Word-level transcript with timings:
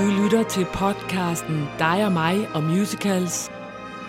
Du 0.00 0.06
lytter 0.22 0.42
til 0.42 0.66
podcasten 0.72 1.68
Dig 1.78 2.04
og 2.06 2.12
mig 2.12 2.48
og 2.54 2.62
musicals 2.62 3.50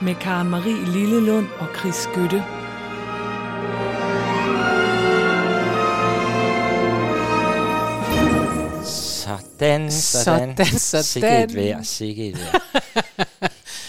med 0.02 0.16
Karen 0.16 0.50
Marie 0.50 0.86
Lillelund 0.86 1.48
og 1.60 1.68
Chris 1.80 1.96
Skytte. 1.96 2.44
Sådan, 8.84 9.92
sådan. 9.92 10.58
Sådan, 10.58 10.80
sådan. 10.80 11.04
Sikke 11.04 11.44
et 11.44 11.56
vejr, 11.56 11.84
sikke 11.84 12.30
et 12.30 12.38
vejr. 12.38 12.71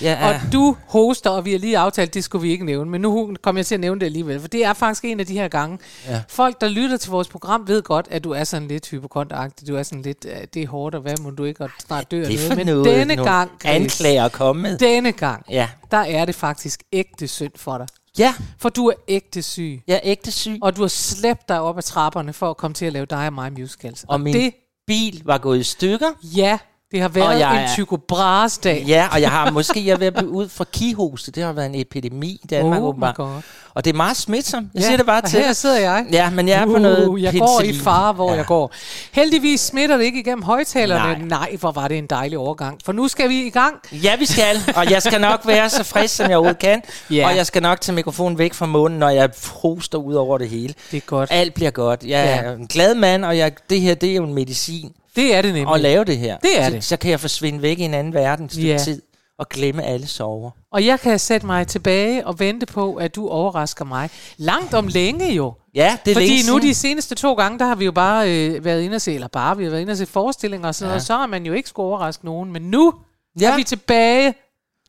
Ja, 0.03 0.29
Og 0.29 0.53
du 0.53 0.77
hoster, 0.89 1.31
og 1.31 1.45
vi 1.45 1.53
har 1.53 1.59
lige 1.59 1.79
aftalt, 1.79 2.15
det 2.15 2.25
skulle 2.25 2.43
vi 2.43 2.51
ikke 2.51 2.65
nævne, 2.65 2.91
men 2.91 3.01
nu 3.01 3.35
kommer 3.43 3.59
jeg 3.59 3.67
til 3.67 3.75
at 3.75 3.81
nævne 3.81 4.01
det 4.01 4.07
alligevel, 4.07 4.41
for 4.41 4.49
det 4.49 4.65
er 4.65 4.73
faktisk 4.73 5.05
en 5.05 5.21
af 5.21 5.27
de 5.27 5.33
her 5.35 5.49
gange. 5.49 5.79
Ja. 6.09 6.23
Folk, 6.29 6.61
der 6.61 6.69
lytter 6.69 6.97
til 6.97 7.11
vores 7.11 7.29
program, 7.29 7.69
ved 7.69 7.83
godt, 7.83 8.07
at 8.11 8.25
du 8.25 8.31
er 8.31 8.45
sådan 8.45 8.69
lidt 8.69 8.89
hypokonteragtig. 8.91 9.69
Du 9.69 9.77
er 9.77 9.83
sådan 9.83 10.03
lidt, 10.03 10.25
uh, 10.25 10.31
det 10.55 10.63
er 10.63 10.69
hårdt, 10.69 10.95
og 10.95 11.01
hvad 11.01 11.15
må 11.21 11.31
du 11.31 11.45
ikke, 11.45 11.65
og 11.65 11.71
snart 11.87 12.11
dør 12.11 12.25
det 12.25 12.35
er 12.35 12.39
noget. 12.49 12.57
Men 12.57 12.67
noget, 12.67 12.85
denne 12.87 13.17
nogle 13.17 13.31
gang, 13.31 13.51
Chris, 13.61 13.73
anklager 13.75 14.29
komme 14.29 14.63
med. 14.63 14.79
denne 14.79 15.13
gang, 15.13 15.45
Ja. 15.51 15.69
der 15.91 15.97
er 15.99 16.25
det 16.25 16.35
faktisk 16.35 16.83
ægte 16.93 17.29
synd 17.29 17.53
for 17.57 17.79
dig. 17.79 17.87
ja, 18.19 18.35
For 18.59 18.69
du 18.69 18.87
er 18.87 18.95
ægte 19.09 19.43
syg, 19.43 19.83
jeg 19.87 19.95
er 19.95 20.01
ægte 20.05 20.33
syg. 20.33 20.59
og 20.63 20.77
du 20.77 20.81
har 20.81 20.89
slæbt 20.89 21.49
dig 21.49 21.61
op 21.61 21.79
ad 21.79 21.83
trapperne 21.83 22.33
for 22.33 22.51
at 22.51 22.57
komme 22.57 22.75
til 22.75 22.87
at 22.87 22.93
lave 22.93 23.07
dig 23.07 23.27
og 23.27 23.33
mig 23.33 23.53
musicals. 23.53 24.05
Og 24.09 24.21
min 24.21 24.35
det, 24.35 24.55
bil 24.87 25.23
var 25.25 25.39
gået 25.39 25.59
i 25.59 25.63
stykker. 25.63 26.07
ja, 26.23 26.59
det 26.93 27.01
har 27.01 27.09
været 27.09 27.39
jeg 27.41 27.53
en 27.53 27.59
er- 27.69 27.75
Tycho 27.75 27.97
Brahes-dag. 28.09 28.85
Ja, 28.87 29.09
og 29.13 29.21
jeg 29.21 29.31
har 29.31 29.51
måske 29.51 29.87
jeg 29.87 30.03
er 30.03 30.11
blive 30.11 30.29
ud 30.29 30.49
fra 30.49 30.65
kihoste. 30.73 31.31
Det 31.31 31.43
har 31.43 31.53
været 31.53 31.67
en 31.67 31.75
epidemi 31.75 32.41
i 32.45 32.47
Danmark, 32.51 32.79
oh 32.79 32.85
my 32.85 32.89
åbenbart. 32.89 33.15
God. 33.17 33.41
Og 33.75 33.85
det 33.85 33.93
er 33.93 33.97
meget 33.97 34.17
smitsomt. 34.17 34.69
Jeg 34.75 34.81
Ja, 34.81 34.87
siger 34.87 34.97
det 34.97 35.07
bare 35.07 35.21
og 35.23 35.29
til 35.31 35.41
her 35.41 35.53
sidder 35.53 35.79
jeg. 35.81 36.07
Ja, 36.13 36.31
men 36.31 36.49
jeg 36.49 36.63
er 36.63 36.67
på 36.67 36.79
noget 36.79 37.07
Uh, 37.09 37.23
jeg 37.23 37.33
går 37.33 37.47
i 37.61 37.63
penicillin. 37.63 37.85
fare, 37.85 38.13
hvor 38.13 38.31
Ja. 38.31 38.37
jeg 38.37 38.47
går. 38.47 38.73
Heldigvis 39.13 39.61
smitter 39.61 39.97
det 39.97 40.05
ikke 40.05 40.21
igennem 40.21 40.43
højtalerne. 40.43 41.19
Nej. 41.29 41.49
Nej. 41.49 41.57
Hvor 41.61 41.71
var 41.73 41.89
det 41.89 41.99
en 41.99 42.07
dejlig 42.07 42.39
overgang. 42.39 42.79
For 42.85 42.93
nu 42.93 43.09
skal 43.09 43.29
vi 43.29 43.47
i 43.47 43.51
gang. 43.51 43.75
Ja, 43.93 44.17
vi 44.17 44.27
skal. 44.27 44.57
Og 44.77 44.91
jeg 44.91 45.03
skal 45.03 45.21
nok 45.21 45.41
være 45.47 45.71
så 45.71 45.85
frisk, 45.85 46.17
som 46.17 46.29
jeg 46.31 46.37
overhovedet 46.37 46.59
kan. 46.61 46.83
Ja. 47.11 47.27
Og 47.29 47.37
jeg 47.37 47.47
skal 47.47 47.63
nok 47.63 47.81
tage 47.81 47.95
mikrofonen 47.95 48.39
væk 48.39 48.55
fra 48.55 48.67
munden, 48.67 48.99
når 48.99 49.09
jeg 49.09 49.31
hoster 49.63 49.99
ud 49.99 50.15
over 50.15 50.39
det 50.39 50.49
hele. 50.49 50.75
Det 50.91 50.97
er 50.97 51.01
godt. 51.01 51.29
Alt 51.33 51.55
bliver 51.55 51.71
godt. 51.71 52.05
Jeg 52.05 52.33
er 52.33 52.49
Ja. 52.51 52.55
en 52.57 52.67
glad 52.67 52.95
mand, 52.95 53.25
og 53.25 53.39
jeg, 53.39 53.53
det 53.71 53.81
her 53.81 53.95
det 53.95 54.11
er 54.11 54.15
jo 54.15 54.25
en 54.25 54.35
medicin 54.35 54.93
Det 55.17 55.35
er 55.35 55.43
det 55.43 55.55
nemlig. 55.55 55.75
at 55.75 55.81
lave 55.81 56.05
det 56.05 56.19
her. 56.19 56.37
Det 56.39 56.61
er 56.61 56.65
så, 56.69 56.71
det. 56.71 56.85
Så 56.85 56.97
kan 56.97 57.11
jeg 57.11 57.21
forsvinde 57.21 57.63
væk 57.63 57.79
i 57.79 57.83
en 57.83 57.95
anden 57.95 58.15
verden 58.15 58.45
et 58.47 58.65
Ja. 58.65 58.79
tid 58.79 59.03
og 59.39 59.49
glemme 59.49 59.83
alle 59.85 60.07
sover. 60.07 60.51
Og 60.73 60.87
jeg 60.87 61.01
kan 61.01 61.19
sætte 61.19 61.47
mig 61.47 61.67
tilbage 61.67 62.27
og 62.27 62.39
vente 62.39 62.67
på, 62.67 62.95
at 62.95 63.15
du 63.15 63.29
overrasker 63.29 63.85
mig. 63.85 64.11
Langt 64.37 64.75
om 64.75 64.89
længe 64.89 65.33
jo. 65.33 65.53
Ja, 65.75 65.99
det 66.05 66.11
er 66.11 66.15
Fordi 66.15 66.27
længe 66.27 66.51
nu 66.51 66.59
de 66.59 66.75
seneste 66.75 67.15
to 67.15 67.35
gange, 67.35 67.59
der 67.59 67.65
har 67.65 67.75
vi 67.75 67.85
jo 67.85 67.93
bare 67.93 68.31
øh, 68.49 68.65
været 68.65 68.83
inde 68.83 68.95
og 68.95 69.01
se, 69.01 69.15
eller 69.15 69.29
bare, 69.29 69.57
vi 69.57 69.65
har 69.65 69.71
været 69.71 69.81
inde 69.83 69.91
og 69.91 69.97
se 69.97 70.07
forestillinger 70.07 70.69
og 70.69 70.75
sådan 70.75 70.89
Ja. 70.89 70.91
noget, 70.93 71.03
så 71.03 71.15
har 71.17 71.27
man 71.27 71.47
jo 71.47 71.53
ikke 71.53 71.69
skulle 71.69 71.87
overraske 71.87 72.25
nogen. 72.25 72.53
Men 72.53 72.63
nu 72.63 72.95
ja. 73.41 73.53
er 73.53 73.57
vi 73.57 73.65
tilbage, 73.65 74.35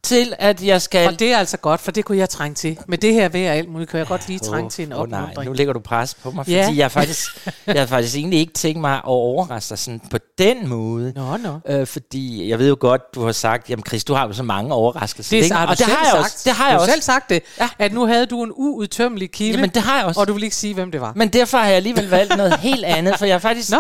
til, 0.03 0.33
at 0.39 0.63
jeg 0.63 0.81
skal... 0.81 1.07
og 1.07 1.19
det 1.19 1.33
er 1.33 1.37
altså 1.37 1.57
godt, 1.57 1.81
for 1.81 1.91
det 1.91 2.05
kunne 2.05 2.17
jeg 2.17 2.29
trænge 2.29 2.55
til. 2.55 2.77
Med 2.87 2.97
det 2.97 3.13
her 3.13 3.29
vejr 3.29 3.49
og 3.51 3.55
alt 3.57 3.69
muligt, 3.69 3.89
kan 3.89 3.97
jeg 3.97 4.07
godt 4.07 4.27
lige 4.27 4.39
trænge 4.39 4.69
til 4.69 4.83
en 4.83 4.89
nej, 4.89 4.97
opmuntring. 4.97 5.45
nu 5.49 5.53
lægger 5.53 5.73
du 5.73 5.79
pres 5.79 6.13
på 6.13 6.31
mig, 6.31 6.45
fordi 6.45 6.55
Ja. 6.55 6.73
jeg, 6.75 6.91
faktisk, 6.91 7.47
jeg 7.67 7.79
har 7.81 7.85
faktisk 7.85 8.15
egentlig 8.15 8.39
ikke 8.39 8.53
tænkt 8.53 8.81
mig 8.81 8.93
at 8.93 9.01
overraske 9.03 9.69
dig 9.69 9.79
sådan 9.79 10.01
på 10.11 10.17
den 10.37 10.67
måde. 10.67 11.13
Nå, 11.15 11.37
nå. 11.37 11.59
Øh, 11.73 11.87
fordi 11.87 12.49
jeg 12.49 12.59
ved 12.59 12.67
jo 12.69 12.77
godt, 12.79 13.01
du 13.15 13.25
har 13.25 13.31
sagt, 13.31 13.69
jamen 13.69 13.83
Chris, 13.87 14.03
du 14.03 14.13
har 14.13 14.27
jo 14.27 14.33
så 14.33 14.43
mange 14.43 14.73
overraskelser. 14.73 15.37
Det, 15.37 15.43
ikke? 15.43 15.55
har 15.55 15.65
du 15.65 15.71
og 15.71 15.77
det 15.77 15.85
har 15.85 16.03
jeg 16.03 16.11
sagt. 16.11 16.23
også. 16.25 16.41
Det 16.45 16.53
har 16.53 16.65
du 16.65 16.71
jeg 16.71 16.79
også. 16.79 16.91
selv 16.91 17.01
sagt 17.01 17.29
det, 17.29 17.43
ja. 17.59 17.69
at 17.79 17.93
nu 17.93 18.05
havde 18.05 18.25
du 18.25 18.43
en 18.43 18.51
uudtømmelig 18.55 19.31
kilde, 19.31 19.51
Jamen 19.53 19.69
det 19.69 19.81
har 19.81 19.97
jeg 19.97 20.05
også. 20.05 20.19
og 20.19 20.27
du 20.27 20.33
vil 20.33 20.43
ikke 20.43 20.55
sige, 20.55 20.73
hvem 20.73 20.91
det 20.91 21.01
var. 21.01 21.13
Men 21.15 21.29
derfor 21.29 21.57
har 21.57 21.65
jeg 21.65 21.75
alligevel 21.75 22.09
valgt 22.09 22.37
noget 22.37 22.59
helt 22.59 22.85
andet, 22.85 23.17
for 23.17 23.25
jeg 23.25 23.33
har 23.33 23.39
faktisk 23.39 23.71
Nå. 23.71 23.77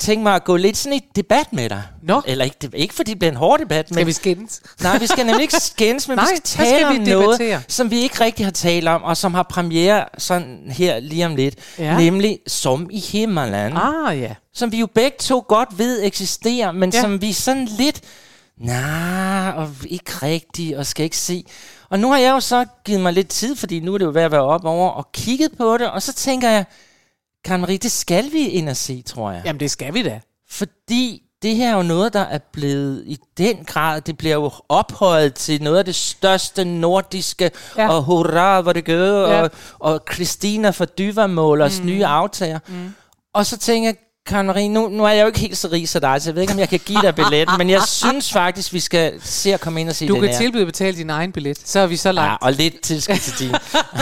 Tænkt 0.00 0.22
mig 0.22 0.34
at 0.34 0.44
gå 0.44 0.56
lidt 0.56 0.76
sådan 0.76 0.96
i 0.98 1.00
debat 1.16 1.52
med 1.52 1.68
dig. 1.68 1.82
Nå. 2.02 2.22
Eller 2.26 2.44
ikke, 2.44 2.56
det- 2.62 2.74
ikke 2.74 2.94
fordi 2.94 3.10
det 3.10 3.18
bliver 3.18 3.30
en 3.32 3.36
hård 3.36 3.58
debat, 3.58 3.86
Skal 3.88 3.96
men 3.96 4.06
vi 4.06 4.12
skændes? 4.12 4.60
Nej, 4.82 4.98
vi 4.98 5.06
skal 5.06 5.26
nemlig 5.26 5.42
ikke 5.42 5.60
skændes, 5.72 6.08
men 6.08 6.16
Nej, 6.16 6.24
vi 6.30 6.36
skal 6.36 6.48
skal 6.48 6.64
tale 6.64 6.78
vi 6.92 6.98
om 6.98 7.04
debattere? 7.04 7.48
noget, 7.50 7.64
som 7.68 7.90
vi 7.90 7.98
ikke 8.00 8.20
rigtig 8.24 8.46
har 8.46 8.50
talt 8.50 8.88
om, 8.88 9.02
og 9.02 9.16
som 9.16 9.34
har 9.34 9.42
premiere 9.42 10.04
sådan 10.18 10.58
her 10.70 11.00
lige 11.00 11.26
om 11.26 11.36
lidt. 11.36 11.54
Ja. 11.78 11.96
Nemlig 11.96 12.38
Som 12.46 12.88
i 12.92 13.00
Himmerland. 13.00 13.74
Ah, 13.78 14.20
ja. 14.20 14.34
Som 14.54 14.72
vi 14.72 14.78
jo 14.80 14.86
begge 14.94 15.16
to 15.20 15.44
godt 15.48 15.78
ved 15.78 16.02
eksisterer, 16.04 16.72
men 16.72 16.90
Ja. 16.94 17.00
som 17.00 17.20
vi 17.22 17.32
sådan 17.32 17.64
lidt... 17.78 18.00
Nej, 18.58 19.52
og 19.56 19.68
ikke 19.88 20.12
rigtigt, 20.22 20.76
og 20.76 20.86
skal 20.86 21.04
ikke 21.04 21.16
se. 21.16 21.44
Og 21.90 22.00
nu 22.00 22.10
har 22.10 22.18
jeg 22.18 22.30
jo 22.30 22.40
så 22.40 22.64
givet 22.84 23.00
mig 23.00 23.12
lidt 23.12 23.28
tid, 23.28 23.56
fordi 23.56 23.80
nu 23.80 23.94
er 23.94 23.98
det 23.98 24.04
jo 24.04 24.10
ved 24.14 24.22
at 24.22 24.30
være 24.30 24.40
op 24.42 24.64
over, 24.64 24.90
og 24.90 25.12
kigget 25.12 25.50
på 25.58 25.78
det, 25.78 25.90
og 25.90 26.02
så 26.02 26.12
tænker 26.12 26.50
jeg, 26.50 26.64
Karen 27.44 27.60
Marie, 27.60 27.78
det 27.78 27.92
skal 27.92 28.32
vi 28.32 28.48
ind 28.48 28.68
og 28.68 28.76
se, 28.76 29.02
tror 29.02 29.30
jeg. 29.32 29.42
Jamen, 29.44 29.60
det 29.60 29.70
skal 29.70 29.94
vi 29.94 30.02
da. 30.02 30.20
Fordi 30.50 31.22
det 31.42 31.56
her 31.56 31.70
er 31.72 31.76
jo 31.76 31.82
noget, 31.82 32.12
der 32.12 32.20
er 32.20 32.38
blevet 32.52 33.02
i 33.06 33.18
den 33.38 33.64
grad, 33.64 34.00
det 34.00 34.18
bliver 34.18 34.34
jo 34.34 34.50
ophøjet 34.68 35.34
til 35.34 35.62
noget 35.62 35.78
af 35.78 35.84
det 35.84 35.94
største 35.94 36.64
nordiske, 36.64 37.50
ja. 37.76 37.82
Ja. 37.82 37.88
og 37.90 38.02
hurra, 38.02 38.60
hvor 38.60 38.72
det 38.72 38.84
gør, 38.84 39.26
ja. 39.28 39.36
Ja. 39.36 39.42
og, 39.42 39.50
og 39.78 40.00
Christina 40.12 40.70
for 40.70 40.84
Dyvermålers 40.84 41.80
mm. 41.80 41.86
nye 41.86 42.06
aftager. 42.06 42.58
Mm. 42.68 42.94
Og 43.34 43.46
så 43.46 43.58
tænker 43.58 43.88
jeg, 43.88 43.96
Karen 44.26 44.46
Marie, 44.46 44.68
nu, 44.68 44.88
nu 44.88 45.04
er 45.04 45.08
jeg 45.10 45.22
jo 45.22 45.26
ikke 45.26 45.38
helt 45.38 45.56
så 45.58 45.68
rig 45.72 45.88
som 45.88 46.00
dig, 46.00 46.22
så 46.22 46.30
jeg 46.30 46.34
ved 46.34 46.42
ikke, 46.42 46.52
om 46.52 46.58
jeg 46.58 46.68
kan 46.68 46.80
give 46.84 47.02
dig 47.02 47.14
billetten, 47.14 47.58
men 47.58 47.70
jeg 47.70 47.82
synes 47.82 48.32
faktisk, 48.32 48.72
vi 48.72 48.80
skal 48.80 49.20
se 49.22 49.54
at 49.54 49.60
komme 49.60 49.80
ind 49.80 49.88
og 49.88 49.94
se 49.94 50.08
Du 50.08 50.14
den 50.14 50.22
kan 50.22 50.30
her. 50.30 50.38
tilbyde 50.38 50.62
at 50.62 50.66
betale 50.66 50.96
din 50.96 51.10
egen 51.10 51.32
billet. 51.32 51.58
Så 51.64 51.80
er 51.80 51.86
vi 51.86 51.96
så 51.96 52.08
Ja, 52.08 52.12
langt. 52.12 52.42
og 52.42 52.52
lidt 52.52 52.80
tilskud 52.80 53.16
til 53.16 53.38
din. 53.38 53.54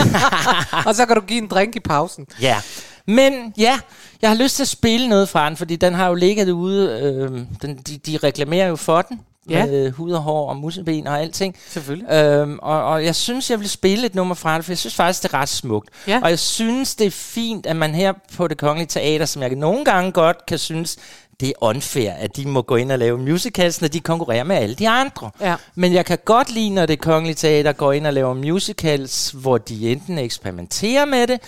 og 0.87 0.95
så 0.95 1.05
kan 1.05 1.15
du 1.15 1.21
give 1.21 1.37
en 1.41 1.47
drink 1.47 1.75
i 1.75 1.79
pausen. 1.79 2.25
Ja, 2.41 2.61
men 3.09 3.53
ja, 3.57 3.79
jeg 4.21 4.29
har 4.29 4.37
lyst 4.37 4.55
til 4.55 4.63
at 4.63 4.67
spille 4.67 5.09
noget 5.09 5.29
fra 5.29 5.49
den, 5.49 5.57
fordi 5.57 5.75
den 5.75 5.93
har 5.93 6.07
jo 6.07 6.13
ligget 6.13 6.49
ude, 6.49 6.99
øh, 7.01 7.39
den, 7.61 7.77
de, 7.77 7.97
de 7.97 8.17
reklamerer 8.23 8.67
jo 8.67 8.75
for 8.75 9.01
den, 9.01 9.19
Ja. 9.49 9.65
med 9.65 9.91
hud 9.91 10.11
og 10.11 10.21
hår 10.21 10.49
og 10.49 10.57
museben 10.57 11.07
og 11.07 11.19
alting. 11.21 11.55
Selvfølgelig. 11.69 12.11
Øhm, 12.11 12.59
og, 12.61 12.83
og 12.83 13.05
jeg 13.05 13.15
synes, 13.15 13.49
jeg 13.51 13.59
vil 13.59 13.69
spille 13.69 14.05
et 14.05 14.15
nummer 14.15 14.35
fra 14.35 14.57
det, 14.57 14.65
for 14.65 14.71
jeg 14.71 14.77
synes 14.77 14.95
faktisk, 14.95 15.23
det 15.23 15.33
er 15.33 15.37
ret 15.37 15.49
smukt. 15.49 15.89
Ja. 16.07 16.19
Og 16.23 16.29
jeg 16.29 16.39
synes, 16.39 16.95
det 16.95 17.07
er 17.07 17.11
fint, 17.11 17.65
at 17.65 17.75
man 17.75 17.95
her 17.95 18.13
på 18.37 18.47
det 18.47 18.57
kongelige 18.57 18.87
teater, 18.87 19.25
som 19.25 19.41
jeg 19.41 19.49
nogle 19.55 19.85
gange 19.85 20.11
godt 20.11 20.45
kan 20.45 20.57
synes, 20.57 20.97
det 21.39 21.49
er 21.49 21.53
unfair, 21.61 22.11
at 22.11 22.35
de 22.35 22.47
må 22.47 22.61
gå 22.61 22.75
ind 22.75 22.91
og 22.91 22.99
lave 22.99 23.17
musicals, 23.17 23.81
når 23.81 23.87
de 23.87 23.99
konkurrerer 23.99 24.43
med 24.43 24.55
alle 24.55 24.75
de 24.75 24.89
andre. 24.89 25.31
Ja. 25.41 25.55
Men 25.75 25.93
jeg 25.93 26.05
kan 26.05 26.17
godt 26.25 26.51
lide, 26.53 26.69
når 26.69 26.85
det 26.85 27.01
kongelige 27.01 27.35
teater 27.35 27.71
går 27.71 27.91
ind 27.93 28.07
og 28.07 28.13
laver 28.13 28.33
musicals, 28.33 29.31
hvor 29.31 29.57
de 29.57 29.91
enten 29.91 30.17
eksperimenterer 30.17 31.05
med 31.05 31.27
det, 31.27 31.39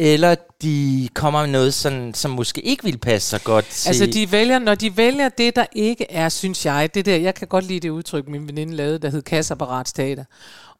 eller 0.00 0.34
de 0.62 1.08
kommer 1.14 1.40
med 1.40 1.50
noget, 1.50 1.74
sådan, 1.74 2.14
som 2.14 2.30
måske 2.30 2.60
ikke 2.60 2.84
vil 2.84 2.98
passe 2.98 3.28
så 3.28 3.40
godt 3.44 3.64
til... 3.64 3.88
Altså, 3.88 4.06
de 4.06 4.32
vælger, 4.32 4.58
når 4.58 4.74
de 4.74 4.96
vælger 4.96 5.28
det, 5.28 5.56
der 5.56 5.66
ikke 5.72 6.10
er, 6.10 6.28
synes 6.28 6.66
jeg, 6.66 6.90
det 6.94 7.06
der, 7.06 7.16
jeg 7.16 7.34
kan 7.34 7.48
godt 7.48 7.64
lide 7.64 7.80
det 7.80 7.90
udtryk, 7.90 8.28
min 8.28 8.48
veninde 8.48 8.74
lavede, 8.74 8.98
der 8.98 9.10
hed 9.10 9.22
kasseapparatsteater. 9.22 10.24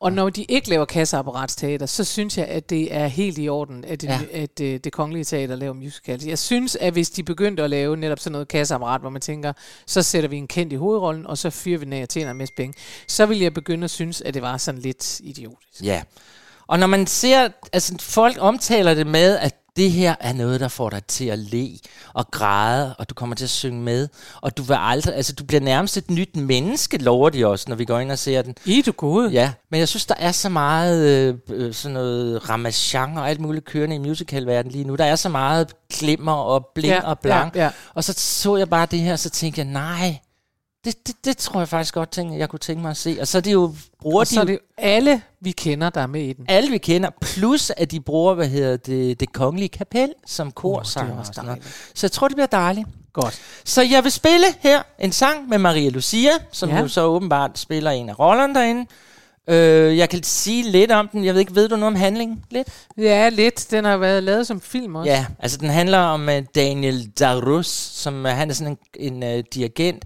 Og 0.00 0.12
når 0.12 0.30
de 0.30 0.44
ikke 0.44 0.68
laver 0.68 0.84
kasseapparatsteater, 0.84 1.86
så 1.86 2.04
synes 2.04 2.38
jeg, 2.38 2.46
at 2.46 2.70
det 2.70 2.94
er 2.94 3.06
helt 3.06 3.38
i 3.38 3.48
orden, 3.48 3.84
at 3.84 4.00
det, 4.00 4.08
Ja. 4.08 4.20
ja. 4.32 4.42
at 4.42 4.58
det, 4.58 4.84
det 4.84 4.92
kongelige 4.92 5.24
teater 5.24 5.56
laver 5.56 5.74
musicals. 5.74 6.26
Jeg 6.26 6.38
synes, 6.38 6.76
at 6.76 6.92
hvis 6.92 7.10
de 7.10 7.22
begyndte 7.22 7.62
at 7.62 7.70
lave 7.70 7.96
netop 7.96 8.18
sådan 8.18 8.32
noget 8.32 8.48
kasseapparat, 8.48 9.00
hvor 9.00 9.10
man 9.10 9.20
tænker, 9.20 9.52
så 9.86 10.02
sætter 10.02 10.28
vi 10.28 10.36
en 10.36 10.46
kendt 10.48 10.72
i 10.72 10.76
hovedrollen, 10.76 11.26
og 11.26 11.38
så 11.38 11.50
fyrer 11.50 11.78
vi 11.78 11.84
den 11.84 11.92
af 11.92 12.02
og 12.02 12.08
tjener 12.08 12.30
en 12.30 12.36
masse 12.36 12.54
penge, 12.54 12.74
så 13.08 13.26
vil 13.26 13.38
jeg 13.38 13.54
begynde 13.54 13.84
at 13.84 13.90
synes, 13.90 14.20
at 14.20 14.34
det 14.34 14.42
var 14.42 14.56
sådan 14.56 14.80
lidt 14.80 15.20
idiotisk. 15.20 15.82
Ja. 15.82 16.02
Og 16.68 16.78
når 16.78 16.86
man 16.86 17.06
ser, 17.06 17.48
altså 17.72 17.94
folk 18.00 18.36
omtaler 18.40 18.94
det 18.94 19.06
med, 19.06 19.36
at 19.38 19.54
det 19.76 19.90
her 19.90 20.14
er 20.20 20.32
noget, 20.32 20.60
der 20.60 20.68
får 20.68 20.90
dig 20.90 21.04
til 21.04 21.24
at 21.24 21.38
le 21.38 21.68
og 22.14 22.30
græde, 22.30 22.94
og 22.98 23.08
du 23.10 23.14
kommer 23.14 23.36
til 23.36 23.44
at 23.44 23.50
synge 23.50 23.82
med, 23.82 24.08
og 24.40 24.56
du 24.56 24.62
vil 24.62 24.76
aldrig, 24.80 25.14
altså 25.14 25.32
du 25.32 25.44
bliver 25.44 25.60
nærmest 25.60 25.96
et 25.96 26.10
nyt 26.10 26.36
menneske, 26.36 26.98
lover 26.98 27.30
de 27.30 27.46
også, 27.46 27.64
når 27.68 27.76
vi 27.76 27.84
går 27.84 27.98
ind 27.98 28.12
og 28.12 28.18
ser 28.18 28.42
den. 28.42 28.54
I 28.64 28.82
du 28.82 28.92
gode. 28.92 29.30
Ja, 29.30 29.52
men 29.70 29.80
jeg 29.80 29.88
synes, 29.88 30.06
der 30.06 30.14
er 30.18 30.32
så 30.32 30.48
meget 30.48 31.06
øh, 31.06 31.34
øh, 31.50 31.74
sådan 31.74 31.92
noget 31.94 32.48
ramachan 32.50 33.16
og 33.18 33.30
alt 33.30 33.40
muligt 33.40 33.64
kørende 33.64 33.96
i 33.96 33.98
musicalverdenen 33.98 34.72
lige 34.72 34.84
nu. 34.84 34.94
Der 34.94 35.04
er 35.04 35.16
så 35.16 35.28
meget 35.28 35.72
glimmer 35.98 36.32
og 36.32 36.66
bling 36.74 36.94
Ja, 36.94 37.08
og 37.08 37.18
blank. 37.18 37.56
ja, 37.56 37.64
ja. 37.64 37.70
Og 37.94 38.04
så 38.04 38.14
så 38.16 38.56
jeg 38.56 38.68
bare 38.70 38.86
det 38.90 38.98
her, 39.00 39.16
så 39.16 39.30
tænkte 39.30 39.58
jeg, 39.60 39.66
nej, 39.68 40.18
det, 40.84 41.06
det, 41.06 41.14
det 41.24 41.36
tror 41.36 41.60
jeg 41.60 41.68
faktisk 41.68 41.94
godt, 41.94 42.10
tænke, 42.10 42.38
jeg 42.38 42.48
kunne 42.48 42.58
tænke 42.58 42.82
mig 42.82 42.90
at 42.90 42.96
se. 42.96 43.16
Og 43.20 43.28
så 43.28 43.38
er 43.38 43.42
det 43.42 43.52
jo, 43.52 43.74
bruger 44.00 44.20
Og 44.20 44.28
de 44.28 44.34
så 44.34 44.40
er 44.40 44.44
det 44.44 44.52
jo 44.52 44.58
alle, 44.78 45.22
vi 45.40 45.50
kender, 45.50 45.90
der 45.90 46.00
er 46.00 46.06
med 46.06 46.22
i 46.22 46.32
den. 46.32 46.44
alle 46.48 46.70
vi 46.70 46.78
kender, 46.78 47.10
plus 47.20 47.72
at 47.76 47.90
de 47.90 48.00
bruger, 48.00 48.34
hvad 48.34 48.48
hedder 48.48 48.76
det, 48.76 49.20
det 49.20 49.32
kongelige 49.32 49.68
kapel 49.68 50.12
som 50.26 50.52
korsanger. 50.52 51.18
også 51.18 51.28
og 51.30 51.34
sådan 51.34 51.48
noget. 51.48 51.90
Så 51.94 52.06
jeg 52.06 52.12
tror, 52.12 52.28
det 52.28 52.36
bliver 52.36 52.46
dejligt. 52.46 52.88
Godt. 53.12 53.40
Så 53.64 53.82
jeg 53.82 54.04
vil 54.04 54.12
spille 54.12 54.46
her 54.60 54.82
en 54.98 55.12
sang 55.12 55.48
med 55.48 55.58
Maria 55.58 55.90
Lucia, 55.90 56.30
som 56.52 56.68
Ja. 56.70 56.78
jo 56.80 56.88
så 56.88 57.02
åbenbart 57.04 57.58
spiller 57.58 57.90
en 57.90 58.08
af 58.08 58.18
rollerne 58.18 58.54
derinde. 58.54 58.86
Øh, 59.50 59.96
jeg 59.98 60.08
kan 60.08 60.22
sige 60.22 60.70
lidt 60.70 60.90
om 60.92 61.08
den. 61.08 61.24
Jeg 61.24 61.34
ved 61.34 61.40
ikke, 61.40 61.54
ved 61.54 61.68
du 61.68 61.76
noget 61.76 61.94
om 61.94 62.00
handlingen? 62.00 62.44
Lidt? 62.50 62.68
Ja, 62.98 63.28
lidt. 63.28 63.70
Den 63.70 63.84
har 63.84 63.96
været 63.96 64.22
lavet 64.22 64.46
som 64.46 64.60
film 64.60 64.94
også. 64.94 65.10
Ja, 65.10 65.26
altså 65.38 65.58
den 65.58 65.68
handler 65.70 65.98
om 65.98 66.28
uh, 66.28 66.34
Daniel 66.54 67.06
Darus, 67.18 67.66
som 67.94 68.24
uh, 68.24 68.30
han 68.30 68.50
er 68.50 68.54
sådan 68.54 68.78
en, 68.96 69.22
en 69.22 69.38
uh, 69.38 69.44
dirigent, 69.54 70.04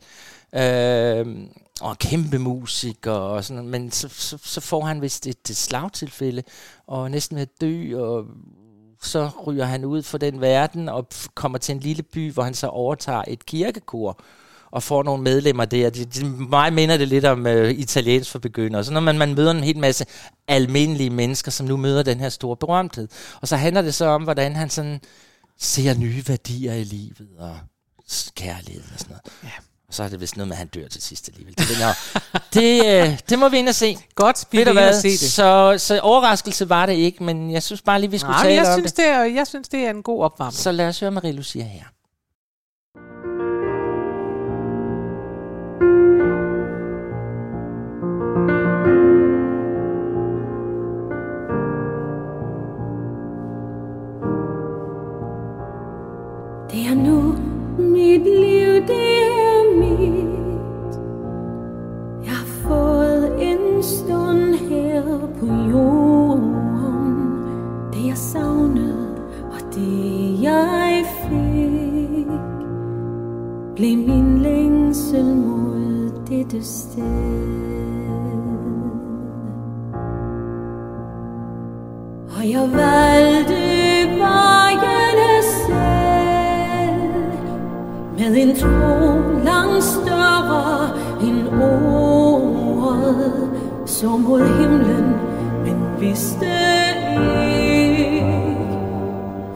øh, 0.55 1.27
og 1.81 1.99
kæmpe 1.99 2.39
musiker 2.39 3.13
og 3.13 3.45
sådan 3.45 3.65
noget, 3.65 3.71
men 3.71 3.91
så, 3.91 4.09
så, 4.09 4.39
så 4.43 4.61
får 4.61 4.85
han 4.85 5.03
vist 5.03 5.27
et, 5.27 5.51
et 5.51 5.57
slagtilfælde, 5.57 6.43
og 6.87 7.11
næsten 7.11 7.37
ved 7.37 7.43
at 7.43 7.61
dø, 7.61 8.01
og 8.01 8.25
så 9.03 9.31
ryger 9.47 9.65
han 9.65 9.85
ud 9.85 10.03
for 10.03 10.19
den 10.19 10.41
verden, 10.41 10.89
og 10.89 11.09
kommer 11.35 11.59
til 11.59 11.75
en 11.75 11.81
lille 11.81 12.03
by, 12.03 12.33
hvor 12.33 12.43
han 12.43 12.55
så 12.55 12.67
overtager 12.67 13.23
et 13.29 13.47
kirkekor. 13.47 14.21
og 14.71 14.83
får 14.83 15.03
nogle 15.03 15.23
medlemmer 15.23 15.65
der. 15.65 15.91
De, 15.91 16.05
de, 16.05 16.25
mig 16.27 16.73
minder 16.73 16.97
det 16.97 17.09
lidt 17.09 17.25
om 17.25 17.47
øh, 17.47 17.71
italiensk 17.71 18.31
for 18.31 18.39
begyndere. 18.39 18.85
Så 18.85 18.93
når 18.93 19.01
man, 19.01 19.19
man 19.19 19.35
møder 19.35 19.51
en 19.51 19.65
helt 19.65 19.79
masse 19.79 20.05
almindelige 20.49 21.11
mennesker, 21.11 21.51
som 21.51 21.67
nu 21.67 21.77
møder 21.77 22.03
den 22.03 22.21
her 22.21 22.29
store 22.29 22.57
berømthed. 22.57 23.09
Og 23.41 23.49
så 23.49 23.57
handler 23.57 23.83
det 23.83 23.95
så 23.95 24.05
om, 24.07 24.23
hvordan 24.23 24.57
han 24.57 24.71
sådan 24.71 25.01
ser 25.59 25.95
nye 25.95 26.25
værdier 26.29 26.75
i 26.75 26.85
livet 26.85 27.29
og 27.39 27.59
kærlighed 28.35 28.83
og 28.93 28.99
sådan 28.99 29.11
noget. 29.11 29.23
Ja. 29.45 29.72
Og 29.93 29.97
så 29.97 30.03
er 30.03 30.09
det 30.09 30.21
vist 30.21 30.37
noget 30.37 30.49
med, 30.49 30.55
at 30.55 30.59
han 30.59 30.67
dør 30.67 30.89
til 30.89 31.03
sidst 31.03 31.29
alligevel. 31.29 31.55
Det, 31.59 31.67
det, 32.55 32.87
øh, 32.87 33.19
det 33.29 33.39
må 33.39 33.49
vi 33.49 33.59
ind 33.59 33.69
og 33.69 33.75
se. 33.75 33.99
Godt, 34.15 34.45
vi 34.51 34.59
vil 34.59 34.69
ind 34.69 34.95
se 34.95 35.09
det. 35.09 35.19
Så, 35.19 35.75
så 35.79 36.01
overraskelse 36.01 36.69
var 36.69 36.87
det 36.87 36.93
ikke, 36.93 37.25
men 37.25 37.51
jeg 37.51 37.63
synes 37.63 37.83
bare 37.83 38.01
lige, 38.01 38.11
vi 38.11 38.19
skulle 38.19 38.33
Nej, 38.33 38.43
tale 38.43 38.55
jeg 38.55 38.73
om 38.73 38.79
synes, 38.79 38.93
det. 38.93 38.97
det 39.05 39.07
er, 39.07 39.23
jeg 39.25 39.47
synes, 39.47 39.69
det 39.69 39.81
er 39.81 39.91
en 39.91 40.03
god 40.03 40.25
opvarmning. 40.25 40.59
Så 40.59 40.73
lad 40.73 40.89
os 40.89 41.01
høre 41.01 41.11
Marie 41.11 41.33
Lucia 41.33 41.65
her. 41.65 41.85
Det 56.71 56.87
er 56.87 56.95
nu 56.95 57.37
mit 57.79 58.23
liv, 58.23 58.87
det 58.89 59.12
på 65.43 65.55
jorden. 65.71 66.55
Det 67.93 68.07
jeg 68.07 68.17
savnede, 68.17 69.09
og 69.53 69.75
det 69.75 70.43
jeg 70.43 71.05
fik, 71.23 72.27
blev 73.77 73.97
min 73.97 74.39
længsel 74.39 75.25
mod 75.25 76.11
dette 76.29 76.65
sted. 76.65 77.63
Og 82.37 82.51
jeg 82.51 82.69
valgte 82.73 83.55
vejene 84.19 85.43
selv 85.43 85.83
Med 88.19 88.37
en 88.43 88.57
tro 88.57 88.99
langt 89.45 89.85
større 89.85 90.89
end 91.23 91.49
ordet 91.63 92.11
Så 93.87 94.17
mod 94.17 94.41
himlen, 94.41 95.32
vidste 96.03 96.47
ikke 97.61 98.25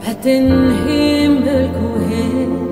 At 0.09 0.17
den 0.23 0.71
himmel 0.71 1.71
kunne 1.73 2.05
hentes 2.05 2.66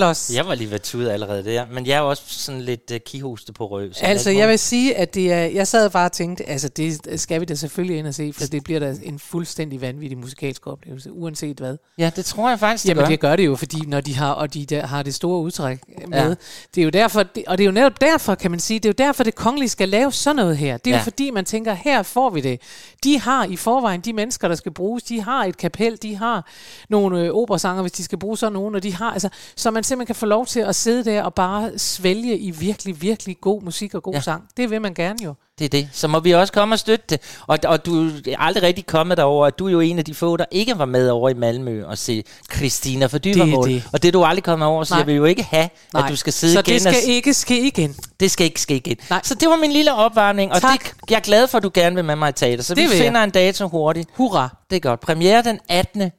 Carlos. 0.00 0.30
Jeg 0.34 0.46
var 0.46 0.54
lige 0.54 0.70
ved 0.70 0.78
tude 0.78 1.12
allerede 1.12 1.44
der, 1.44 1.66
men 1.72 1.86
jeg 1.86 1.96
er 1.96 2.00
også 2.00 2.22
sådan 2.26 2.60
lidt 2.60 2.90
uh, 2.90 2.96
kihoste 3.06 3.52
på 3.52 3.66
røv. 3.66 3.92
så 3.92 4.04
Altså, 4.04 4.30
alt 4.30 4.38
jeg 4.38 4.48
vil 4.48 4.58
sige, 4.58 4.96
at 4.96 5.14
det 5.14 5.32
er, 5.32 5.44
jeg 5.44 5.66
sad 5.66 5.90
bare 5.90 6.04
og 6.04 6.12
tænkte, 6.12 6.48
altså, 6.48 6.68
det 6.68 7.20
skal 7.20 7.40
vi 7.40 7.44
da 7.44 7.54
selvfølgelig 7.54 7.98
ind 7.98 8.06
og 8.06 8.14
se, 8.14 8.32
for 8.32 8.46
det 8.46 8.64
bliver 8.64 8.80
da 8.80 8.94
en 9.02 9.18
fuldstændig 9.18 9.80
vanvittig 9.80 10.18
musikalsk 10.18 10.66
oplevelse, 10.66 11.12
uanset 11.12 11.58
hvad. 11.58 11.76
Ja, 11.98 12.10
det 12.16 12.24
tror 12.24 12.48
jeg 12.48 12.60
faktisk, 12.60 12.82
det 12.82 12.88
Jamen, 12.88 13.02
gør. 13.02 13.08
det 13.08 13.20
gør 13.20 13.36
det 13.36 13.46
jo, 13.46 13.56
fordi 13.56 13.80
når 13.86 14.00
de 14.00 14.14
har, 14.14 14.32
og 14.32 14.54
de 14.54 14.64
der, 14.66 14.86
har 14.86 15.02
det 15.02 15.14
store 15.14 15.40
udtræk 15.40 15.78
med, 16.10 16.28
Ja. 16.28 16.34
det 16.74 16.80
er 16.80 16.84
jo 16.84 16.90
derfor, 16.90 17.22
det, 17.22 17.44
og 17.46 17.58
det 17.58 17.64
er 17.64 17.66
jo 17.66 17.72
netop 17.72 18.00
derfor, 18.00 18.34
kan 18.34 18.50
man 18.50 18.60
sige, 18.60 18.78
det 18.80 18.88
er 18.88 19.04
jo 19.04 19.06
derfor, 19.06 19.24
det 19.24 19.34
kongelige 19.34 19.68
skal 19.68 19.88
lave 19.88 20.12
sådan 20.12 20.36
noget 20.36 20.56
her. 20.56 20.76
Det 20.76 20.86
er 20.90 20.94
ja. 20.94 20.98
Jo 20.98 21.04
fordi, 21.04 21.30
man 21.30 21.44
tænker, 21.44 21.74
her 21.74 22.02
får 22.02 22.30
vi 22.30 22.40
det. 22.40 22.60
De 23.04 23.20
har 23.20 23.44
i 23.44 23.56
forvejen, 23.56 24.00
de 24.00 24.12
mennesker, 24.12 24.48
der 24.48 24.54
skal 24.54 24.72
bruges, 24.72 25.02
de 25.02 25.22
har 25.22 25.44
et 25.44 25.56
kapel, 25.56 25.98
de 26.02 26.16
har 26.16 26.46
nogle 26.88 27.20
øh, 27.20 27.30
operasanger, 27.30 27.82
hvis 27.82 27.92
de 27.92 28.04
skal 28.04 28.18
bruge 28.18 28.38
sådan 28.38 28.52
nogen, 28.52 28.74
og 28.74 28.82
de 28.82 28.94
har, 28.94 29.10
altså, 29.12 29.28
så 29.56 29.70
man 29.70 29.84
simpelthen 29.84 30.06
kan 30.06 30.16
få 30.16 30.26
lov 30.26 30.46
til 30.46 30.60
at 30.60 30.76
sidde 30.76 31.04
der 31.04 31.22
og 31.22 31.34
bare 31.34 31.78
svælge 31.78 32.38
i 32.38 32.50
virkelig, 32.50 33.02
virkelig 33.02 33.36
god 33.40 33.62
musik 33.62 33.94
og 33.94 34.02
god 34.02 34.14
ja. 34.14 34.20
sang. 34.20 34.44
Det 34.56 34.70
vil 34.70 34.80
man 34.80 34.94
gerne 34.94 35.18
jo. 35.24 35.34
Det 35.60 35.64
er 35.64 35.68
det. 35.68 35.88
Så 35.92 36.08
må 36.08 36.20
vi 36.20 36.30
også 36.34 36.52
komme 36.52 36.74
og 36.74 36.78
støtte 36.78 37.04
det. 37.10 37.20
Og, 37.46 37.58
og 37.64 37.86
du 37.86 38.08
er 38.28 38.36
aldrig 38.38 38.62
rigtig 38.62 38.86
kommet 38.86 39.16
derover. 39.16 39.46
og 39.46 39.58
Du 39.58 39.66
er 39.66 39.70
jo 39.70 39.80
en 39.80 39.98
af 39.98 40.04
de 40.04 40.14
få, 40.14 40.36
der 40.36 40.44
ikke 40.50 40.78
var 40.78 40.84
med 40.84 41.08
over 41.08 41.28
i 41.28 41.34
Malmø 41.34 41.84
og 41.86 41.98
se 41.98 42.24
Christina 42.56 43.06
for 43.06 43.18
Dybermål. 43.18 43.68
det. 43.68 43.82
Og 43.92 44.02
det 44.02 44.12
du 44.12 44.24
aldrig 44.24 44.44
kommet 44.44 44.68
over, 44.68 44.84
så 44.84 44.94
Nej. 44.94 44.98
jeg 44.98 45.06
vil 45.06 45.14
jo 45.14 45.24
ikke 45.24 45.42
have, 45.42 45.68
Nej. 45.94 46.02
at 46.04 46.10
du 46.10 46.16
skal 46.16 46.32
sidde 46.32 46.52
så 46.52 46.58
igen 46.60 46.72
det 46.74 46.80
skal 46.82 46.94
og... 47.06 47.10
ikke 47.14 47.34
ske 47.34 47.66
igen. 47.66 47.96
Det 48.20 48.30
skal 48.30 48.44
ikke 48.44 48.60
ske 48.60 48.76
igen. 48.76 48.96
Nej. 49.10 49.20
Så 49.24 49.34
det 49.34 49.48
var 49.48 49.56
min 49.56 49.72
lille 49.72 49.94
opvarmning, 49.94 50.52
og 50.52 50.60
Tak. 50.60 50.84
det, 50.84 51.10
jeg 51.10 51.16
er 51.16 51.20
glad 51.20 51.48
for, 51.48 51.58
at 51.58 51.62
du 51.64 51.70
gerne 51.74 51.96
vil 51.96 52.04
med 52.04 52.16
mig 52.16 52.28
i 52.28 52.32
teater. 52.32 52.62
Så 52.62 52.74
Det 52.74 52.82
vi 52.82 52.88
vil 52.88 52.96
jeg. 52.96 53.04
finder 53.06 53.22
en 53.24 53.30
dato 53.30 53.68
hurtigt. 53.68 54.08
Hurra. 54.14 54.56
Det 54.70 54.76
er 54.76 54.80
godt. 54.80 55.00
Premiere 55.00 55.42
den 55.42 55.58
18. 55.68 56.10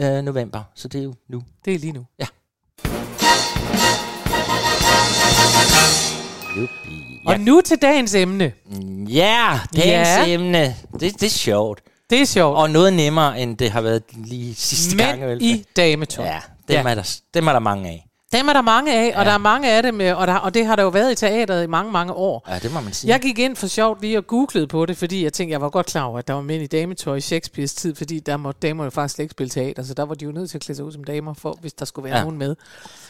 øh, 0.00 0.22
november, 0.24 0.62
så 0.74 0.88
det 0.88 0.98
er 0.98 1.04
jo 1.04 1.14
nu. 1.30 1.42
Det 1.64 1.74
er 1.74 1.78
lige 1.78 1.92
nu. 1.92 2.04
Juppie. 6.56 7.18
Og 7.26 7.40
nu 7.40 7.60
til 7.64 7.78
dagens 7.82 8.14
emne. 8.14 8.52
Ja, 9.08 9.60
dagens 9.76 10.08
Ja. 10.08 10.26
emne. 10.26 10.76
Det, 11.00 11.20
det 11.20 11.22
er 11.22 11.28
sjovt. 11.30 11.80
Det 12.10 12.20
er 12.20 12.26
sjovt. 12.26 12.56
Og 12.56 12.70
noget 12.70 12.92
nemmere, 12.92 13.40
end 13.40 13.56
det 13.58 13.70
har 13.70 13.80
været 13.80 14.02
lige 14.14 14.54
sidste 14.54 14.96
gang. 14.96 15.20
Mænd 15.20 15.28
vel? 15.30 15.42
i 15.42 15.64
dametøj. 15.76 16.24
Ja, 16.26 16.40
dem, 16.68 16.86
Ja. 16.86 16.90
Er 16.90 16.94
der, 16.94 17.16
dem 17.34 17.46
er 17.46 17.52
der 17.52 17.58
mange 17.60 17.88
af. 17.88 18.06
Dem 18.32 18.48
er 18.48 18.52
der 18.52 18.60
mange 18.62 18.94
af, 18.94 19.06
og 19.16 19.22
Ja. 19.24 19.28
der 19.28 19.34
er 19.34 19.38
mange 19.38 19.70
af 19.72 19.82
dem, 19.82 20.00
øh, 20.00 20.18
og, 20.20 20.26
der, 20.26 20.34
og 20.34 20.54
det 20.54 20.66
har 20.66 20.76
der 20.76 20.82
jo 20.82 20.88
været 20.88 21.12
i 21.12 21.14
teateret 21.14 21.64
i 21.64 21.66
mange, 21.66 21.92
mange 21.92 22.12
år. 22.12 22.44
Ja, 22.48 22.58
det 22.58 22.72
må 22.72 22.80
man 22.80 22.92
sige. 22.92 23.10
Jeg 23.10 23.20
gik 23.20 23.38
ind 23.38 23.56
for 23.56 23.66
sjovt 23.66 24.00
lige 24.00 24.18
og 24.18 24.26
googlede 24.26 24.66
på 24.66 24.86
det, 24.86 24.96
fordi 24.96 25.24
jeg 25.24 25.32
tænkte, 25.32 25.52
jeg 25.52 25.60
var 25.60 25.68
godt 25.70 25.86
klar 25.86 26.02
over, 26.04 26.18
at 26.18 26.28
der 26.28 26.34
var 26.34 26.40
mænd 26.42 26.62
i 26.62 26.66
dametøj 26.66 27.16
i 27.16 27.20
Shakespeares 27.20 27.74
tid, 27.74 27.94
fordi 27.94 28.18
der 28.20 28.36
må 28.36 28.52
damer 28.52 28.84
jo 28.84 28.90
faktisk 28.90 29.18
ikke 29.20 29.30
spille 29.30 29.50
teater, 29.50 29.82
så 29.82 29.94
der 29.94 30.02
var 30.02 30.14
de 30.14 30.24
jo 30.24 30.32
nødt 30.32 30.50
til 30.50 30.58
at 30.58 30.62
klæde 30.62 30.76
sig 30.76 30.84
ud 30.84 30.92
som 30.92 31.04
damer, 31.04 31.34
for, 31.34 31.58
hvis 31.60 31.72
der 31.72 31.84
skulle 31.84 32.04
være 32.10 32.16
Ja. 32.18 32.22
nogen 32.22 32.38
med. 32.38 32.56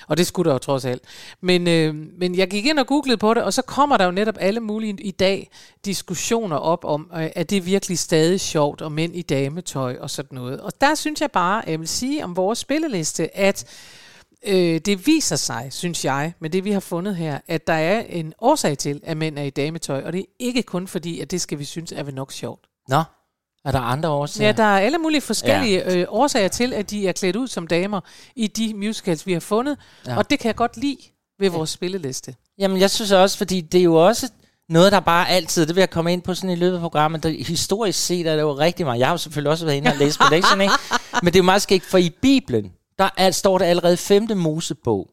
Og 0.08 0.16
det 0.16 0.26
skulle 0.26 0.48
der 0.48 0.54
jo 0.54 0.58
trods 0.58 0.84
alt. 0.84 1.02
Men, 1.40 1.68
øh, 1.68 1.94
men 2.18 2.34
jeg 2.34 2.48
gik 2.48 2.66
ind 2.66 2.78
og 2.78 2.86
googlede 2.86 3.16
på 3.16 3.34
det, 3.34 3.42
og 3.42 3.52
så 3.52 3.62
kommer 3.62 3.96
der 3.96 4.04
jo 4.04 4.10
netop 4.10 4.36
alle 4.40 4.60
mulige 4.60 4.96
i 5.00 5.10
dag 5.10 5.50
diskussioner 5.84 6.56
op 6.56 6.84
om, 6.84 7.10
øh, 7.16 7.28
at 7.34 7.50
det 7.50 7.58
er 7.58 7.62
virkelig 7.62 7.98
stadig 7.98 8.40
sjovt, 8.40 8.82
og 8.82 8.92
mænd 8.92 9.16
i 9.16 9.22
dametøj 9.22 9.96
og 10.00 10.10
sådan 10.10 10.36
noget. 10.38 10.60
Og 10.60 10.72
der 10.80 10.94
synes 10.94 11.20
jeg 11.20 11.30
bare, 11.30 11.62
jeg 11.66 11.80
vil 11.80 11.88
sige 11.88 12.24
om 12.24 12.36
vores 12.36 12.58
spilleliste, 12.58 13.36
at 13.36 13.64
øh, 14.46 14.80
det 14.80 15.06
viser 15.06 15.36
sig, 15.36 15.68
synes 15.70 16.04
jeg, 16.04 16.32
med 16.40 16.50
det 16.50 16.64
vi 16.64 16.70
har 16.72 16.80
fundet 16.80 17.16
her, 17.16 17.38
at 17.48 17.66
der 17.66 17.72
er 17.72 18.00
en 18.00 18.32
årsag 18.40 18.78
til, 18.78 19.00
at 19.04 19.16
mænd 19.16 19.38
er 19.38 19.42
i 19.42 19.50
dametøj, 19.50 20.02
og 20.04 20.12
det 20.12 20.18
er 20.20 20.24
ikke 20.38 20.62
kun 20.62 20.88
fordi, 20.88 21.20
at 21.20 21.30
det 21.30 21.40
skal 21.40 21.58
vi 21.58 21.64
synes 21.64 21.92
er 21.92 22.02
vel 22.02 22.14
nok 22.14 22.32
sjovt. 22.32 22.60
Nå, 22.88 23.02
er 23.64 23.72
der 23.72 23.78
andre 23.80 24.08
årsager? 24.08 24.46
Ja, 24.48 24.52
der 24.52 24.62
er 24.62 24.78
alle 24.80 24.98
mulige 24.98 25.20
forskellige 25.20 25.78
ja. 25.78 25.96
øh, 25.96 26.06
årsager 26.08 26.48
til, 26.48 26.72
at 26.72 26.90
de 26.90 27.08
er 27.08 27.12
klædt 27.12 27.36
ud 27.36 27.48
som 27.48 27.66
damer 27.66 28.00
i 28.36 28.46
de 28.46 28.74
musicals, 28.74 29.26
vi 29.26 29.32
har 29.32 29.40
fundet, 29.40 29.76
Ja. 30.06 30.12
ja. 30.12 30.18
og 30.18 30.30
det 30.30 30.38
kan 30.38 30.46
jeg 30.46 30.56
godt 30.56 30.76
lide 30.76 30.98
ved 31.38 31.50
vores 31.50 31.70
spilleliste. 31.70 32.34
Jamen, 32.58 32.80
jeg 32.80 32.90
synes 32.90 33.12
også, 33.12 33.38
fordi 33.38 33.60
det 33.60 33.78
er 33.80 33.84
jo 33.84 33.94
også 33.94 34.30
noget, 34.68 34.92
der 34.92 35.00
bare 35.00 35.28
altid, 35.28 35.66
det 35.66 35.74
vil 35.76 35.80
jeg 35.80 35.90
komme 35.90 36.12
ind 36.12 36.22
på 36.22 36.34
sådan 36.34 36.50
i 36.50 36.54
løbet 36.54 36.74
af 36.76 36.80
programmet, 36.80 37.22
der 37.22 37.28
historisk 37.28 38.06
set 38.06 38.26
er 38.26 38.34
det 38.34 38.42
jo 38.42 38.52
rigtig 38.52 38.86
meget. 38.86 38.98
Jeg 38.98 39.06
har 39.06 39.12
jo 39.14 39.18
selvfølgelig 39.18 39.50
også 39.50 39.64
været 39.64 39.76
inde 39.76 39.90
og 39.90 39.96
læse 39.96 40.18
på 40.18 40.24
lektion, 40.30 40.60
ikke? 40.60 40.74
Men 41.22 41.26
det 41.26 41.34
er 41.34 41.38
jo 41.38 41.44
meget 41.44 41.62
skægt, 41.62 41.84
for 41.84 41.98
i 41.98 42.10
Bibelen, 42.10 42.72
der 42.98 43.08
er, 43.16 43.30
står 43.30 43.58
der 43.58 43.64
allerede 43.64 43.96
femte 43.96 44.34
Mosebog, 44.34 45.08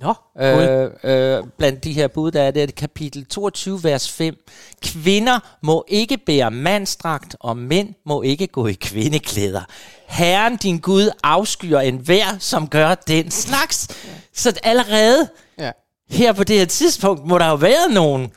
Nå, 0.00 0.14
øh, 0.42 0.90
øh, 1.04 1.44
blandt 1.58 1.84
de 1.84 1.92
her 1.92 2.08
bud, 2.08 2.30
der 2.30 2.42
er 2.42 2.50
det, 2.50 2.62
er 2.62 2.66
det 2.66 2.74
kapitel 2.74 3.26
22, 3.26 3.84
vers 3.84 4.12
5. 4.12 4.36
Kvinder 4.82 5.38
må 5.62 5.84
ikke 5.88 6.16
bære 6.16 6.50
mandstragt, 6.50 7.36
og 7.40 7.56
mænd 7.56 7.94
må 8.04 8.22
ikke 8.22 8.46
gå 8.46 8.66
i 8.66 8.72
kvindeklæder. 8.72 9.62
Herren, 10.06 10.56
din 10.56 10.78
Gud, 10.78 11.10
afskyer 11.22 11.80
enhver, 11.80 12.38
som 12.38 12.68
gør 12.68 12.94
den 12.94 13.30
slags. 13.30 13.88
Så 14.34 14.60
allerede 14.62 15.28
ja. 15.58 15.70
her 16.10 16.32
på 16.32 16.44
det 16.44 16.58
her 16.58 16.66
tidspunkt, 16.66 17.26
må 17.26 17.38
der 17.38 17.48
jo 17.48 17.54
være 17.54 17.92
nogen, 17.92 18.32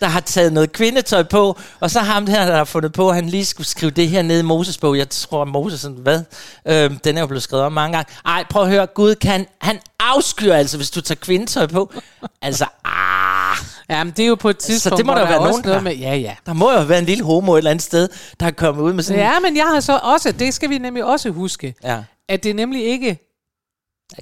der 0.00 0.06
har 0.06 0.20
taget 0.20 0.52
noget 0.52 0.72
kvindetøj 0.72 1.22
på, 1.22 1.58
og 1.80 1.90
så 1.90 2.00
ham 2.00 2.26
her, 2.26 2.46
der 2.46 2.56
har 2.56 2.64
fundet 2.64 2.92
på, 2.92 3.08
at 3.08 3.14
han 3.14 3.28
lige 3.28 3.44
skulle 3.44 3.66
skrive 3.66 3.90
det 3.90 4.08
her 4.08 4.22
ned 4.22 4.38
i 4.38 4.42
Moses 4.42 4.78
bog. 4.78 4.98
Jeg 4.98 5.08
tror, 5.08 5.44
Moses, 5.44 5.80
sådan, 5.80 5.96
hvad? 5.96 6.22
Øhm, 6.68 6.98
den 6.98 7.16
er 7.16 7.20
jo 7.20 7.26
blevet 7.26 7.42
skrevet 7.42 7.64
om 7.64 7.72
mange 7.72 7.96
gange. 7.96 8.12
Ej, 8.26 8.44
prøv 8.50 8.62
at 8.62 8.68
høre, 8.68 8.86
Gud 8.86 9.14
kan, 9.14 9.46
han 9.60 9.78
afskyr 10.00 10.54
altså, 10.54 10.76
hvis 10.76 10.90
du 10.90 11.00
tager 11.00 11.18
kvindetøj 11.20 11.66
på. 11.66 11.92
Altså, 12.42 12.66
ah, 12.84 13.56
ja, 13.90 14.04
men 14.04 14.12
det 14.16 14.22
er 14.22 14.26
jo 14.26 14.34
på 14.34 14.48
et 14.48 14.58
tidspunkt, 14.58 14.98
det 14.98 15.06
må 15.06 15.12
der 15.12 15.18
der 15.18 15.28
være 15.28 15.38
nogen, 15.38 15.62
noget 15.64 15.82
med, 15.82 15.96
ja, 15.96 16.14
ja. 16.14 16.34
der 16.46 16.52
må 16.52 16.72
jo 16.72 16.82
være 16.82 16.98
en 16.98 17.04
lille 17.04 17.24
homo 17.24 17.54
et 17.54 17.58
eller 17.58 17.70
andet 17.70 17.84
sted, 17.84 18.08
der 18.40 18.46
er 18.46 18.50
kommet 18.50 18.82
ud 18.82 18.92
med 18.92 19.02
sådan 19.02 19.22
Ja, 19.22 19.40
men 19.40 19.56
jeg 19.56 19.64
har 19.64 19.80
så 19.80 20.00
også, 20.02 20.32
det 20.32 20.54
skal 20.54 20.70
vi 20.70 20.78
nemlig 20.78 21.04
også 21.04 21.30
huske, 21.30 21.74
ja. 21.84 22.02
at 22.28 22.44
det 22.44 22.56
nemlig 22.56 22.84
ikke 22.84 23.27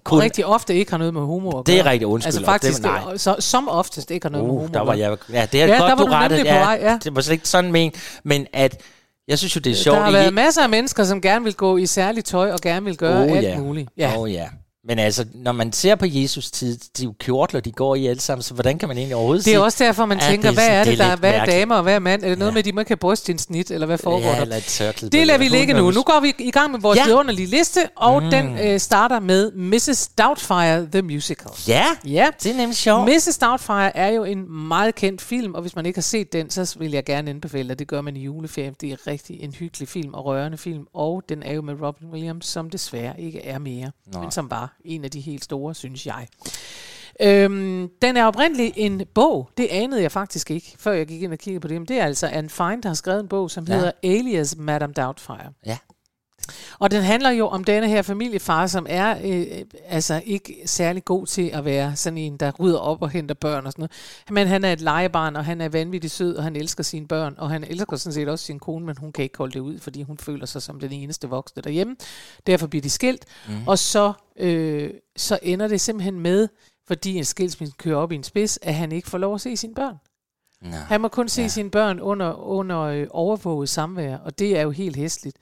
Kun, 0.04 0.20
rigtig 0.20 0.46
ofte 0.46 0.74
ikke 0.74 0.90
har 0.90 0.98
noget 0.98 1.14
med 1.14 1.20
homo 1.22 1.48
at 1.48 1.54
gøre. 1.54 1.62
det 1.66 1.78
er 1.78 1.86
rigtig 1.86 2.06
undskyld. 2.06 2.26
Altså 2.28 2.40
og 2.40 2.44
faktisk, 2.44 2.82
det, 2.82 2.90
nej. 2.90 3.16
så, 3.16 3.36
som 3.38 3.68
oftest 3.68 4.10
ikke 4.10 4.24
har 4.24 4.30
noget 4.30 4.46
med 4.46 4.54
Uh, 4.54 4.64
at 4.64 4.74
der 4.74 4.80
var 4.80 4.94
jeg, 4.94 5.16
ja, 5.32 5.46
det 5.52 5.62
er 5.62 5.66
Ja, 5.66 5.78
godt, 5.78 5.88
der 5.88 5.94
var 5.96 6.18
du 6.28 6.34
du 6.34 6.36
nemlig 6.36 6.52
på 6.52 6.58
vej, 6.58 6.78
ja. 6.82 6.98
Det 7.04 7.14
var 7.14 7.20
slet 7.20 7.32
ikke 7.32 7.48
sådan 7.48 7.72
men, 7.72 7.92
men 8.24 8.46
at 8.52 8.82
jeg 9.28 9.38
synes 9.38 9.56
jo, 9.56 9.60
det 9.60 9.70
er 9.72 9.76
sjovt. 9.76 9.96
Der 9.96 10.04
har 10.04 10.10
været 10.12 10.34
masser 10.34 10.62
af 10.62 10.68
mennesker, 10.68 11.04
som 11.04 11.20
gerne 11.20 11.44
vil 11.44 11.54
gå 11.54 11.76
i 11.76 11.86
særligt 11.86 12.26
tøj 12.26 12.52
og 12.52 12.60
gerne 12.60 12.84
vil 12.84 12.96
gøre 12.96 13.24
Oh, 13.24 13.36
alt 13.36 13.42
ja. 13.42 13.58
muligt. 13.58 13.88
Ja. 13.96 14.12
Oh, 14.16 14.32
ja. 14.32 14.48
Men 14.88 14.98
altså, 14.98 15.24
når 15.34 15.52
man 15.52 15.72
ser 15.72 15.94
på 15.94 16.06
Jesus 16.08 16.50
tid, 16.50 16.76
de 16.78 17.02
er 17.02 17.04
jo 17.04 17.14
kjortler, 17.20 17.60
de 17.60 17.72
går 17.72 17.94
i 17.94 18.06
alle 18.06 18.20
sammen, 18.20 18.42
så 18.42 18.54
hvordan 18.54 18.78
kan 18.78 18.88
man 18.88 18.96
egentlig 18.98 19.16
overhovedet 19.16 19.44
Det 19.44 19.50
er 19.50 19.54
sige- 19.56 19.62
også 19.64 19.84
derfor, 19.84 20.06
man 20.06 20.18
tænker, 20.18 20.48
det 20.48 20.56
hvad 20.58 20.68
er 20.68 20.84
det 20.84 20.98
det, 20.98 21.04
er 21.04 21.08
der 21.10 21.16
hvad 21.16 21.32
er 21.34 21.44
damer 21.44 21.74
og 21.74 21.82
hvad 21.82 21.94
er 21.94 21.98
mand? 21.98 22.24
Er 22.24 22.28
det 22.28 22.38
noget 22.38 22.50
Ja. 22.50 22.54
med, 22.54 22.58
at 22.58 22.64
de 22.64 22.72
må 22.72 22.80
ikke 22.80 22.90
have 22.90 22.96
bryst 22.96 23.28
i 23.28 23.32
en 23.32 23.38
snit, 23.38 23.70
eller 23.70 23.86
hvad 23.86 23.98
foregår 23.98 24.28
Ja, 24.28 24.34
der? 24.36 24.42
eller 24.42 24.60
tørklæde. 24.60 25.12
Det 25.12 25.26
lader 25.26 25.38
vi 25.38 25.48
ligge 25.48 25.74
nu. 25.74 25.90
Nu 25.90 26.02
går 26.02 26.20
vi 26.22 26.34
i 26.38 26.50
gang 26.50 26.72
med 26.72 26.80
vores 26.80 26.98
Ja. 26.98 27.04
vidunderlige 27.04 27.46
liste, 27.46 27.80
og 27.96 28.22
mm. 28.22 28.30
den 28.30 28.58
øh, 28.58 28.80
starter 28.80 29.20
med 29.20 29.52
Mrs. 29.52 30.08
Doubtfire, 30.18 30.86
The 30.92 31.02
Musical. 31.02 31.50
Ja, 31.68 31.84
Ja, 32.04 32.26
det 32.42 32.52
er 32.52 32.56
nemlig 32.56 32.76
sjovt. 32.76 33.04
Mrs. 33.08 33.38
Doubtfire 33.38 33.96
er 33.96 34.08
jo 34.08 34.24
en 34.24 34.52
meget 34.68 34.94
kendt 34.94 35.20
film, 35.22 35.54
og 35.54 35.60
hvis 35.60 35.76
man 35.76 35.86
ikke 35.86 35.96
har 35.96 36.02
set 36.02 36.32
den, 36.32 36.50
så 36.50 36.76
vil 36.78 36.90
jeg 36.90 37.04
gerne 37.04 37.30
anbefale 37.30 37.72
at 37.72 37.78
Det 37.78 37.88
gør 37.88 38.00
man 38.00 38.16
i 38.16 38.20
juleferien. 38.20 38.74
Det 38.80 38.92
er 38.92 39.06
rigtig 39.06 39.42
en 39.42 39.52
hyggelig 39.52 39.88
film 39.88 40.14
og 40.14 40.24
rørende 40.24 40.58
film, 40.58 40.86
og 40.94 41.22
den 41.28 41.42
er 41.42 41.52
jo 41.52 41.62
med 41.62 41.74
Robin 41.82 42.08
Williams, 42.12 42.46
som 42.46 42.70
desværre 42.70 43.20
ikke 43.20 43.44
er 43.44 43.58
mere, 43.58 43.90
Nå. 44.12 44.20
men 44.20 44.30
som 44.30 44.50
var 44.50 44.75
en 44.84 45.04
af 45.04 45.10
de 45.10 45.20
helt 45.20 45.44
store, 45.44 45.74
synes 45.74 46.06
jeg. 46.06 46.26
Øhm, 47.22 47.88
den 48.02 48.16
er 48.16 48.24
oprindeligt 48.24 48.72
en 48.76 49.02
bog. 49.14 49.50
Det 49.56 49.66
anede 49.70 50.02
jeg 50.02 50.12
faktisk 50.12 50.50
ikke, 50.50 50.74
før 50.78 50.92
jeg 50.92 51.06
gik 51.06 51.22
ind 51.22 51.32
og 51.32 51.38
kiggede 51.38 51.60
på 51.60 51.68
det. 51.68 51.80
Men 51.80 51.88
det 51.88 52.00
er 52.00 52.04
altså 52.04 52.26
Anne 52.26 52.50
Fine, 52.50 52.82
der 52.82 52.88
har 52.88 52.94
skrevet 52.94 53.20
en 53.20 53.28
bog, 53.28 53.50
som 53.50 53.64
Ja. 53.68 53.74
hedder 53.74 53.90
Alias 54.02 54.56
Madame 54.56 54.92
Doubtfire. 54.92 55.52
Ja. 55.66 55.78
Og 56.78 56.90
den 56.90 57.02
handler 57.02 57.30
jo 57.30 57.46
om 57.46 57.64
denne 57.64 57.88
her 57.88 58.02
familiefar, 58.02 58.66
som 58.66 58.86
er 58.88 59.16
øh, 59.24 59.64
altså 59.86 60.22
ikke 60.24 60.62
særlig 60.64 61.04
god 61.04 61.26
til 61.26 61.50
at 61.52 61.64
være 61.64 61.96
sådan 61.96 62.18
en, 62.18 62.36
der 62.36 62.52
rydder 62.60 62.78
op 62.78 63.02
og 63.02 63.10
henter 63.10 63.34
børn 63.34 63.66
og 63.66 63.72
sådan 63.72 63.82
noget. 63.82 63.92
Men 64.30 64.46
han 64.46 64.64
er 64.64 64.72
et 64.72 64.80
legebarn, 64.80 65.36
og 65.36 65.44
han 65.44 65.60
er 65.60 65.68
vanvittigt 65.68 66.12
sød, 66.12 66.36
og 66.36 66.42
han 66.42 66.56
elsker 66.56 66.84
sine 66.84 67.08
børn, 67.08 67.34
og 67.38 67.50
han 67.50 67.64
elsker 67.64 67.96
sådan 67.96 68.14
set 68.14 68.28
også 68.28 68.44
sin 68.44 68.58
kone, 68.58 68.86
men 68.86 68.96
hun 69.00 69.12
kan 69.12 69.22
ikke 69.22 69.38
holde 69.38 69.52
det 69.52 69.60
ud, 69.60 69.78
fordi 69.78 70.02
hun 70.02 70.18
føler 70.18 70.46
sig 70.46 70.62
som 70.62 70.80
den 70.80 70.92
eneste 70.92 71.28
voksne 71.28 71.62
derhjemme. 71.62 71.96
Derfor 72.46 72.66
bliver 72.66 72.82
de 72.82 72.90
skilt, 72.90 73.24
mm. 73.48 73.54
og 73.66 73.78
så, 73.78 74.12
øh, 74.38 74.90
så 75.16 75.38
ender 75.42 75.68
det 75.68 75.80
simpelthen 75.80 76.20
med, 76.20 76.48
fordi 76.88 77.16
en 77.16 77.24
skilsmisse 77.24 77.74
kører 77.78 77.96
op 77.96 78.12
i 78.12 78.14
en 78.14 78.22
spids, 78.22 78.58
at 78.62 78.74
han 78.74 78.92
ikke 78.92 79.08
får 79.08 79.18
lov 79.18 79.34
at 79.34 79.40
se 79.40 79.56
sine 79.56 79.74
børn. 79.74 79.96
Nå. 80.62 80.76
Han 80.76 81.00
må 81.00 81.08
kun 81.08 81.28
se 81.28 81.42
ja. 81.42 81.48
sine 81.48 81.70
børn 81.70 82.00
under, 82.00 82.32
under 82.32 82.80
øh, 82.80 83.06
overvåget 83.10 83.68
samvær, 83.68 84.16
og 84.16 84.38
det 84.38 84.58
er 84.58 84.62
jo 84.62 84.70
helt 84.70 84.96
hæsligt. 84.96 85.36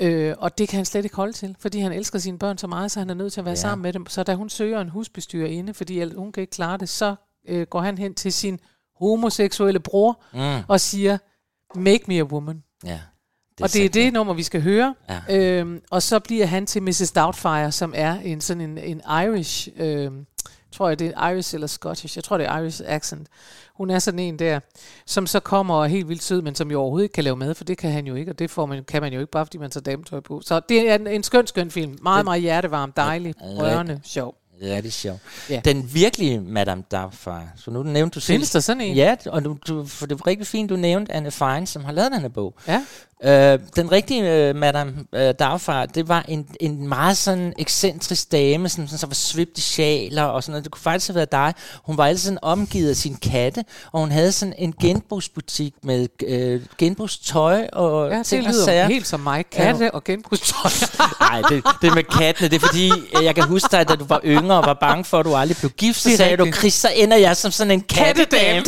Øh, 0.00 0.34
og 0.38 0.58
det 0.58 0.68
kan 0.68 0.76
han 0.76 0.84
slet 0.84 1.04
ikke 1.04 1.16
holde 1.16 1.32
til, 1.32 1.56
fordi 1.58 1.78
han 1.80 1.92
elsker 1.92 2.18
sine 2.18 2.38
børn 2.38 2.58
så 2.58 2.66
meget, 2.66 2.90
så 2.90 2.98
han 2.98 3.10
er 3.10 3.14
nødt 3.14 3.32
til 3.32 3.40
at 3.40 3.44
være 3.44 3.52
Ja. 3.52 3.60
sammen 3.60 3.82
med 3.82 3.92
dem. 3.92 4.06
Så 4.06 4.22
da 4.22 4.34
hun 4.34 4.48
søger 4.48 4.80
en 4.80 4.88
husbestyrerinde, 4.88 5.74
fordi 5.74 6.14
hun 6.14 6.32
kan 6.32 6.40
ikke 6.40 6.50
klare 6.50 6.78
det, 6.78 6.88
så 6.88 7.14
øh, 7.48 7.66
går 7.66 7.80
han 7.80 7.98
hen 7.98 8.14
til 8.14 8.32
sin 8.32 8.58
homoseksuelle 9.00 9.80
bror 9.80 10.22
Mm. 10.32 10.62
og 10.68 10.80
siger, 10.80 11.18
make 11.74 12.04
me 12.08 12.18
a 12.18 12.22
woman. 12.22 12.62
Ja. 12.84 13.00
Det 13.58 13.64
og 13.64 13.72
det 13.72 13.84
er 13.84 13.88
det 13.88 14.12
nummer, 14.12 14.34
vi 14.34 14.42
skal 14.42 14.62
høre. 14.62 14.94
Ja. 15.28 15.36
Øhm, 15.58 15.80
og 15.90 16.02
så 16.02 16.18
bliver 16.18 16.46
han 16.46 16.66
til 16.66 16.82
Mrs. 16.82 17.12
Doubtfire, 17.12 17.72
som 17.72 17.92
er 17.96 18.20
en 18.20 18.40
sådan 18.40 18.60
en, 18.60 18.78
en 18.78 19.00
Irish, 19.24 19.68
øhm, 19.76 20.26
tror 20.72 20.88
jeg 20.88 20.98
det 20.98 21.12
er 21.16 21.28
Irish 21.28 21.54
eller 21.54 21.66
Scottish, 21.66 22.16
jeg 22.16 22.24
tror 22.24 22.38
det 22.38 22.46
er 22.46 22.58
Irish 22.58 22.82
accent. 22.86 23.28
Hun 23.74 23.90
er 23.90 23.98
sådan 23.98 24.20
en 24.20 24.38
der, 24.38 24.60
som 25.06 25.26
så 25.26 25.40
kommer 25.40 25.74
og 25.74 25.84
er 25.84 25.88
helt 25.88 26.08
vildt 26.08 26.22
sød, 26.22 26.42
men 26.42 26.54
som 26.54 26.70
jo 26.70 26.80
overhovedet 26.80 27.04
ikke 27.04 27.12
kan 27.12 27.24
lave 27.24 27.36
mad, 27.36 27.54
for 27.54 27.64
det 27.64 27.78
kan 27.78 27.90
han 27.90 28.06
jo 28.06 28.14
ikke, 28.14 28.32
og 28.32 28.38
det 28.38 28.50
får 28.50 28.66
man, 28.66 28.84
kan 28.84 29.02
man 29.02 29.12
jo 29.12 29.20
ikke, 29.20 29.30
bare 29.30 29.46
fordi 29.46 29.58
man 29.58 29.70
tager 29.70 29.82
dametøj 29.82 30.20
på. 30.20 30.40
Så 30.44 30.60
det 30.68 30.90
er 30.90 30.94
en, 30.94 31.06
en 31.06 31.22
skøn, 31.22 31.46
skøn 31.46 31.70
film. 31.70 31.98
Meget, 32.02 32.24
meget 32.24 32.42
hjertevarm, 32.42 32.92
dejlig, 32.92 33.34
rørende, 33.40 34.00
sjov. 34.04 34.39
Ja, 34.62 34.76
det 34.76 34.86
er 34.86 34.90
sjovt. 34.90 35.20
Ja. 35.50 35.60
Den 35.64 35.90
virkelige 35.94 36.40
Madame 36.40 36.82
Doubtfire, 36.92 37.48
så 37.56 37.70
nu 37.70 37.82
nævnte 37.82 38.14
du. 38.14 38.20
Findes 38.20 38.50
der 38.50 38.60
sådan 38.60 38.80
en? 38.80 38.96
Ja, 38.96 39.16
og 39.26 39.44
du, 39.44 39.56
du, 39.68 39.86
for 39.86 40.06
det 40.06 40.18
var 40.20 40.26
rigtig 40.26 40.46
fint, 40.46 40.70
du 40.70 40.76
nævnte 40.76 41.12
Anne 41.12 41.30
Fine, 41.30 41.66
som 41.66 41.84
har 41.84 41.92
lavet 41.92 42.12
den 42.12 42.20
her 42.20 42.28
bog. 42.28 42.54
Ja. 42.68 42.82
Øh, 43.24 43.58
den 43.76 43.92
rigtige 43.92 44.50
uh, 44.50 44.56
Madame 44.56 44.92
uh, 45.12 45.20
Doubtfire, 45.40 45.86
det 45.86 46.08
var 46.08 46.24
en, 46.28 46.46
en 46.60 46.88
meget 46.88 47.16
sådan 47.16 47.52
ekscentrisk 47.58 48.32
dame, 48.32 48.68
som, 48.68 48.88
som 48.88 48.98
så 48.98 49.06
var 49.06 49.14
svøbt 49.14 49.58
i 49.58 49.60
sjaler 49.60 50.22
og 50.22 50.42
sådan 50.42 50.52
noget. 50.52 50.64
Det 50.64 50.72
kunne 50.72 50.82
faktisk 50.82 51.08
have 51.08 51.14
været 51.14 51.32
dig. 51.32 51.54
Hun 51.84 51.96
var 51.96 52.06
altid 52.06 52.18
sådan 52.24 52.38
omgivet 52.42 52.90
af 52.90 52.96
sin 52.96 53.14
katte, 53.16 53.64
og 53.92 54.00
hun 54.00 54.10
havde 54.10 54.32
sådan 54.32 54.54
en 54.58 54.74
genbrugsbutik 54.82 55.74
med 55.82 56.08
øh, 56.26 56.62
genbrugstøj 56.78 57.66
og 57.72 58.10
Ja, 58.10 58.18
det 58.18 58.26
ting 58.26 58.46
og 58.46 58.52
lyder 58.52 58.64
sager. 58.64 58.86
helt 58.86 59.06
som 59.06 59.20
mig. 59.20 59.44
Katte 59.52 59.94
og 59.94 60.04
genbrugstøj. 60.04 60.70
Nej, 61.30 61.42
det, 61.48 61.64
det 61.82 61.94
med 61.94 62.04
kattene, 62.04 62.48
det 62.48 62.62
er 62.62 62.66
fordi, 62.66 62.90
øh, 63.18 63.24
jeg 63.24 63.34
kan 63.34 63.44
huske 63.44 63.68
dig, 63.76 63.88
da 63.88 63.94
du 63.94 64.04
var 64.04 64.20
yngre 64.24 64.49
og 64.56 64.66
var 64.66 64.74
bange 64.74 65.04
for, 65.04 65.18
at 65.18 65.24
du 65.24 65.34
aldrig 65.34 65.56
blev 65.56 65.70
gift, 65.70 66.00
så 66.00 66.16
sagde 66.16 66.36
du. 66.36 66.52
Chris, 66.52 66.74
så 66.74 66.88
ender 66.94 67.16
jeg 67.16 67.36
som 67.36 67.50
sådan 67.50 67.70
en 67.70 67.80
kattedame. 67.80 68.64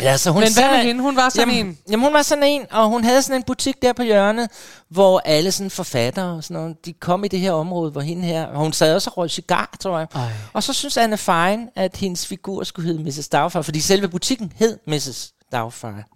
ja, 0.00 0.16
så 0.16 0.30
hun 0.30 0.42
Men 0.42 0.52
hvad 0.52 0.70
med 0.70 0.84
hende? 0.84 1.02
Hun 1.02 1.16
var 1.16 1.28
sådan 1.28 1.48
jamen, 1.48 1.66
en. 1.66 1.78
Jamen, 1.90 2.04
hun 2.04 2.14
var 2.14 2.22
sådan 2.22 2.44
en, 2.44 2.66
og 2.70 2.88
hun 2.88 3.04
havde 3.04 3.22
sådan 3.22 3.36
en 3.36 3.42
butik 3.42 3.82
der 3.82 3.92
på 3.92 4.02
hjørnet, 4.02 4.48
hvor 4.88 5.22
alle 5.24 5.52
sådan 5.52 5.70
forfattere 5.70 6.36
og 6.36 6.44
sådan 6.44 6.62
noget, 6.62 6.76
de 6.84 6.92
kom 6.92 7.24
i 7.24 7.28
det 7.28 7.40
her 7.40 7.52
område, 7.52 7.90
hvor 7.90 8.00
hende 8.00 8.26
her, 8.26 8.46
og 8.46 8.60
hun 8.60 8.72
sad 8.72 8.94
også 8.94 9.10
og 9.10 9.18
røg 9.18 9.30
cigar, 9.30 9.76
tror 9.80 9.98
jeg. 9.98 10.06
Ej. 10.14 10.28
Og 10.52 10.62
så 10.62 10.72
synes 10.72 10.96
Anne 10.96 11.18
Fine, 11.18 11.68
at 11.76 11.96
hendes 11.96 12.26
figur 12.26 12.64
skulle 12.64 12.88
hedde 12.88 13.04
Mrs. 13.04 13.28
Doubtfire, 13.28 13.64
fordi 13.64 13.80
selve 13.80 14.08
butikken 14.08 14.52
hed 14.56 14.78
Mrs. 14.86 15.32
Nå, 15.52 15.70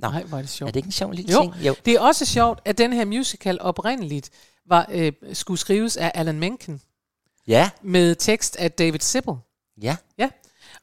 Nej, 0.09 0.23
hvor 0.23 0.39
er 0.39 0.43
det 0.43 0.51
sjovt. 0.51 0.69
er 0.69 0.73
det 0.73 0.77
ikke 0.77 0.87
en 0.87 0.93
sjov 0.93 1.11
lille 1.11 1.33
Jo, 1.33 1.41
ting? 1.41 1.55
Jo. 1.67 1.75
det 1.85 1.95
er 1.95 2.01
også 2.01 2.25
sjovt, 2.25 2.61
at 2.65 2.79
den 2.79 2.93
her 2.93 3.05
musical 3.05 3.59
oprindeligt 3.61 4.31
var, 4.69 4.87
øh, 4.93 5.13
skulle 5.33 5.61
skrives 5.61 5.97
af 5.97 6.13
Alan 6.15 6.39
Menken 6.39 6.81
Ja, 7.47 7.71
med 7.83 8.15
tekst 8.15 8.57
af 8.57 8.73
David 8.73 9.01
Sibbel. 9.01 9.35
ja. 9.83 9.97
Ja. 10.19 10.29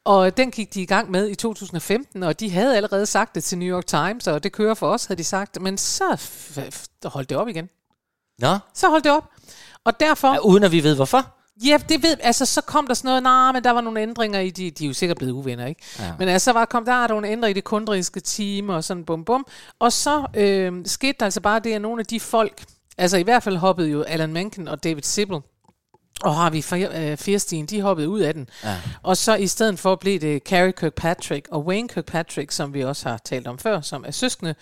Og 0.04 0.36
den 0.36 0.50
gik 0.50 0.74
de 0.74 0.82
i 0.82 0.86
gang 0.86 1.10
med 1.10 1.28
i 1.28 1.34
2015, 1.34 2.22
og 2.22 2.40
de 2.40 2.50
havde 2.50 2.76
allerede 2.76 3.06
sagt 3.06 3.34
det 3.34 3.44
til 3.44 3.58
New 3.58 3.76
York 3.76 3.86
Times, 3.86 4.26
og 4.26 4.42
det 4.42 4.52
kører 4.52 4.74
for 4.74 4.88
os, 4.88 5.04
havde 5.04 5.18
de 5.18 5.24
sagt. 5.24 5.60
Men 5.62 5.78
så 5.78 6.16
holdt 7.04 7.28
det 7.30 7.38
op 7.38 7.48
igen. 7.48 7.68
Nå, 8.38 8.58
Så 8.74 8.88
holdt 8.88 9.04
det 9.04 9.12
op. 9.12 9.30
Og 9.84 10.00
derfor... 10.00 10.32
ja, 10.32 10.38
uden 10.38 10.64
at 10.64 10.72
vi 10.72 10.82
ved 10.82 10.94
hvorfor. 10.94 11.34
Ja, 11.64 11.78
det 11.88 12.02
ved, 12.02 12.16
altså 12.20 12.46
så 12.46 12.60
kom 12.60 12.86
der 12.86 12.94
sådan 12.94 13.08
noget, 13.08 13.22
nej, 13.22 13.44
nah, 13.46 13.54
men 13.54 13.64
der 13.64 13.70
var 13.70 13.80
nogle 13.80 14.00
ændringer 14.00 14.40
i, 14.40 14.50
de, 14.50 14.70
de 14.70 14.84
er 14.84 14.88
jo 14.88 14.94
sikkert 14.94 15.18
blevet 15.18 15.32
uvenner, 15.32 15.66
ikke? 15.66 15.82
Ja. 15.98 16.14
Men 16.18 16.28
altså, 16.28 16.44
så 16.44 16.52
var, 16.52 16.64
kom 16.64 16.84
der 16.84 16.92
er 16.92 17.08
nogle 17.08 17.28
ændringer 17.28 17.48
i 17.48 17.52
det 17.52 17.64
kunstneriske 17.64 18.20
team, 18.20 18.68
og 18.68 18.84
sådan 18.84 19.04
bum 19.04 19.24
bum. 19.24 19.46
Og 19.78 19.92
så 19.92 20.26
øh, 20.34 20.72
skete 20.86 21.16
der 21.20 21.24
altså 21.26 21.40
bare 21.40 21.60
det, 21.60 21.72
at 21.72 21.80
nogle 21.82 22.00
af 22.00 22.06
de 22.06 22.20
folk, 22.20 22.64
altså 22.98 23.16
i 23.16 23.22
hvert 23.22 23.42
fald 23.42 23.56
hoppede 23.56 23.88
jo 23.88 24.02
Alan 24.02 24.32
Menken 24.32 24.68
og 24.68 24.84
David 24.84 25.02
Sibbel, 25.02 25.40
og 26.22 26.34
har 26.34 26.50
vi 26.50 26.64
øh, 26.94 27.16
Fierstein, 27.16 27.66
de 27.66 27.82
hoppede 27.82 28.08
ud 28.08 28.20
af 28.20 28.34
den. 28.34 28.48
Ja. 28.64 28.80
Og 29.02 29.16
så 29.16 29.34
i 29.34 29.46
stedet 29.46 29.78
for 29.78 29.96
blev 29.96 30.20
det 30.20 30.42
Carrie 30.42 30.72
Kirkpatrick 30.72 31.48
og 31.50 31.66
Wayne 31.66 31.88
Kirkpatrick, 31.88 32.50
som 32.50 32.74
vi 32.74 32.84
også 32.84 33.08
har 33.08 33.20
talt 33.24 33.46
om 33.46 33.58
før, 33.58 33.80
som 33.80 34.04
er 34.06 34.10
søskende. 34.10 34.54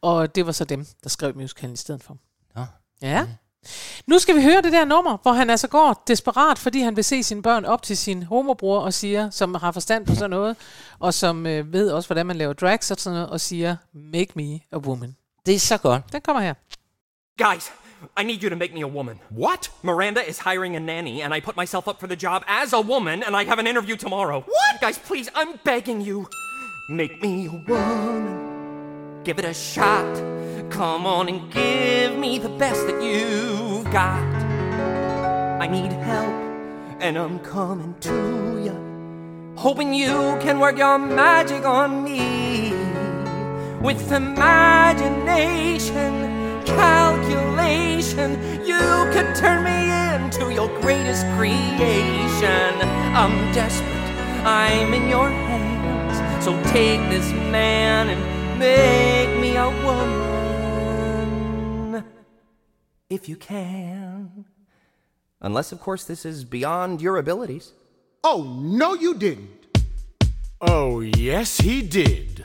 Og 0.00 0.34
det 0.34 0.46
var 0.46 0.52
så 0.52 0.64
dem, 0.64 0.86
der 1.02 1.08
skrev 1.08 1.36
musicalen 1.36 1.74
i 1.74 1.76
stedet 1.76 2.02
for. 2.02 2.16
Nå. 2.56 2.64
Ja. 3.02 3.26
Nu 4.06 4.18
skal 4.18 4.36
vi 4.36 4.42
høre 4.42 4.62
det 4.62 4.72
der 4.72 4.84
nummer, 4.84 5.16
hvor 5.22 5.32
han 5.32 5.50
altså 5.50 5.68
går 5.68 6.02
desperat, 6.06 6.58
fordi 6.58 6.80
han 6.80 6.96
vil 6.96 7.04
se 7.04 7.22
sine 7.22 7.42
børn 7.42 7.64
op 7.64 7.82
til 7.82 7.96
sin 7.96 8.22
homobror 8.22 8.80
og 8.80 8.94
siger, 8.94 9.30
som 9.30 9.54
har 9.54 9.72
forstand 9.72 10.06
på 10.06 10.14
sådan 10.14 10.30
noget, 10.30 10.56
og 10.98 11.14
som 11.14 11.46
øh, 11.46 11.72
ved 11.72 11.90
også, 11.90 12.08
hvordan 12.08 12.26
man 12.26 12.36
laver 12.36 12.52
drags 12.52 12.90
og 12.90 12.96
sådan 12.98 13.14
noget, 13.14 13.30
og 13.30 13.40
siger, 13.40 13.76
make 13.94 14.32
me 14.34 14.60
a 14.72 14.78
woman. 14.78 15.16
Det 15.46 15.54
er 15.54 15.58
så 15.58 15.78
godt. 15.78 16.12
Den 16.12 16.20
kommer 16.20 16.42
her. 16.42 16.54
Guys, 17.38 17.70
I 18.16 18.22
need 18.22 18.42
you 18.42 18.48
to 18.48 18.56
make 18.56 18.72
me 18.72 18.80
a 18.80 18.88
woman. 18.88 19.20
What? 19.28 19.68
Miranda 19.82 20.26
is 20.26 20.38
hiring 20.38 20.74
a 20.74 20.80
nanny, 20.80 21.20
and 21.20 21.34
I 21.34 21.40
put 21.40 21.54
myself 21.54 21.86
up 21.86 22.00
for 22.00 22.06
the 22.06 22.16
job 22.16 22.42
as 22.48 22.72
a 22.72 22.80
woman, 22.80 23.22
and 23.22 23.36
I 23.36 23.44
have 23.44 23.58
an 23.58 23.66
interview 23.66 23.94
tomorrow. 23.94 24.40
What? 24.40 24.80
Guys, 24.80 24.96
please, 24.96 25.28
I'm 25.34 25.60
begging 25.62 26.00
you. 26.00 26.30
Make 26.88 27.20
me 27.20 27.44
a 27.44 27.50
woman. 27.68 29.22
Give 29.22 29.38
it 29.38 29.44
a 29.44 29.52
shot. 29.52 30.16
Come 30.70 31.04
on 31.04 31.28
and 31.28 31.52
give 31.52 32.16
me 32.16 32.38
the 32.38 32.48
best 32.48 32.86
that 32.86 33.02
you've 33.02 33.84
got. 33.92 34.18
I 35.60 35.66
need 35.66 35.92
help, 35.92 36.32
and 37.02 37.18
I'm 37.18 37.38
coming 37.40 37.94
to 38.00 38.62
you. 38.64 38.72
Hoping 39.58 39.92
you 39.92 40.38
can 40.40 40.58
work 40.58 40.78
your 40.78 40.98
magic 40.98 41.66
on 41.66 42.02
me. 42.02 42.72
With 43.82 44.10
imagination, 44.10 46.35
calculation, 46.66 48.32
you 48.66 48.78
could 49.12 49.34
turn 49.34 49.64
me 49.64 49.90
into 50.14 50.52
your 50.52 50.68
greatest 50.80 51.24
creation. 51.36 52.74
I'm 53.14 53.52
desperate, 53.52 54.44
I'm 54.44 54.92
in 54.92 55.08
your 55.08 55.30
hands. 55.30 56.44
So 56.44 56.52
take 56.64 57.00
this 57.08 57.32
man 57.50 58.10
and 58.10 58.58
make 58.58 59.38
me 59.40 59.56
a 59.56 59.70
woman. 59.84 60.26
If 63.08 63.28
you 63.28 63.36
can. 63.36 64.44
Unless, 65.40 65.72
of 65.72 65.80
course, 65.80 66.04
this 66.04 66.26
is 66.26 66.44
beyond 66.44 67.00
your 67.00 67.16
abilities. 67.18 67.72
Oh, 68.24 68.42
no, 68.60 68.94
you 68.94 69.14
didn't. 69.14 69.66
Oh, 70.60 71.00
yes, 71.00 71.58
he 71.58 71.82
did. 71.82 72.35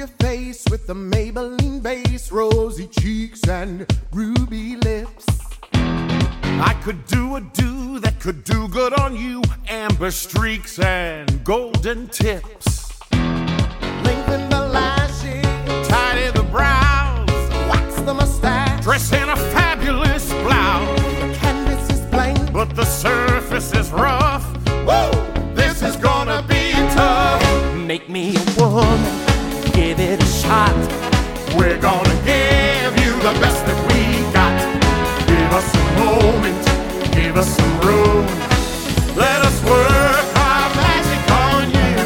Your 0.00 0.08
face 0.18 0.64
with 0.70 0.86
the 0.86 0.94
Maybelline 0.94 1.82
base, 1.82 2.32
rosy 2.32 2.86
cheeks 2.86 3.46
and 3.46 3.84
ruby 4.12 4.76
lips. 4.76 5.26
I 5.74 6.74
could 6.82 7.04
do 7.04 7.36
a 7.36 7.42
do 7.42 7.98
that 7.98 8.18
could 8.18 8.42
do 8.44 8.66
good 8.68 8.94
on 8.94 9.14
you. 9.14 9.42
Amber 9.68 10.10
streaks 10.10 10.78
and 10.78 11.44
golden 11.44 12.08
tips. 12.08 12.98
Lengthen 13.12 14.48
the 14.48 14.70
lashes, 14.72 15.44
Tidy 15.86 16.30
the 16.30 16.44
brows. 16.44 17.28
wax 17.68 18.00
the 18.00 18.14
mustache. 18.14 18.82
Dress 18.82 19.12
in 19.12 19.28
a 19.28 19.36
fabulous 19.36 20.32
blouse. 20.32 20.98
The 21.20 21.36
canvas 21.40 21.90
is 21.90 22.00
blank. 22.06 22.54
But 22.54 22.74
the 22.74 22.86
surface 22.86 23.74
is 23.74 23.90
rough. 23.90 24.46
Woo! 24.86 25.54
This 25.54 25.82
is 25.82 25.96
gonna 25.96 26.42
be 26.48 26.72
tough. 26.94 27.76
Make 27.76 28.08
me 28.08 28.34
a 28.36 28.66
woman, 28.66 29.29
give 29.80 29.98
it 29.98 30.22
a 30.22 30.26
shot. 30.26 30.76
We're 31.56 31.80
gonna 31.80 32.16
give 32.32 32.92
you 33.02 33.12
the 33.26 33.34
best 33.40 33.60
that 33.66 33.78
we 33.88 34.02
got. 34.38 34.56
Give 35.30 35.50
us 35.60 35.68
a 35.82 35.86
moment, 36.04 36.60
give 37.16 37.34
us 37.42 37.48
some 37.56 37.74
room. 37.88 38.24
Let 39.16 39.40
us 39.48 39.56
work 39.64 40.26
our 40.48 40.68
magic 40.84 41.22
on 41.48 41.62
you. 41.78 41.96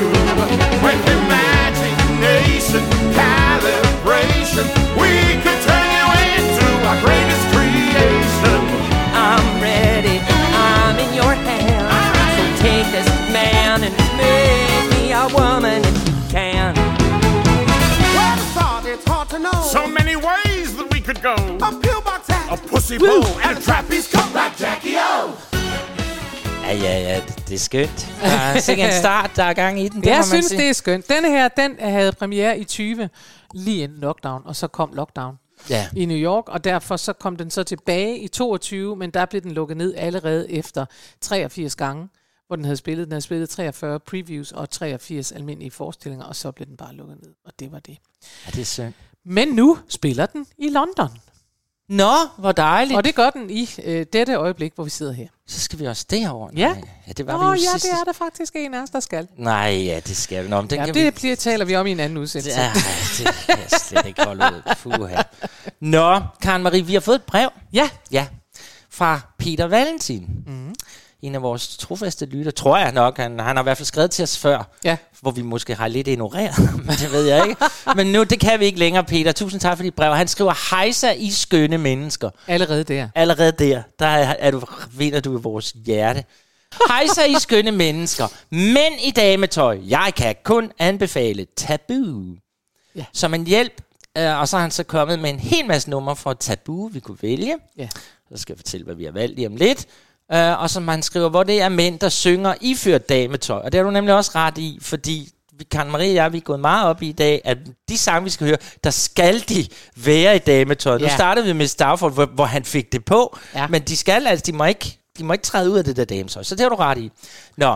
With 0.84 1.02
imagination, 1.18 2.82
calibration, 3.18 4.83
A 22.50 22.56
pussy 22.56 22.98
bow 22.98 23.22
and 23.44 23.58
a 23.58 23.60
trapeze 23.60 24.10
cut 24.10 24.28
like 24.32 24.54
Jackie 24.64 24.96
O. 24.96 25.30
Ja, 26.66 26.72
ja, 26.74 26.98
ja, 27.00 27.20
det, 27.48 27.54
er 27.54 27.58
skønt. 27.58 28.08
Der 28.22 28.28
er 28.28 28.60
sikkert 28.68 28.90
en 28.94 28.98
start, 29.00 29.30
der 29.36 29.42
er 29.44 29.52
gang 29.52 29.80
i 29.80 29.88
den. 29.88 30.00
Det 30.00 30.04
må 30.10 30.14
Jeg 30.14 30.24
synes, 30.24 30.46
sige. 30.46 30.60
det 30.60 30.68
er 30.68 30.72
skønt. 30.72 31.08
Den 31.08 31.24
her, 31.24 31.48
den 31.48 31.76
havde 31.80 32.12
premiere 32.12 32.58
i 32.58 32.64
20, 32.64 33.08
lige 33.54 33.82
inden 33.82 33.98
lockdown, 33.98 34.42
og 34.44 34.56
så 34.56 34.66
kom 34.66 34.92
lockdown 34.92 35.36
Ja. 35.70 35.86
i 35.96 36.04
New 36.06 36.16
York, 36.16 36.44
og 36.48 36.64
derfor 36.64 36.96
så 36.96 37.12
kom 37.12 37.36
den 37.36 37.50
så 37.50 37.62
tilbage 37.62 38.18
i 38.18 38.28
22, 38.28 38.96
men 38.96 39.10
der 39.10 39.24
blev 39.26 39.42
den 39.42 39.50
lukket 39.52 39.76
ned 39.76 39.94
allerede 39.96 40.50
efter 40.52 40.84
83 41.20 41.76
gange, 41.76 42.08
hvor 42.46 42.56
den 42.56 42.64
havde 42.64 42.76
spillet. 42.76 43.04
Den 43.06 43.12
havde 43.12 43.22
spillet 43.22 43.48
43 43.50 44.00
previews 44.00 44.52
og 44.52 44.70
83 44.70 45.32
almindelige 45.32 45.70
forestillinger, 45.70 46.26
og 46.26 46.36
så 46.36 46.50
blev 46.52 46.66
den 46.66 46.76
bare 46.76 46.94
lukket 46.94 47.16
ned, 47.22 47.30
og 47.46 47.52
det 47.60 47.72
var 47.72 47.78
det. 47.78 47.98
Ja, 48.46 48.50
det 48.50 48.60
er 48.60 48.64
synd. 48.64 48.92
Men 49.24 49.48
nu 49.48 49.78
spiller 49.88 50.26
den 50.26 50.46
i 50.58 50.68
London, 50.68 51.08
Nå, 51.88 52.12
hvor 52.38 52.52
dejligt. 52.52 52.96
og 52.96 53.04
det 53.04 53.14
gør 53.14 53.30
den 53.30 53.50
i 53.50 53.70
øh, 53.84 54.06
dette 54.12 54.34
øjeblik, 54.34 54.72
hvor 54.74 54.84
vi 54.84 54.90
sidder 54.90 55.12
her. 55.12 55.26
Så 55.46 55.60
skal 55.60 55.78
vi 55.78 55.86
også 55.86 56.06
derover. 56.10 56.48
Ja. 56.56 56.68
Nej, 56.72 56.82
ja 57.06 57.12
det 57.12 57.26
var 57.26 57.34
Åh 57.34 57.40
vi 57.40 57.46
jo 57.46 57.52
ja, 57.52 57.58
sidst. 57.72 57.84
det 57.84 57.92
er 58.00 58.04
der 58.04 58.12
faktisk 58.12 58.52
en 58.56 58.74
af 58.74 58.82
os, 58.82 58.90
der 58.90 59.00
skal. 59.00 59.28
Nej, 59.38 59.82
ja, 59.86 60.00
det 60.06 60.16
skal 60.16 60.44
vi. 60.44 60.48
Nå, 60.48 60.60
men 60.60 60.70
den 60.70 60.78
Ja, 60.78 60.84
kan 60.84 60.94
det 60.94 61.04
vi... 61.04 61.10
bliver, 61.10 61.36
taler 61.36 61.64
vi 61.64 61.76
om 61.76 61.86
i 61.86 61.90
en 61.90 62.00
anden 62.00 62.18
udsendelse. 62.18 62.60
Ja, 62.60 62.72
det 63.18 63.34
kan 63.46 63.58
jeg 63.70 63.80
slet 63.80 64.06
ikke 64.06 64.24
holde 64.24 64.44
ud. 64.44 64.74
Fuh, 64.76 65.06
her. 65.08 65.22
Nå, 65.80 66.20
Karen 66.42 66.62
Marie, 66.62 66.82
vi 66.86 66.92
har 66.94 67.00
fået 67.00 67.14
et 67.16 67.22
brev. 67.22 67.48
Ja, 67.72 67.90
Ja, 68.10 68.26
fra 68.90 69.20
Peter 69.38 69.64
Valentin. 69.64 70.26
Mm. 70.46 70.74
En 71.24 71.34
af 71.34 71.42
vores 71.42 71.76
trofaste 71.76 72.26
lytter, 72.26 72.52
tror 72.52 72.78
jeg 72.78 72.92
nok. 72.92 73.16
Han, 73.16 73.38
han 73.40 73.56
har 73.56 73.62
i 73.62 73.64
hvert 73.64 73.76
fald 73.76 73.86
skrevet 73.86 74.10
til 74.10 74.22
os 74.22 74.38
før, 74.38 74.70
ja. 74.84 74.96
hvor 75.20 75.30
vi 75.30 75.42
måske 75.42 75.74
har 75.74 75.88
lidt 75.88 76.08
ignoreret 76.08 76.74
men 76.86 76.96
det 77.02 77.12
ved 77.12 77.24
jeg 77.24 77.48
ikke. 77.48 77.64
Men 77.96 78.06
nu, 78.06 78.22
det 78.22 78.40
kan 78.40 78.60
vi 78.60 78.64
ikke 78.64 78.78
længere, 78.78 79.04
Peter. 79.04 79.32
Tusind 79.32 79.60
tak 79.60 79.76
for 79.76 79.82
dit 79.82 79.94
brev. 79.94 80.14
Han 80.14 80.28
skriver, 80.28 80.70
hejsa 80.70 81.10
i 81.10 81.30
skønne 81.30 81.78
mennesker. 81.78 82.30
Allerede 82.46 82.84
der. 82.84 83.08
Allerede 83.14 83.52
der, 83.52 83.82
der 83.98 84.06
er, 84.06 84.36
er 84.38 84.50
du, 84.50 84.62
vinder 84.96 85.20
du 85.20 85.38
i 85.38 85.42
vores 85.42 85.74
hjerte. 85.86 86.24
Hej 86.88 87.06
så 87.06 87.24
I 87.24 87.34
skønne 87.38 87.70
mennesker. 87.70 88.26
Mænd 88.50 88.94
i 89.04 89.10
dametøj. 89.10 89.78
Jeg 89.88 90.12
kan 90.16 90.34
kun 90.44 90.72
anbefale 90.78 91.46
Tabu. 91.56 92.24
Ja. 92.96 93.04
Som 93.12 93.34
en 93.34 93.46
hjælp. 93.46 93.82
Øh, 94.18 94.40
og 94.40 94.48
så 94.48 94.56
er 94.56 94.60
han 94.60 94.70
så 94.70 94.82
kommet 94.82 95.18
med 95.18 95.30
en 95.30 95.40
hel 95.40 95.66
masse 95.66 95.90
numre 95.90 96.16
fra 96.16 96.34
Tabu, 96.34 96.88
vi 96.88 97.00
kunne 97.00 97.18
vælge. 97.22 97.56
Ja. 97.78 97.88
Så 98.32 98.36
skal 98.36 98.52
jeg 98.52 98.58
fortælle, 98.58 98.84
hvad 98.84 98.94
vi 98.94 99.04
har 99.04 99.12
valgt 99.12 99.36
lige 99.36 99.46
om 99.46 99.56
lidt. 99.56 99.86
Øh, 100.32 100.60
og 100.62 100.70
som 100.70 100.88
han 100.88 101.02
skriver, 101.02 101.28
hvor 101.28 101.42
det 101.42 101.60
er 101.60 101.68
mænd, 101.68 101.98
der 101.98 102.08
synger 102.08 102.54
iført 102.60 103.08
dametøj. 103.08 103.58
Og 103.64 103.72
det 103.72 103.78
har 103.78 103.84
du 103.84 103.90
nemlig 103.90 104.14
også 104.14 104.30
ret 104.34 104.58
i, 104.58 104.78
fordi 104.82 105.28
vi, 105.58 105.64
Karen 105.64 105.90
Marie 105.90 106.10
og 106.10 106.14
jeg, 106.14 106.32
vi 106.32 106.36
er 106.36 106.42
gået 106.42 106.60
meget 106.60 106.86
op 106.88 107.02
i 107.02 107.08
i 107.08 107.12
dag, 107.12 107.40
at 107.44 107.58
de 107.88 107.98
sange, 107.98 108.24
vi 108.24 108.30
skal 108.30 108.46
høre, 108.46 108.56
der 108.84 108.90
skal 108.90 109.40
de 109.48 109.66
være 109.96 110.36
i 110.36 110.38
dametøj. 110.38 110.98
Nu 110.98 111.04
Ja. 111.04 111.14
startede 111.14 111.46
vi 111.46 111.52
med 111.52 111.66
Starford, 111.66 112.12
hvor, 112.14 112.26
hvor 112.26 112.44
han 112.44 112.64
fik 112.64 112.92
det 112.92 113.04
på, 113.04 113.36
Ja. 113.54 113.66
men 113.66 113.82
de 113.82 113.96
skal 113.96 114.26
altså, 114.26 114.42
de 114.46 114.52
må 114.52 114.64
ikke, 114.64 114.98
de 115.18 115.24
må 115.24 115.32
ikke 115.32 115.42
træde 115.42 115.70
ud 115.70 115.78
af 115.78 115.84
det 115.84 115.96
der 115.96 116.04
dametøj. 116.04 116.42
Så 116.42 116.54
det 116.54 116.60
har 116.62 116.68
du 116.68 116.74
ret 116.74 116.98
i. 116.98 117.10
Nå, 117.56 117.72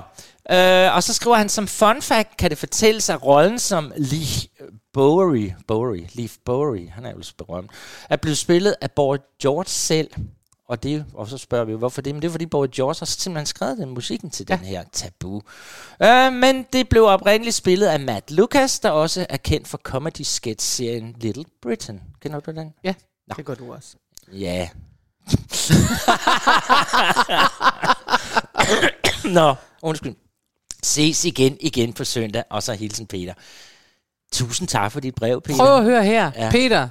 øh, 0.53 0.95
og 0.97 1.03
så 1.03 1.15
skriver 1.15 1.37
han, 1.37 1.49
som 1.49 1.67
fun 1.67 2.03
fact 2.03 2.37
kan 2.37 2.51
det 2.51 2.59
fortælles, 2.59 3.11
at 3.11 3.23
rollen 3.25 3.59
som 3.59 3.93
Lee 3.97 4.49
Bowery, 4.93 5.51
Bowery, 5.69 6.03
Leaf 6.15 6.33
Bowery, 6.47 6.89
han 6.95 7.07
er 7.07 7.11
jo 7.11 7.23
berømt, 7.39 7.71
er 8.11 8.17
blevet 8.17 8.39
spillet 8.39 8.75
af 8.81 8.91
Boy 8.91 9.17
George 9.43 9.65
selv. 9.69 10.11
Og, 10.69 10.83
det, 10.83 11.05
og 11.15 11.29
så 11.29 11.39
spørger 11.39 11.65
vi, 11.65 11.75
hvorfor 11.75 12.03
det? 12.03 12.15
Men 12.15 12.23
det 12.23 12.29
er 12.29 12.33
fordi 12.33 12.47
Boy 12.47 12.67
George 12.75 12.95
har 12.99 13.07
simpelthen 13.07 13.47
skrevet 13.47 13.79
den 13.79 13.89
musikken 13.89 14.31
til 14.31 14.47
ja. 14.49 14.57
den 14.57 14.65
her 14.65 14.85
tabu. 14.93 15.43
Øh, 16.03 16.33
men 16.33 16.67
det 16.73 16.89
blev 16.89 17.05
oprindeligt 17.05 17.57
spillet 17.57 17.87
af 17.87 18.01
Matt 18.01 18.31
Lucas, 18.31 18.81
der 18.81 18.91
også 18.91 19.27
er 19.29 19.37
kendt 19.37 19.69
for 19.69 19.79
comedy 19.79 20.23
sketch-serien 20.23 21.17
Little 21.21 21.45
Britain. 21.63 22.03
Kender 22.21 22.41
du 22.41 22.51
den? 22.51 22.75
Ja, 22.85 22.95
det 23.37 23.45
gør 23.45 23.55
du 23.55 23.73
også. 23.73 23.97
Ja. 24.33 24.69
Nå, 29.35 29.55
undskyld. 29.83 30.15
Ses 30.83 31.25
igen, 31.25 31.57
igen 31.61 31.93
på 31.93 32.05
søndag, 32.05 32.45
og 32.51 32.63
så 32.63 32.73
hilsen 32.73 33.07
Peter. 33.07 33.35
Tusind 34.33 34.69
tak 34.69 34.93
for 34.93 35.01
dit 35.01 35.15
brev, 35.15 35.41
Peter. 35.41 35.59
Prøv 35.59 35.77
at 35.77 35.85
høre 35.85 36.05
her, 36.05 36.31
ja. 36.37 36.51
Peter 36.51 36.89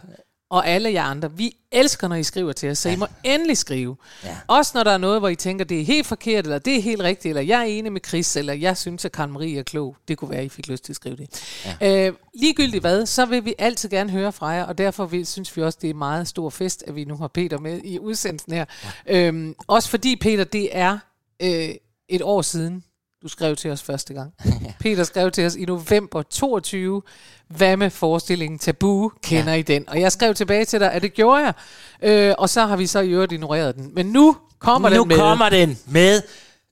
og 0.50 0.68
alle 0.68 0.94
jer 0.94 1.04
andre. 1.04 1.32
Vi 1.32 1.56
elsker, 1.72 2.08
når 2.08 2.16
I 2.16 2.24
skriver 2.24 2.54
til 2.54 2.70
os, 2.70 2.78
så 2.78 2.90
I 2.90 2.96
må 2.96 3.08
endelig 3.24 3.58
skrive. 3.58 3.98
Ja. 4.24 4.38
Også 4.48 4.72
når 4.76 4.84
der 4.84 4.92
er 4.92 4.98
noget, 4.98 5.22
hvor 5.22 5.28
I 5.28 5.36
tænker, 5.36 5.66
det 5.66 5.82
er 5.82 5.86
helt 5.86 6.08
forkert, 6.08 6.46
eller 6.46 6.60
det 6.60 6.78
er 6.78 6.82
helt 6.82 7.02
rigtigt, 7.02 7.30
eller 7.30 7.42
jeg 7.42 7.60
er 7.60 7.64
enig 7.64 7.92
med 7.92 8.02
Chris, 8.08 8.36
eller 8.36 8.54
jeg 8.54 8.78
synes, 8.78 9.06
at 9.06 9.12
Karen 9.12 9.32
Marie 9.32 9.60
er 9.60 9.64
klog. 9.64 9.96
Det 10.08 10.18
kunne 10.18 10.30
være, 10.30 10.46
I 10.46 10.50
fik 10.50 10.68
lyst 10.68 10.84
til 10.84 10.92
at 10.92 10.96
skrive 10.96 11.16
det. 11.16 11.44
Ja. 11.82 12.08
Øh, 12.08 12.14
ligegyldigt 12.34 12.84
hvad, 12.84 13.06
så 13.06 13.26
vil 13.26 13.46
vi 13.46 13.54
altid 13.58 13.90
gerne 13.90 14.10
høre 14.10 14.32
fra 14.32 14.48
jer, 14.48 14.64
og 14.64 14.78
derfor 14.78 15.06
vil, 15.06 15.26
synes 15.26 15.58
vi 15.58 15.62
også, 15.62 15.78
det 15.82 15.88
er 15.88 15.94
en 15.94 15.98
meget 15.98 16.28
stor 16.28 16.50
fest, 16.50 16.84
at 16.88 16.96
vi 16.96 17.06
nu 17.06 17.18
har 17.18 17.28
Peter 17.28 17.60
med 17.60 17.82
i 17.84 18.00
udsendelsen 18.00 18.54
her. 18.54 18.66
Ja. 19.08 19.28
Øhm, 19.28 19.56
også 19.68 19.90
fordi, 19.90 20.16
Peter, 20.16 20.44
det 20.44 20.70
er 20.72 20.98
øh, 21.42 21.70
et 22.10 22.22
år 22.22 22.42
siden, 22.42 22.84
du 23.24 23.28
skrev 23.28 23.56
til 23.56 23.72
os 23.72 23.84
første 23.84 24.14
gang. 24.14 24.34
Peter 24.80 25.04
skrev 25.04 25.32
til 25.32 25.46
os 25.46 25.56
i 25.56 25.66
november 25.66 26.22
22, 26.22 27.02
hvad 27.48 27.78
med 27.78 27.90
forestillingen 27.90 28.60
Tabu, 28.60 29.12
kender 29.24 29.52
ja. 29.52 29.60
I 29.60 29.62
den? 29.62 29.90
Og 29.90 30.02
jeg 30.02 30.12
skrev 30.12 30.34
tilbage 30.34 30.66
til 30.66 30.80
dig, 30.80 30.92
at 30.92 31.02
det 31.02 31.14
gjorde 31.14 31.44
jeg, 31.44 31.54
øh, 32.02 32.36
og 32.38 32.50
så 32.50 32.66
har 32.66 32.78
vi 32.78 32.88
så 32.88 33.00
i 33.00 33.10
øvrigt 33.10 33.32
ignoreret 33.32 33.76
den. 33.76 33.92
Men 33.94 34.06
nu 34.06 34.38
kommer 34.60 34.90
nu 34.90 35.00
den 35.00 35.08
med. 35.08 35.18
kommer 35.18 35.50
den 35.50 35.80
med. 35.86 36.22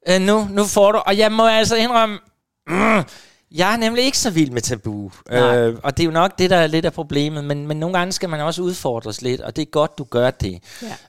Øh, 0.10 0.22
nu, 0.22 0.48
nu 0.52 0.66
får 0.66 0.92
du, 0.92 0.98
og 0.98 1.18
jeg 1.18 1.32
må 1.32 1.48
altså 1.48 1.76
indrømme, 1.76 2.20
mm, 2.68 3.04
jeg 3.58 3.74
er 3.74 3.78
nemlig 3.78 4.04
ikke 4.04 4.18
så 4.18 4.30
vild 4.30 4.52
med 4.52 4.62
tabu. 4.62 5.12
Nej. 5.30 5.58
Øh, 5.58 5.80
og 5.84 5.98
det 5.98 6.04
er 6.04 6.06
jo 6.06 6.12
nok 6.12 6.38
det, 6.38 6.50
der 6.50 6.56
er 6.56 6.68
lidt 6.68 6.86
af 6.86 6.94
problemet. 6.94 7.44
Men, 7.44 7.68
men 7.68 7.78
nogle 7.78 7.98
gange 7.98 8.12
skal 8.12 8.30
man 8.30 8.40
også 8.40 8.62
udfordres 8.62 9.22
lidt, 9.22 9.42
og 9.42 9.56
det 9.56 9.62
er 9.62 9.66
godt, 9.66 9.98
du 9.98 10.04
gør 10.04 10.32
det. 10.32 10.64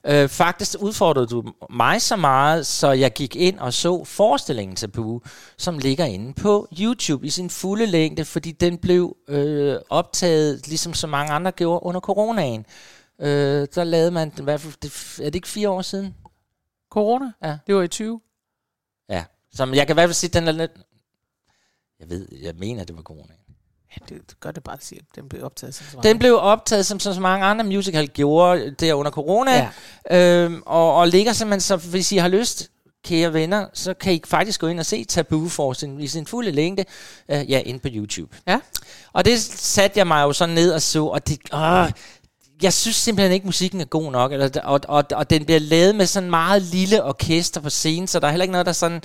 Ja. 0.04 0.22
Øh, 0.22 0.28
faktisk 0.28 0.76
udfordrede 0.80 1.26
du 1.26 1.44
mig 1.70 2.02
så 2.02 2.16
meget, 2.16 2.66
så 2.66 2.92
jeg 2.92 3.12
gik 3.12 3.36
ind 3.36 3.58
og 3.58 3.72
så 3.72 4.04
forestillingen 4.04 4.76
Tabu, 4.76 5.20
som 5.58 5.78
ligger 5.78 6.04
inde 6.04 6.34
på 6.34 6.68
YouTube 6.80 7.26
i 7.26 7.30
sin 7.30 7.50
fulde 7.50 7.86
længde, 7.86 8.24
fordi 8.24 8.52
den 8.52 8.78
blev 8.78 9.16
øh, 9.28 9.76
optaget, 9.90 10.68
ligesom 10.68 10.94
så 10.94 11.06
mange 11.06 11.32
andre 11.32 11.50
gjorde, 11.50 11.86
under 11.86 12.00
coronaen. 12.00 12.66
Øh, 13.20 13.66
der 13.74 13.84
lavede 13.84 14.10
man, 14.10 14.32
i 14.38 14.42
hvert 14.42 14.60
fald, 14.60 14.74
det, 14.82 15.18
er 15.20 15.24
det 15.24 15.34
ikke 15.34 15.48
fire 15.48 15.70
år 15.70 15.82
siden? 15.82 16.14
Corona? 16.90 17.32
Ja. 17.42 17.58
Det 17.66 17.74
var 17.74 17.82
i 17.82 17.88
20. 17.88 18.20
Ja, 19.08 19.24
som 19.52 19.74
jeg 19.74 19.86
kan 19.86 19.94
i 19.94 19.96
hvert 19.96 20.08
fald 20.08 20.14
sige, 20.14 20.30
den 20.30 20.48
er 20.48 20.52
lidt... 20.52 20.72
Jeg 22.00 22.10
ved, 22.10 22.28
jeg 22.42 22.54
mener, 22.58 22.84
det 22.84 22.96
var 22.96 23.02
corona. 23.02 23.32
Ja, 23.90 24.14
det, 24.14 24.30
det 24.30 24.40
gør 24.40 24.50
det 24.50 24.64
bare 24.64 24.76
at 24.76 24.84
sige. 24.84 25.00
Den 25.14 25.28
blev 25.28 25.44
optaget 25.44 25.74
som 25.74 25.86
så 25.92 25.98
Den 26.02 26.18
blev 26.18 26.38
optaget, 26.40 26.86
som 26.86 27.00
så 27.00 27.20
mange 27.20 27.46
andre 27.46 27.64
musical 27.64 28.08
gjorde 28.08 28.70
der 28.70 28.94
under 28.94 29.10
corona, 29.10 29.70
ja. 30.10 30.44
øhm, 30.44 30.62
og, 30.66 30.94
og 30.94 31.08
ligger 31.08 31.32
simpelthen, 31.32 31.60
så 31.60 31.76
hvis 31.76 32.12
I 32.12 32.16
har 32.16 32.28
lyst, 32.28 32.70
kære 33.04 33.32
venner, 33.32 33.66
så 33.72 33.94
kan 33.94 34.12
I 34.12 34.22
faktisk 34.26 34.60
gå 34.60 34.66
ind 34.66 34.80
og 34.80 34.86
se 34.86 35.04
Tabu 35.04 35.48
forestillingen 35.48 36.04
i 36.04 36.08
sin 36.08 36.26
fulde 36.26 36.50
længde, 36.50 36.84
øh, 37.28 37.50
ja, 37.50 37.58
inde 37.58 37.80
på 37.80 37.88
YouTube. 37.90 38.36
Ja. 38.46 38.60
Og 39.12 39.24
det 39.24 39.40
satte 39.40 39.98
jeg 39.98 40.06
mig 40.06 40.22
jo 40.22 40.32
så 40.32 40.46
ned 40.46 40.72
og 40.72 40.82
så, 40.82 41.04
og 41.04 41.28
det... 41.28 41.38
Åh, 41.52 41.88
jeg 42.62 42.72
synes 42.72 42.96
simpelthen 42.96 43.32
ikke, 43.32 43.46
musikken 43.46 43.80
er 43.80 43.84
god 43.84 44.12
nok, 44.12 44.32
eller, 44.32 44.60
og, 44.64 44.80
og, 44.88 45.04
og 45.12 45.30
den 45.30 45.44
bliver 45.44 45.58
lavet 45.58 45.94
med 45.94 46.06
sådan 46.06 46.30
meget 46.30 46.62
lille 46.62 47.04
orkester 47.04 47.60
på 47.60 47.70
scenen, 47.70 48.08
så 48.08 48.20
der 48.20 48.26
er 48.26 48.30
heller 48.30 48.44
ikke 48.44 48.52
noget, 48.52 48.66
der 48.66 48.72
sådan... 48.72 49.02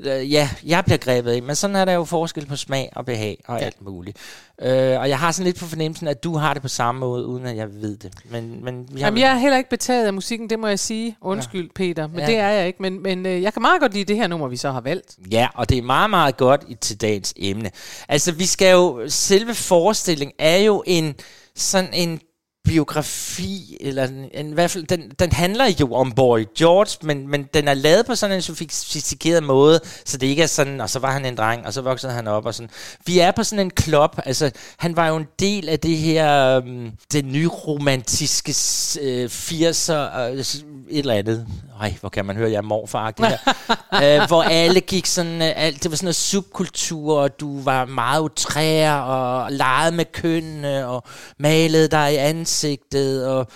Øh, 0.00 0.32
ja, 0.32 0.50
jeg 0.66 0.84
bliver 0.84 0.98
grebet 0.98 1.30
af, 1.30 1.42
men 1.42 1.56
sådan 1.56 1.76
er 1.76 1.84
der 1.84 1.92
jo 1.92 2.04
forskel 2.04 2.46
på 2.46 2.56
smag 2.56 2.92
og 2.96 3.06
behag 3.06 3.42
og 3.46 3.58
ja. 3.58 3.64
alt 3.64 3.82
muligt. 3.82 4.16
Øh, 4.62 5.00
og 5.00 5.08
jeg 5.08 5.18
har 5.18 5.32
sådan 5.32 5.44
lidt 5.44 5.58
på 5.58 5.66
fornemmelsen, 5.66 6.08
at 6.08 6.24
du 6.24 6.36
har 6.36 6.52
det 6.52 6.62
på 6.62 6.68
samme 6.68 6.98
måde, 6.98 7.26
uden 7.26 7.46
at 7.46 7.56
jeg 7.56 7.74
ved 7.74 7.96
det. 7.96 8.12
Men, 8.30 8.64
men 8.64 8.88
har 8.92 8.98
Jamen, 8.98 9.20
jeg 9.20 9.30
er 9.30 9.38
heller 9.38 9.58
ikke 9.58 9.70
betaget 9.70 10.06
af 10.06 10.12
musikken, 10.12 10.50
det 10.50 10.58
må 10.58 10.66
jeg 10.66 10.78
sige. 10.78 11.16
Undskyld, 11.20 11.64
ja. 11.64 11.72
Peter, 11.74 12.06
men 12.06 12.20
ja. 12.20 12.26
det 12.26 12.36
er 12.36 12.48
jeg 12.48 12.66
ikke. 12.66 12.82
Men, 12.82 13.02
men 13.02 13.26
øh, 13.26 13.42
jeg 13.42 13.52
kan 13.52 13.62
meget 13.62 13.80
godt 13.80 13.94
lide 13.94 14.04
det 14.04 14.16
her 14.16 14.26
nummer, 14.26 14.48
vi 14.48 14.56
så 14.56 14.70
har 14.70 14.80
valgt. 14.80 15.16
Ja, 15.30 15.48
og 15.54 15.68
det 15.68 15.78
er 15.78 15.82
meget, 15.82 16.10
meget 16.10 16.36
godt 16.36 16.64
i, 16.68 16.74
til 16.74 17.00
dagens 17.00 17.34
emne. 17.36 17.70
Altså, 18.08 18.32
vi 18.32 18.46
skal 18.46 18.72
jo... 18.72 19.02
Selve 19.08 19.54
forestillingen 19.54 20.34
er 20.38 20.56
jo 20.56 20.82
en 20.86 21.14
sådan 21.54 21.90
en 21.92 22.20
biografi, 22.68 23.76
eller 23.80 24.04
en, 24.04 24.28
en, 24.34 24.50
i 24.50 24.54
hvert 24.54 24.70
fald, 24.70 24.84
den, 24.84 25.10
den 25.18 25.32
handler 25.32 25.64
jo 25.80 25.94
om 25.94 26.12
Boy 26.12 26.44
George, 26.58 27.06
men, 27.06 27.28
men 27.28 27.42
den 27.54 27.68
er 27.68 27.74
lavet 27.74 28.06
på 28.06 28.14
sådan 28.14 28.36
en 28.36 28.42
sofistikeret 28.42 29.42
måde, 29.42 29.80
så 30.04 30.18
det 30.18 30.26
ikke 30.26 30.42
er 30.42 30.46
sådan, 30.46 30.80
og 30.80 30.90
så 30.90 30.98
var 30.98 31.12
han 31.12 31.24
en 31.24 31.36
dreng, 31.36 31.66
og 31.66 31.72
så 31.72 31.80
voksede 31.80 32.12
han 32.12 32.26
op, 32.26 32.46
og 32.46 32.54
sådan. 32.54 32.70
Vi 33.06 33.18
er 33.18 33.30
på 33.30 33.44
sådan 33.44 33.66
en 33.66 33.70
klub, 33.70 34.18
altså, 34.24 34.50
han 34.76 34.96
var 34.96 35.08
jo 35.08 35.16
en 35.16 35.26
del 35.38 35.68
af 35.68 35.80
det 35.80 35.96
her, 35.96 36.56
øhm, 36.56 36.90
den 37.12 37.32
nye 37.32 37.48
nyromantiske 37.48 38.54
øh, 39.00 39.24
80'er, 39.24 40.18
øh, 40.20 40.44
et 40.90 40.98
eller 40.98 41.14
andet. 41.14 41.46
Ej, 41.80 41.94
hvor 42.00 42.08
kan 42.08 42.24
man 42.24 42.36
høre, 42.36 42.50
jeg 42.50 42.56
er 42.56 42.62
morfar 42.62 43.12
her. 43.18 43.38
øh, 44.22 44.28
hvor 44.28 44.42
alle 44.42 44.80
gik 44.80 45.06
sådan, 45.06 45.42
øh, 45.42 45.52
alt, 45.56 45.82
det 45.82 45.90
var 45.90 45.96
sådan 45.96 46.06
noget 46.06 46.16
subkultur, 46.16 47.20
og 47.20 47.40
du 47.40 47.60
var 47.60 47.84
meget 47.84 48.22
utrær, 48.22 48.94
og 48.94 49.52
legede 49.52 49.96
med 49.96 50.04
kønnene, 50.12 50.86
og 50.86 51.04
malede 51.38 51.88
dig 51.88 52.12
i 52.12 52.16
ansigtet, 52.16 53.26
og, 53.26 53.46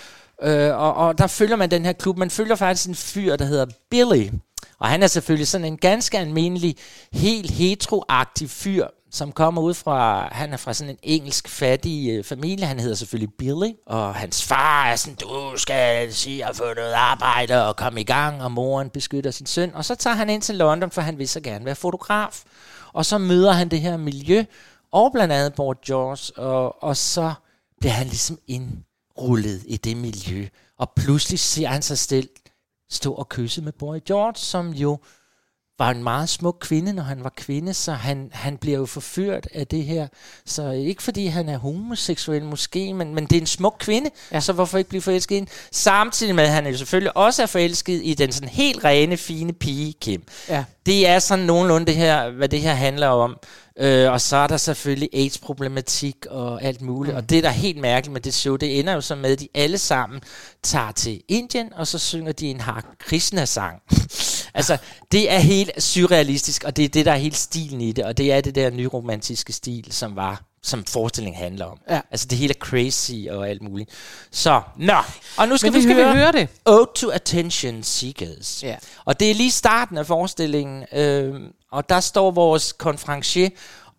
øh, 0.42 0.77
og, 0.77 0.95
og 0.95 1.18
der 1.18 1.27
følger 1.27 1.57
man 1.57 1.71
den 1.71 1.85
her 1.85 1.92
klub. 1.92 2.18
Man 2.18 2.31
følger 2.31 2.55
faktisk 2.55 2.88
en 2.88 2.95
fyr, 2.95 3.37
der 3.37 3.45
hedder 3.45 3.66
Billy. 3.90 4.29
Og 4.79 4.88
han 4.88 5.03
er 5.03 5.07
selvfølgelig 5.07 5.49
sådan 5.49 5.64
en 5.64 5.77
ganske 5.77 6.18
almindelig, 6.18 6.77
helt 7.12 7.51
heteroagtig 7.51 8.51
fyr, 8.51 8.87
som 9.12 9.33
kommer 9.33 9.62
ud 9.62 9.75
fra, 9.75 10.29
han 10.33 10.53
er 10.53 10.57
fra 10.57 10.72
sådan 10.72 10.90
en 10.90 10.98
engelsk 11.03 11.48
fattig 11.48 12.11
øh, 12.11 12.25
familie, 12.25 12.66
han 12.66 12.81
hedder 12.81 12.94
selvfølgelig 12.94 13.35
Billy, 13.38 13.70
og 13.87 14.14
hans 14.14 14.44
far 14.44 14.87
er 14.87 14.96
sådan, 14.96 15.14
du 15.14 15.53
skal 15.57 16.12
sige 16.14 16.46
at 16.46 16.57
få 16.57 16.75
noget 16.77 16.92
arbejde 16.92 17.66
og 17.68 17.77
komme 17.77 18.01
i 18.01 18.05
gang, 18.05 18.42
og 18.42 18.53
moren 18.53 18.90
beskytter 18.90 19.31
sin 19.31 19.46
søn, 19.46 19.75
og 19.75 19.85
så 19.85 19.94
tager 19.94 20.16
han 20.16 20.31
ind 20.31 20.42
til 20.42 20.55
London, 20.55 20.90
for 20.90 21.01
han 21.01 21.18
vil 21.18 21.29
så 21.29 21.40
gerne 21.40 21.64
være 21.64 21.75
fotograf, 21.75 22.42
og 22.92 23.07
så 23.07 23.18
møder 23.18 23.53
han 23.53 23.68
det 23.68 23.81
her 23.81 23.96
miljø, 23.96 24.44
og 24.92 25.12
blandt 25.12 25.35
andet 25.35 25.55
Bort 25.55 25.81
George, 25.81 26.42
og, 26.42 26.83
og 26.83 26.96
så 26.96 27.33
bliver 27.81 27.92
han 27.92 28.07
ligesom 28.07 28.38
indrullet 28.46 29.62
i 29.66 29.77
det 29.77 29.96
miljø, 29.96 30.46
og 30.79 30.92
pludselig 30.96 31.38
ser 31.38 31.68
han 31.68 31.83
sig 31.83 31.98
selv 31.98 32.29
stå 32.90 33.12
og 33.12 33.29
kysse 33.29 33.62
med 33.62 33.72
Boy 33.72 33.98
George, 34.07 34.35
som 34.37 34.70
jo 34.70 34.98
var 35.83 35.90
en 35.90 36.03
meget 36.03 36.29
smuk 36.29 36.57
kvinde, 36.61 36.92
når 36.92 37.03
han 37.03 37.25
var 37.25 37.33
kvinde, 37.37 37.75
så 37.75 37.92
han, 37.92 38.31
han 38.33 38.57
bliver 38.57 38.79
jo 38.79 38.87
forført 38.87 39.49
af 39.55 39.66
det 39.66 39.85
her. 39.85 40.09
Så 40.47 40.71
ikke 40.71 41.03
fordi 41.03 41.27
han 41.27 41.49
er 41.49 41.59
homoseksuel 41.59 42.45
måske, 42.45 42.95
men, 42.95 43.14
men 43.14 43.27
det 43.27 43.37
er 43.37 43.40
en 43.40 43.47
smuk 43.47 43.77
kvinde, 43.79 44.11
ja. 44.33 44.40
så 44.40 44.53
hvorfor 44.53 44.79
ikke 44.79 44.90
blive 44.90 45.03
forelsket 45.03 45.35
i 45.35 45.38
hende? 45.38 45.51
Samtidig 45.73 46.35
med, 46.35 46.45
at 46.45 46.51
han 46.51 46.66
jo 46.66 46.77
selvfølgelig 46.77 47.16
også 47.16 47.42
er 47.42 47.47
forelsket 47.47 48.01
i 48.05 48.14
den 48.14 48.33
sådan 48.33 48.49
helt 48.49 48.85
rene, 48.85 49.16
fine 49.16 49.53
pige, 49.53 49.92
Kim. 50.01 50.23
Ja. 50.49 50.64
Det 50.87 51.09
er 51.09 51.18
sådan 51.18 51.45
nogenlunde 51.45 51.87
det 51.87 51.97
her, 51.97 52.31
hvad 52.31 52.49
det 52.49 52.61
her 52.61 52.75
handler 52.75 53.09
om. 53.09 53.37
Øh, 53.79 54.12
og 54.12 54.21
så 54.21 54.37
er 54.37 54.47
der 54.47 54.57
selvfølgelig 54.57 55.09
AIDS-problematik 55.12 56.27
og 56.31 56.62
alt 56.62 56.83
muligt. 56.83 57.14
Mm. 57.14 57.16
Og 57.16 57.31
det, 57.31 57.42
der 57.42 57.49
er 57.49 57.53
helt 57.53 57.81
mærkeligt 57.81 58.12
med 58.12 58.21
det 58.21 58.35
show, 58.35 58.57
det 58.57 58.79
ender 58.79 58.92
jo 58.92 59.01
så 59.01 59.14
med, 59.14 59.33
at 59.33 59.40
de 59.40 59.49
alle 59.55 59.79
sammen 59.79 60.21
tager 60.62 60.92
til 60.92 61.23
Indien, 61.29 61.73
og 61.75 61.87
så 61.87 61.99
synger 61.99 62.33
de 62.33 62.47
en 62.47 62.61
Har 62.61 62.85
Krishna-sang. 62.99 63.83
altså, 64.54 64.76
det 65.12 65.32
er 65.32 65.38
helt 65.38 65.82
surrealistisk, 65.82 66.64
og 66.64 66.76
det 66.76 66.84
er 66.84 66.88
det, 66.88 67.06
der 67.06 67.12
er 67.12 67.16
helt 67.16 67.36
stilen 67.36 67.80
i 67.80 67.92
det. 67.92 68.04
Og 68.04 68.18
det 68.18 68.32
er 68.32 68.40
det 68.40 68.54
der 68.54 68.70
nyromantiske 68.70 69.52
stil, 69.52 69.92
som 69.92 70.16
var 70.16 70.42
som 70.64 70.84
forestillingen 70.84 71.42
handler 71.42 71.64
om. 71.64 71.78
Ja. 71.90 72.00
Altså, 72.10 72.26
det 72.26 72.38
hele 72.38 72.54
er 72.54 72.58
crazy 72.58 73.12
og 73.30 73.48
alt 73.48 73.62
muligt. 73.62 73.90
Så, 74.30 74.60
nå. 74.76 74.92
Og 75.36 75.48
nu 75.48 75.56
skal, 75.56 75.72
Men 75.72 75.72
nu 75.72 75.78
vi, 75.78 75.82
skal 75.82 75.96
vi 75.96 76.02
høre, 76.02 76.16
høre 76.16 76.32
det. 76.32 76.48
Ode 76.64 76.90
to 76.94 77.10
Attention 77.10 77.82
Seekers. 77.82 78.62
Ja. 78.62 78.76
Og 79.04 79.20
det 79.20 79.30
er 79.30 79.34
lige 79.34 79.50
starten 79.50 79.98
af 79.98 80.06
forestillingen, 80.06 80.84
øh, 80.92 81.40
og 81.72 81.88
der 81.88 82.00
står 82.00 82.30
vores 82.30 82.72
konferencier, 82.72 83.50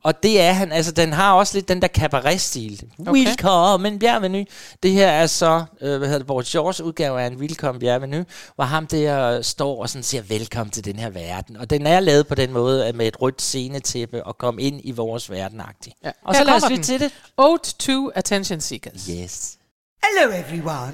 og 0.04 0.24
det 0.24 0.42
er 0.42 0.52
han, 0.52 0.72
altså 0.72 0.92
den 0.92 1.14
har 1.14 1.34
også 1.34 1.58
lidt 1.58 1.68
den 1.68 1.82
der 1.82 1.88
cabaret-stil. 1.88 2.82
Okay. 3.00 3.12
Welcome, 3.12 4.00
bienvenue. 4.00 4.46
Det 4.84 4.92
her 4.92 5.08
er 5.08 5.28
så, 5.28 5.64
øh, 5.82 5.98
hvad 5.98 6.08
hedder 6.08 6.18
det, 6.18 6.28
vores 6.28 6.52
George 6.52 6.84
udgave 6.84 7.22
af 7.22 7.28
en 7.28 7.36
Welcome, 7.38 7.80
bienvenue, 7.80 8.26
hvor 8.56 8.64
ham 8.64 8.88
der 8.88 9.42
står 9.42 9.82
og 9.82 9.90
sådan 9.90 10.04
siger, 10.04 10.24
velkommen 10.24 10.72
til 10.72 10.86
den 10.86 10.96
her 11.00 11.10
verden. 11.10 11.58
Og 11.58 11.70
den 11.70 11.88
er 11.88 12.00
lavet 12.00 12.28
på 12.28 12.36
den 12.36 12.54
måde, 12.54 12.86
at 12.86 12.96
med 12.96 13.08
et 13.08 13.22
rødt 13.22 13.42
scenetæppe 13.42 14.24
og 14.24 14.38
komme 14.38 14.62
ind 14.62 14.82
i 14.84 14.92
vores 14.92 15.32
verden 15.32 15.62
-agtigt. 15.62 16.02
Ja. 16.04 16.12
Og 16.24 16.36
Her 16.36 16.42
så 16.42 16.46
lad 16.46 16.56
os 16.56 16.62
kommer 16.62 16.78
lytte 16.78 16.94
den. 16.94 17.00
til 17.00 17.10
det. 17.10 17.14
Ode 17.38 17.62
to 17.80 18.12
Attention 18.16 18.62
Seekers. 18.62 19.06
Yes. 19.10 19.58
Hello, 20.04 20.38
everyone. 20.38 20.94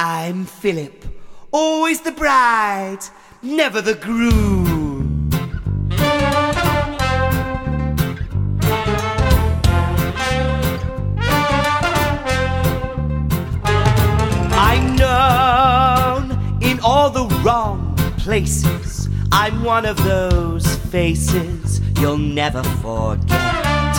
I'm 0.00 0.60
Philip. 0.60 1.08
Always 1.54 1.98
the 1.98 2.12
bride, 2.18 3.02
never 3.42 3.80
the 3.80 3.94
groom. 3.94 4.69
Races. 18.30 19.08
I'm 19.32 19.64
one 19.64 19.84
of 19.84 19.96
those 20.04 20.64
faces 20.94 21.80
you'll 21.98 22.16
never 22.16 22.62
forget. 22.62 23.96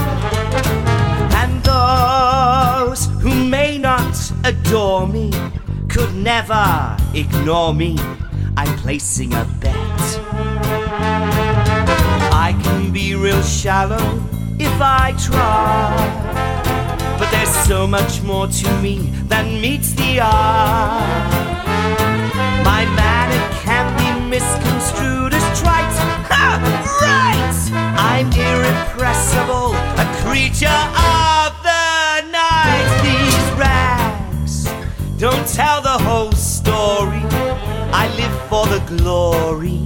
And 1.42 1.62
those 1.64 3.08
who 3.22 3.34
may 3.50 3.78
not 3.78 4.16
adore 4.46 5.06
me 5.06 5.32
could 5.90 6.16
never 6.16 6.96
ignore 7.14 7.74
me. 7.74 7.98
I'm 8.56 8.74
placing 8.78 9.34
a 9.34 9.44
bet. 9.60 10.02
I 12.48 12.58
can 12.64 12.94
be 12.94 13.16
real 13.16 13.44
shallow 13.44 14.08
if 14.58 14.76
I 14.80 15.14
try. 15.28 15.92
But 17.20 17.30
there's 17.32 17.56
so 17.68 17.86
much 17.86 18.22
more 18.22 18.48
to 18.48 18.82
me 18.82 19.12
than 19.28 19.60
meets 19.60 19.92
the 19.92 20.22
eye. 20.22 21.52
My 22.64 22.86
be 22.96 23.11
misconstrued 24.32 25.34
as 25.34 25.60
trite. 25.60 25.98
Ha! 26.32 26.56
Right! 27.04 27.58
I'm 28.00 28.32
irrepressible, 28.32 29.76
a 29.76 30.08
creature 30.24 30.84
of 30.96 31.52
the 31.68 32.32
night. 32.32 32.88
These 33.04 33.48
rags 33.60 34.72
don't 35.18 35.46
tell 35.46 35.82
the 35.82 35.98
whole 36.08 36.32
story. 36.32 37.24
I 37.92 38.08
live 38.16 38.36
for 38.48 38.66
the 38.68 38.80
glory 38.96 39.82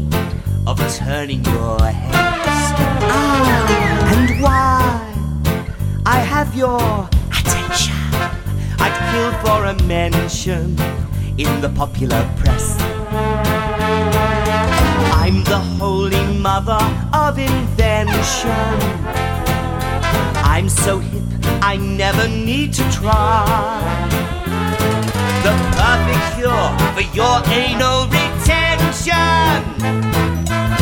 of 0.67 0.77
turning 0.93 1.43
your 1.45 1.81
heads. 1.81 2.65
Ah, 3.09 4.13
and 4.13 4.39
why 4.43 4.77
I 6.05 6.19
have 6.19 6.53
your 6.53 7.09
attention. 7.33 7.95
I'd 8.77 8.95
kill 9.09 9.31
for 9.43 9.65
a 9.65 9.73
mention 9.85 10.77
in 11.35 11.61
the 11.61 11.69
popular 11.75 12.29
press. 12.37 12.77
I'm 15.21 15.43
the 15.43 15.59
holy 15.79 16.23
mother 16.39 16.79
of 17.13 17.37
invention. 17.37 18.75
I'm 20.43 20.69
so 20.69 20.99
hip, 20.99 21.23
I 21.61 21.77
never 21.77 22.27
need 22.27 22.73
to 22.73 22.83
try. 22.91 23.45
The 25.43 25.53
perfect 25.77 26.25
cure 26.37 26.71
for 26.95 27.05
your 27.15 27.41
anal 27.49 28.07
retention. 28.07 29.13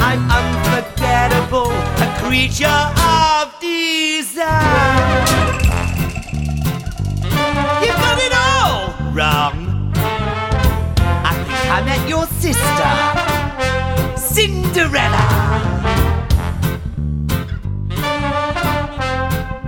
I'm 0.07 0.21
unforgettable, 0.39 1.71
a 1.71 2.07
creature 2.21 2.83
of 3.19 3.53
desire. 3.59 5.23
You 7.81 7.91
got 8.03 8.17
it 8.27 8.33
all 8.33 8.93
wrong. 9.11 9.55
I 11.25 11.33
think 11.47 11.65
I 11.71 11.81
met 11.85 12.07
your 12.07 12.25
sister, 12.27 12.89
Cinderella. 14.35 15.23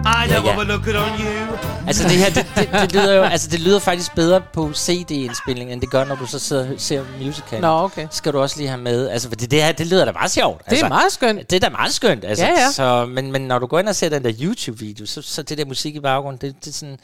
I 0.06 0.28
know 0.28 0.41
what 0.43 0.58
we're 0.58 0.71
looking 0.73 0.95
on 0.95 1.19
you. 1.19 1.58
Altså 1.88 2.04
det 2.04 2.12
her, 2.12 2.30
det, 2.30 2.47
det, 2.56 2.69
det, 2.82 2.93
lyder 2.93 3.15
jo, 3.15 3.23
altså 3.23 3.49
det 3.49 3.60
lyder 3.60 3.80
faktisk 3.80 4.15
bedre 4.15 4.41
på 4.54 4.73
CD-indspilning, 4.73 5.71
end 5.71 5.82
det 5.82 5.89
gør, 5.91 6.06
når 6.06 6.15
du 6.15 6.25
så 6.25 6.39
sidder 6.39 6.73
og 6.73 6.80
ser 6.82 7.04
musical. 7.21 7.62
Nå, 7.62 7.67
okay. 7.67 8.08
Skal 8.12 8.34
du 8.34 8.39
også 8.39 8.58
lige 8.58 8.67
have 8.67 8.82
med. 8.82 9.10
Altså, 9.10 9.30
fordi 9.30 9.45
det 9.45 9.63
her, 9.63 9.71
det 9.71 9.88
lyder 9.88 10.06
da 10.06 10.12
meget 10.12 10.32
sjovt. 10.32 10.65
Det 10.65 10.71
altså, 10.71 10.86
er 10.86 10.89
meget 10.89 11.12
skønt. 11.12 11.49
Det 11.49 11.56
er 11.56 11.60
da 11.60 11.69
meget 11.69 11.93
skønt. 11.93 12.25
Altså, 12.25 12.45
Ja, 12.45 12.51
ja. 12.51 12.71
Så, 12.71 13.06
men, 13.06 13.32
men 13.32 13.41
når 13.41 13.60
du 13.60 13.65
går 13.65 13.80
ind 13.80 13.89
og 13.89 13.95
ser 13.95 14.10
den 14.10 14.23
der 14.23 14.32
YouTube-video, 14.41 15.06
så, 15.06 15.21
så 15.21 15.43
det 15.43 15.58
der 15.58 15.65
musik 15.65 15.95
i 15.95 15.99
baggrunden, 15.99 16.41
det, 16.41 16.65
det 16.65 16.71
er 16.71 16.73
sådan... 16.73 16.97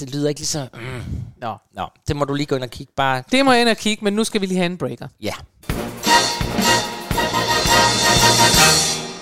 Det 0.00 0.14
lyder 0.14 0.28
ikke 0.28 0.40
lige 0.40 0.48
så... 0.48 0.66
Mm. 0.74 0.80
Nå. 1.40 1.54
Nå, 1.74 1.86
det 2.08 2.16
må 2.16 2.24
du 2.24 2.34
lige 2.34 2.46
gå 2.46 2.54
ind 2.54 2.64
og 2.64 2.70
kigge 2.70 2.92
bare... 2.96 3.22
Det 3.32 3.44
må 3.44 3.52
jeg 3.52 3.60
ind 3.60 3.68
og 3.68 3.76
kigge, 3.76 4.04
men 4.04 4.12
nu 4.12 4.24
skal 4.24 4.40
vi 4.40 4.46
lige 4.46 4.58
have 4.58 4.66
en 4.66 4.78
breaker. 4.78 5.08
Ja. 5.22 5.32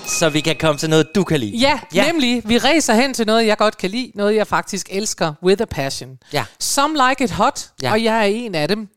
Så 0.07 0.29
vi 0.29 0.41
kan 0.41 0.57
komme 0.61 0.79
til 0.79 0.91
noget, 0.91 1.15
du 1.15 1.25
kan 1.25 1.41
lide. 1.41 1.57
Ja, 1.57 1.81
ja, 1.95 2.07
nemlig. 2.13 2.43
Vi 2.45 2.59
racer 2.59 2.95
hen 2.95 3.15
til 3.15 3.27
noget, 3.27 3.47
jeg 3.47 3.59
godt 3.59 3.79
kan 3.79 3.91
lide. 3.91 4.13
Noget, 4.15 4.35
jeg 4.37 4.47
faktisk 4.47 4.87
elsker. 4.91 5.35
With 5.43 5.63
a 5.63 5.65
passion. 5.65 6.19
Ja. 6.33 6.45
Some 6.61 6.99
like 7.09 7.25
it 7.25 7.31
hot, 7.31 7.71
Ja. 7.83 7.93
og 7.93 8.05
jeg 8.05 8.17
er 8.19 8.23
en 8.25 8.55
af 8.55 8.69
dem, 8.69 8.89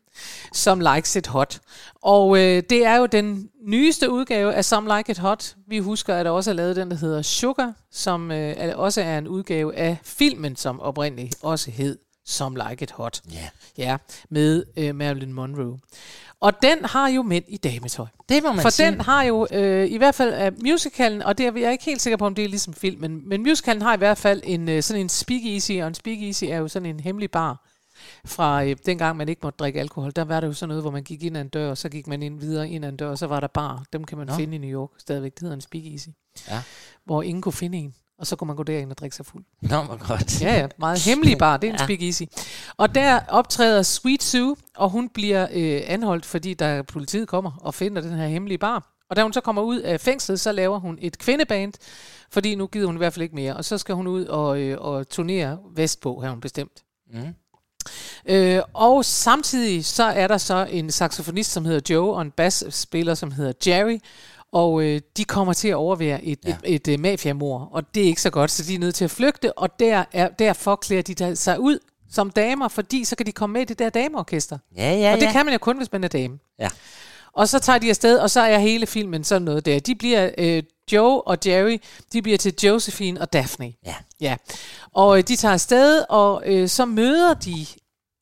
som 0.53 0.79
likes 0.95 1.15
it 1.15 1.27
hot. 1.27 1.59
Og 2.01 2.37
øh, 2.37 2.63
det 2.69 2.85
er 2.85 2.95
jo 2.95 3.05
den 3.05 3.49
nyeste 3.67 4.09
udgave 4.11 4.53
af 4.53 4.65
Some 4.65 4.97
Like 4.97 5.11
It 5.11 5.17
Hot. 5.17 5.55
Vi 5.67 5.77
husker, 5.79 6.15
at 6.15 6.25
der 6.25 6.31
også 6.31 6.49
er 6.51 6.55
lavet 6.55 6.75
den, 6.75 6.91
der 6.91 6.97
hedder 6.97 7.21
Sugar, 7.21 7.73
som 7.91 8.31
øh, 8.31 8.53
er, 8.57 8.75
også 8.75 9.01
er 9.01 9.17
en 9.17 9.27
udgave 9.27 9.75
af 9.75 9.97
filmen, 10.03 10.55
som 10.55 10.79
oprindeligt 10.79 11.35
også 11.41 11.71
hed 11.71 11.97
Some 12.27 12.59
Like 12.69 12.83
It 12.83 12.91
Hot. 12.91 13.21
Ja. 13.33 13.47
Ja, 13.77 13.97
med 14.29 14.63
øh, 14.77 14.95
Marilyn 14.95 15.31
Monroe. 15.33 15.77
Og 16.41 16.61
den 16.61 16.85
har 16.85 17.07
jo 17.07 17.21
mænd 17.21 17.45
i 17.47 17.57
dametøj. 17.57 18.05
Det 18.29 18.43
må 18.43 18.51
man 18.51 18.61
For 18.61 18.69
sige. 18.69 18.91
den 18.91 19.01
har 19.01 19.23
jo, 19.23 19.47
øh, 19.51 19.91
i 19.91 19.97
hvert 19.97 20.15
fald 20.15 20.33
af 20.33 20.51
musicalen, 20.53 21.21
og 21.21 21.37
det 21.37 21.45
er 21.45 21.51
jeg 21.55 21.63
er 21.63 21.71
ikke 21.71 21.83
helt 21.83 22.01
sikker 22.01 22.17
på, 22.17 22.25
om 22.25 22.35
det 22.35 22.45
er 22.45 22.49
ligesom 22.49 22.73
filmen, 22.73 23.29
men 23.29 23.43
musicalen 23.43 23.81
har 23.81 23.93
i 23.93 23.97
hvert 23.97 24.17
fald 24.17 24.41
en, 24.43 24.69
øh, 24.69 24.83
sådan 24.83 25.01
en 25.01 25.09
speakeasy, 25.09 25.71
og 25.71 25.87
en 25.87 25.93
speakeasy 25.93 26.43
er 26.43 26.57
jo 26.57 26.67
sådan 26.67 26.85
en 26.85 26.99
hemmelig 26.99 27.31
bar. 27.31 27.67
Fra 28.25 28.63
øh, 28.63 28.75
dengang 28.85 29.17
man 29.17 29.29
ikke 29.29 29.39
måtte 29.43 29.57
drikke 29.57 29.79
alkohol, 29.79 30.11
der 30.15 30.23
var 30.23 30.39
det 30.39 30.47
jo 30.47 30.53
sådan 30.53 30.67
noget, 30.67 30.83
hvor 30.83 30.91
man 30.91 31.03
gik 31.03 31.23
ind 31.23 31.37
ad 31.37 31.41
en 31.41 31.47
dør, 31.49 31.69
og 31.69 31.77
så 31.77 31.89
gik 31.89 32.07
man 32.07 32.23
ind 32.23 32.39
videre 32.39 32.69
ind 32.69 32.85
ad 32.85 32.89
en 32.89 32.97
dør, 32.97 33.09
og 33.09 33.17
så 33.17 33.27
var 33.27 33.39
der 33.39 33.47
bar. 33.47 33.83
Dem 33.93 34.03
kan 34.03 34.17
man. 34.17 34.27
Nå. 34.27 34.33
finde 34.33 34.55
i 34.55 34.57
New 34.57 34.69
York 34.69 34.89
stadigvæk. 34.97 35.33
Det 35.33 35.41
hedder 35.41 35.55
en 35.55 35.61
speakeasy. 35.61 36.07
Ja. 36.49 36.61
Hvor 37.05 37.21
ingen 37.23 37.41
kunne 37.41 37.53
finde 37.53 37.77
en. 37.77 37.93
Og 38.21 38.27
så 38.27 38.35
kunne 38.35 38.47
man 38.47 38.55
gå 38.55 38.63
derind 38.63 38.91
og 38.91 38.97
drikke 38.97 39.15
sig 39.15 39.25
fuld. 39.25 39.43
Nå, 39.61 39.81
hvor 39.81 40.07
godt. 40.07 40.41
Ja, 40.41 40.59
ja. 40.59 40.67
Meget 40.79 40.99
hemmelig 41.05 41.37
bar. 41.37 41.57
Det 41.57 41.67
er 41.67 41.71
en 41.71 41.75
Ja. 41.77 41.81
ja. 41.81 41.85
speakeasy. 41.85 42.23
Og 42.77 42.95
der 42.95 43.19
optræder 43.27 43.81
Sweet 43.81 44.23
Sue, 44.23 44.55
og 44.77 44.89
hun 44.89 45.09
bliver 45.09 45.47
øh, 45.53 45.81
anholdt, 45.85 46.25
fordi 46.25 46.53
der 46.53 46.81
politiet 46.81 47.27
kommer 47.27 47.51
og 47.61 47.73
finder 47.73 48.01
den 48.01 48.11
her 48.13 48.27
hemmelige 48.27 48.57
bar. 48.57 48.87
Og 49.09 49.15
da 49.15 49.23
hun 49.23 49.33
så 49.33 49.41
kommer 49.41 49.61
ud 49.61 49.79
af 49.79 50.01
fængslet, 50.01 50.39
så 50.39 50.51
laver 50.51 50.79
hun 50.79 50.97
et 51.01 51.17
kvindeband, 51.17 51.73
fordi 52.31 52.55
nu 52.55 52.67
gider 52.67 52.85
hun 52.85 52.95
i 52.95 52.97
hvert 52.97 53.13
fald 53.13 53.23
ikke 53.23 53.35
mere. 53.35 53.55
Og 53.57 53.65
så 53.65 53.77
skal 53.77 53.95
hun 53.95 54.07
ud 54.07 54.25
og, 54.25 54.59
øh, 54.59 54.77
og 54.81 55.09
turnere 55.09 55.57
vestpå, 55.75 56.19
har 56.21 56.29
hun 56.29 56.41
bestemt. 56.41 56.83
Mm. 57.13 57.19
Øh, 58.25 58.61
og 58.73 59.05
samtidig 59.05 59.85
så 59.85 60.03
er 60.03 60.27
der 60.27 60.37
så 60.37 60.67
en 60.69 60.91
saxofonist, 60.91 61.51
som 61.51 61.65
hedder 61.65 61.93
Joe, 61.95 62.13
og 62.15 62.21
en 62.21 62.31
bassspiller, 62.31 63.13
som 63.15 63.31
hedder 63.31 63.53
Jerry. 63.67 63.99
Og 64.51 64.83
øh, 64.83 65.01
de 65.17 65.23
kommer 65.25 65.53
til 65.53 65.67
at 65.67 65.75
overvære 65.75 66.23
et, 66.23 66.39
Ja. 66.45 66.55
et, 66.63 66.75
et, 66.75 66.87
et 66.87 66.99
mafiamor, 66.99 67.69
og 67.71 67.95
det 67.95 68.03
er 68.03 68.07
ikke 68.07 68.21
så 68.21 68.29
godt, 68.29 68.51
så 68.51 68.63
de 68.63 68.75
er 68.75 68.79
nødt 68.79 68.95
til 68.95 69.03
at 69.05 69.11
flygte, 69.11 69.57
og 69.57 69.79
der 69.79 70.03
er, 70.11 70.27
derfor 70.27 70.75
klæder 70.75 71.01
de 71.01 71.13
der- 71.15 71.35
sig 71.35 71.59
ud 71.59 71.79
som 72.11 72.29
damer, 72.29 72.67
fordi 72.67 73.03
så 73.03 73.15
kan 73.15 73.25
de 73.25 73.31
komme 73.31 73.53
med 73.53 73.61
i 73.61 73.65
det 73.65 73.79
der 73.79 73.89
dameorkester. 73.89 74.57
Ja, 74.77 74.93
ja, 74.93 75.13
og 75.13 75.19
det 75.19 75.25
ja. 75.25 75.31
kan 75.31 75.45
man 75.45 75.53
jo 75.53 75.57
kun, 75.57 75.77
hvis 75.77 75.91
man 75.91 76.03
er 76.03 76.07
dame. 76.07 76.39
Ja. 76.59 76.69
Og 77.33 77.49
så 77.49 77.59
tager 77.59 77.79
de 77.79 77.89
afsted, 77.89 78.17
og 78.17 78.29
så 78.29 78.41
er 78.41 78.57
hele 78.57 78.87
filmen 78.87 79.23
sådan 79.23 79.41
noget 79.41 79.65
der. 79.65 79.79
De 79.79 79.95
bliver, 79.95 80.29
øh, 80.37 80.63
Joe 80.91 81.21
og 81.27 81.37
Jerry, 81.45 81.77
de 82.13 82.21
bliver 82.21 82.37
til 82.37 82.53
Josephine 82.63 83.21
og 83.21 83.33
Daphne. 83.33 83.73
Ja. 83.85 83.95
Ja. 84.21 84.35
Og 84.93 85.17
øh, 85.17 85.23
de 85.27 85.35
tager 85.35 85.53
afsted, 85.53 86.03
og 86.09 86.43
øh, 86.45 86.67
så 86.69 86.85
møder 86.85 87.33
de 87.33 87.65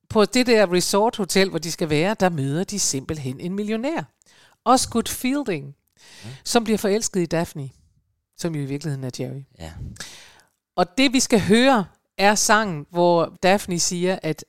på 0.09 0.25
det 0.25 0.47
der 0.47 0.73
resort 0.73 1.15
hotel, 1.15 1.49
hvor 1.49 1.59
de 1.59 1.71
skal 1.71 1.89
være, 1.89 2.15
der 2.19 2.29
møder 2.29 2.63
de 2.63 2.79
simpelthen 2.79 3.39
en 3.39 3.53
millionær. 3.55 4.01
Osgood 4.65 5.07
Fielding, 5.07 5.75
som 6.43 6.63
bliver 6.63 6.77
forelsket 6.77 7.19
i 7.21 7.25
Daphne, 7.25 7.69
som 8.37 8.55
jo 8.55 8.61
i 8.61 8.65
virkeligheden 8.65 9.03
er 9.03 9.09
Jerry. 9.19 9.43
Ja. 9.59 9.71
Og 10.75 10.97
det 10.97 11.13
vi 11.13 11.19
skal 11.19 11.39
høre 11.39 11.85
er 12.17 12.35
sangen, 12.35 12.85
hvor 12.89 13.37
Daphne 13.43 13.79
siger, 13.79 14.19
at, 14.21 14.45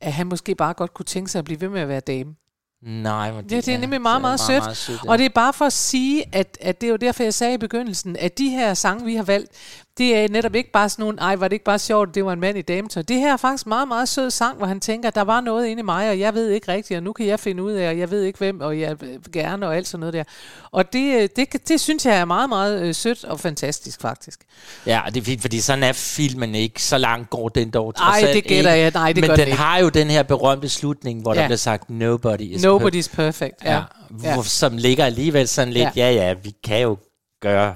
at 0.00 0.12
han 0.12 0.26
måske 0.26 0.54
bare 0.54 0.74
godt 0.74 0.94
kunne 0.94 1.06
tænke 1.06 1.30
sig 1.30 1.38
at 1.38 1.44
blive 1.44 1.60
ved 1.60 1.68
med 1.68 1.80
at 1.80 1.88
være 1.88 2.00
dame. 2.00 2.34
Nej, 2.82 3.32
men 3.32 3.48
Det, 3.48 3.66
det 3.66 3.74
er 3.74 3.78
nemlig 3.78 4.00
meget, 4.02 4.20
meget, 4.20 4.40
er 4.40 4.44
sødt. 4.46 4.62
meget 4.62 4.76
sødt 4.76 5.04
ja. 5.04 5.10
Og 5.10 5.18
det 5.18 5.24
er 5.24 5.28
bare 5.34 5.52
for 5.52 5.64
at 5.64 5.72
sige, 5.72 6.24
at, 6.32 6.58
at 6.60 6.80
det 6.80 6.86
er 6.86 6.90
jo 6.90 6.96
derfor, 6.96 7.22
jeg 7.22 7.34
sagde 7.34 7.54
i 7.54 7.58
begyndelsen, 7.58 8.16
at 8.16 8.38
de 8.38 8.50
her 8.50 8.74
sange, 8.74 9.04
vi 9.04 9.14
har 9.16 9.22
valgt, 9.22 9.50
det 9.98 10.16
er 10.16 10.28
netop 10.28 10.54
ikke 10.54 10.70
bare 10.72 10.88
sådan 10.88 11.02
nogle, 11.02 11.18
ej, 11.20 11.36
var 11.36 11.48
det 11.48 11.52
ikke 11.52 11.64
bare 11.64 11.78
sjovt, 11.78 12.14
det 12.14 12.24
var 12.24 12.32
en 12.32 12.40
mand 12.40 12.58
i 12.58 12.62
dametøj. 12.62 13.02
Det 13.02 13.16
her 13.16 13.32
er 13.32 13.36
faktisk 13.36 13.66
meget, 13.66 13.88
meget 13.88 14.08
sød 14.08 14.30
sang, 14.30 14.56
hvor 14.56 14.66
han 14.66 14.80
tænker, 14.80 15.10
der 15.10 15.22
var 15.22 15.40
noget 15.40 15.66
inde 15.66 15.80
i 15.80 15.84
mig, 15.84 16.08
og 16.10 16.18
jeg 16.18 16.34
ved 16.34 16.50
ikke 16.50 16.68
rigtigt, 16.72 16.96
og 16.96 17.02
nu 17.02 17.12
kan 17.12 17.26
jeg 17.26 17.40
finde 17.40 17.62
ud 17.62 17.72
af, 17.72 17.88
og 17.88 17.98
jeg 17.98 18.10
ved 18.10 18.22
ikke 18.22 18.38
hvem, 18.38 18.60
og 18.60 18.80
jeg 18.80 18.96
gerne, 19.32 19.66
og 19.66 19.76
alt 19.76 19.88
sådan 19.88 20.00
noget 20.00 20.14
der. 20.14 20.24
Og 20.70 20.92
det, 20.92 21.22
øh, 21.22 21.28
det, 21.36 21.68
det, 21.68 21.80
synes 21.80 22.06
jeg 22.06 22.16
er 22.16 22.24
meget, 22.24 22.48
meget 22.48 22.82
øh, 22.82 22.94
sødt 22.94 23.24
og 23.24 23.40
fantastisk, 23.40 24.00
faktisk. 24.00 24.40
Ja, 24.86 25.00
det 25.06 25.16
er 25.16 25.24
fint, 25.24 25.40
fordi 25.40 25.60
sådan 25.60 25.82
er 25.84 25.92
filmen 25.92 26.54
ikke. 26.54 26.82
Så 26.82 26.98
langt 26.98 27.30
går 27.30 27.48
den 27.48 27.70
dog 27.70 27.94
trods 27.94 28.22
Ej, 28.22 28.28
alt 28.28 28.34
det 28.34 28.44
gætter 28.44 28.72
ikke. 28.72 28.82
jeg. 28.82 28.92
Nej, 28.94 29.12
det 29.12 29.20
Men 29.20 29.28
gør 29.28 29.34
den 29.36 29.40
den 29.40 29.48
ikke. 29.48 29.58
har 29.62 29.78
jo 29.78 29.88
den 29.88 30.10
her 30.10 30.22
berømte 30.22 30.68
slutning, 30.68 31.22
hvor 31.22 31.34
Ja. 31.34 31.40
der 31.40 31.46
bliver 31.46 31.56
sagt, 31.56 31.90
nobody 31.90 32.40
is 32.40 32.64
Nobody's 32.64 33.14
perfect. 33.16 33.54
Ja. 33.64 33.72
Ja. 33.74 33.82
ja. 34.24 34.34
Hvor, 34.34 34.42
som 34.42 34.76
ligger 34.76 35.04
alligevel 35.04 35.48
sådan 35.48 35.72
lidt, 35.72 35.96
ja. 35.96 36.10
ja 36.10 36.26
ja, 36.28 36.34
vi 36.42 36.52
kan 36.64 36.80
jo 36.82 36.96
gøre. 37.42 37.74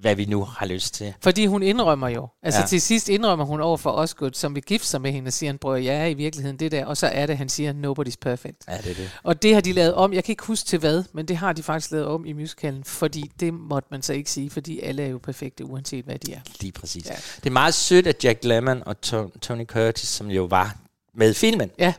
Hvad 0.00 0.14
vi 0.14 0.24
nu 0.24 0.44
har 0.44 0.66
lyst 0.66 0.94
til. 0.94 1.14
Fordi 1.22 1.46
hun 1.46 1.62
indrømmer 1.62 2.08
jo. 2.08 2.28
Altså 2.42 2.60
Ja. 2.60 2.66
til 2.66 2.80
sidst 2.80 3.08
indrømmer 3.08 3.44
hun 3.44 3.60
over 3.60 3.76
for 3.76 3.90
Osgood, 3.90 4.30
som 4.34 4.54
vil 4.54 4.62
gifte 4.62 4.86
sig 4.88 5.00
med 5.00 5.12
hende, 5.12 5.28
og 5.28 5.32
siger, 5.32 5.50
han, 5.50 5.58
bror, 5.58 5.74
jeg 5.76 5.96
er 5.96 6.06
i 6.06 6.14
virkeligheden 6.14 6.56
det 6.58 6.72
der. 6.72 6.84
Og 6.86 6.96
så 6.96 7.06
er 7.06 7.26
det, 7.26 7.36
han 7.38 7.48
siger, 7.48 7.72
nobody's 7.72 8.14
perfect. 8.20 8.56
Ja, 8.68 8.76
det 8.76 8.90
er 8.90 8.94
det. 8.94 9.10
Og 9.22 9.42
det 9.42 9.54
har 9.54 9.60
de 9.60 9.72
lavet 9.72 9.94
om. 9.94 10.12
Jeg 10.12 10.24
kan 10.24 10.32
ikke 10.32 10.44
huske 10.44 10.66
til 10.66 10.78
hvad, 10.78 11.04
men 11.12 11.26
det 11.28 11.36
har 11.36 11.52
de 11.52 11.62
faktisk 11.62 11.90
lavet 11.90 12.06
om 12.06 12.26
i 12.26 12.32
musicalen, 12.32 12.84
fordi 12.84 13.30
det 13.40 13.54
måtte 13.54 13.88
man 13.90 14.02
så 14.02 14.12
ikke 14.12 14.30
sige, 14.30 14.50
fordi 14.50 14.80
alle 14.80 15.02
er 15.02 15.08
jo 15.08 15.18
perfekte, 15.18 15.64
uanset 15.64 16.04
hvad 16.04 16.18
de 16.18 16.32
er. 16.34 16.40
Lige 16.60 16.72
præcis. 16.72 17.06
Ja. 17.06 17.14
Det 17.36 17.46
er 17.46 17.50
meget 17.50 17.74
sødt, 17.74 18.06
at 18.06 18.24
Jack 18.24 18.44
Lemmon 18.44 18.82
og 18.86 18.96
To- 19.06 19.38
Tony 19.38 19.64
Curtis, 19.66 20.08
som 20.08 20.30
jo 20.30 20.44
var 20.44 20.76
med 21.14 21.34
filmen, 21.34 21.70
Ja. 21.78 21.94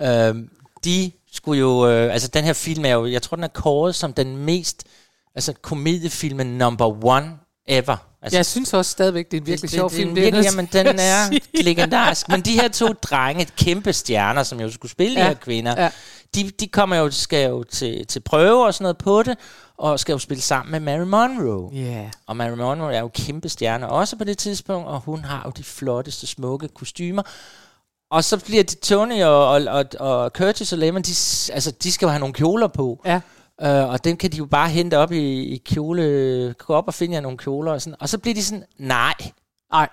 øhm, 0.00 0.48
de 0.84 1.12
skulle 1.32 1.60
jo... 1.60 1.88
Øh, 1.90 2.12
altså, 2.12 2.28
den 2.28 2.44
her 2.44 2.52
film 2.52 2.84
er 2.84 2.88
jo... 2.90 3.06
Jeg 3.06 3.22
tror, 3.22 3.34
den 3.34 3.44
er 3.44 3.48
kåret 3.48 3.94
som 3.94 4.12
den 4.12 4.36
mest... 4.36 4.84
Altså, 5.34 5.52
komediefilmen 5.62 6.46
number 6.46 7.04
one 7.04 7.38
ever. 7.68 7.96
Altså, 8.22 8.38
Jeg 8.38 8.46
synes 8.46 8.74
også 8.74 8.90
stadigvæk, 8.90 9.30
det 9.30 9.36
er 9.36 9.40
en 9.40 9.46
virkelig 9.46 9.70
sjov 9.70 9.90
det, 9.90 9.96
film. 9.96 10.14
Det, 10.14 10.26
er 10.26 10.30
det, 10.30 10.36
jeg 10.36 10.44
jamen, 10.44 10.68
den 10.72 10.86
er 10.98 11.38
legendarisk. 11.62 12.28
Men 12.28 12.40
de 12.40 12.52
her 12.52 12.68
to 12.68 12.86
drenge, 12.86 13.44
kæmpe 13.44 13.92
stjerner, 13.92 14.42
som 14.42 14.60
jo 14.60 14.70
skulle 14.70 14.92
spille 14.92 15.18
ja. 15.18 15.24
De 15.24 15.28
her 15.28 15.34
kvinder, 15.34 15.82
ja. 15.82 15.90
de, 16.34 16.50
de 16.60 16.68
kommer 16.68 16.96
jo, 16.96 17.10
skal 17.10 17.48
jo 17.48 17.62
til, 17.62 18.06
til 18.06 18.20
prøve 18.20 18.66
og 18.66 18.74
sådan 18.74 18.84
noget 18.84 18.98
på 18.98 19.22
det, 19.22 19.38
og 19.78 20.00
skal 20.00 20.12
jo 20.12 20.18
spille 20.18 20.42
sammen 20.42 20.70
med 20.70 20.80
Mary 20.80 21.06
Monroe. 21.06 21.74
Ja. 21.74 22.10
Og 22.26 22.36
Mary 22.36 22.56
Monroe 22.56 22.94
er 22.94 23.00
jo 23.00 23.08
kæmpe 23.08 23.48
stjerne 23.48 23.88
også 23.88 24.16
på 24.16 24.24
det 24.24 24.38
tidspunkt, 24.38 24.88
og 24.88 25.00
hun 25.00 25.24
har 25.24 25.42
jo 25.46 25.52
de 25.56 25.64
flotteste, 25.64 26.26
smukke 26.26 26.68
kostymer. 26.68 27.22
Og 28.10 28.24
så 28.24 28.36
bliver 28.38 28.62
de 28.62 28.74
Tony 28.74 29.22
og, 29.22 29.48
og, 29.48 29.62
og, 29.68 29.84
og 30.00 30.30
Curtis 30.30 30.72
og 30.72 30.78
Lemon, 30.78 31.02
de, 31.02 31.10
altså, 31.52 31.72
de 31.82 31.92
skal 31.92 32.06
jo 32.06 32.10
have 32.10 32.20
nogle 32.20 32.34
kjoler 32.34 32.66
på. 32.68 33.02
Ja. 33.06 33.20
Øh, 33.62 33.88
og 33.88 34.04
dem 34.04 34.16
kan 34.16 34.32
de 34.32 34.36
jo 34.36 34.44
bare 34.44 34.68
hente 34.68 34.98
op 34.98 35.12
i, 35.12 35.42
i 35.42 35.56
kjole, 35.56 36.54
gå 36.58 36.74
op 36.74 36.86
og 36.86 36.94
finde 36.94 37.14
jer 37.14 37.20
nogle 37.20 37.38
kjoler 37.38 37.72
og 37.72 37.82
sådan. 37.82 37.96
Og 38.00 38.08
så 38.08 38.18
bliver 38.18 38.34
de 38.34 38.44
sådan, 38.44 38.64
nej, 38.78 39.14
Nej 39.72 39.88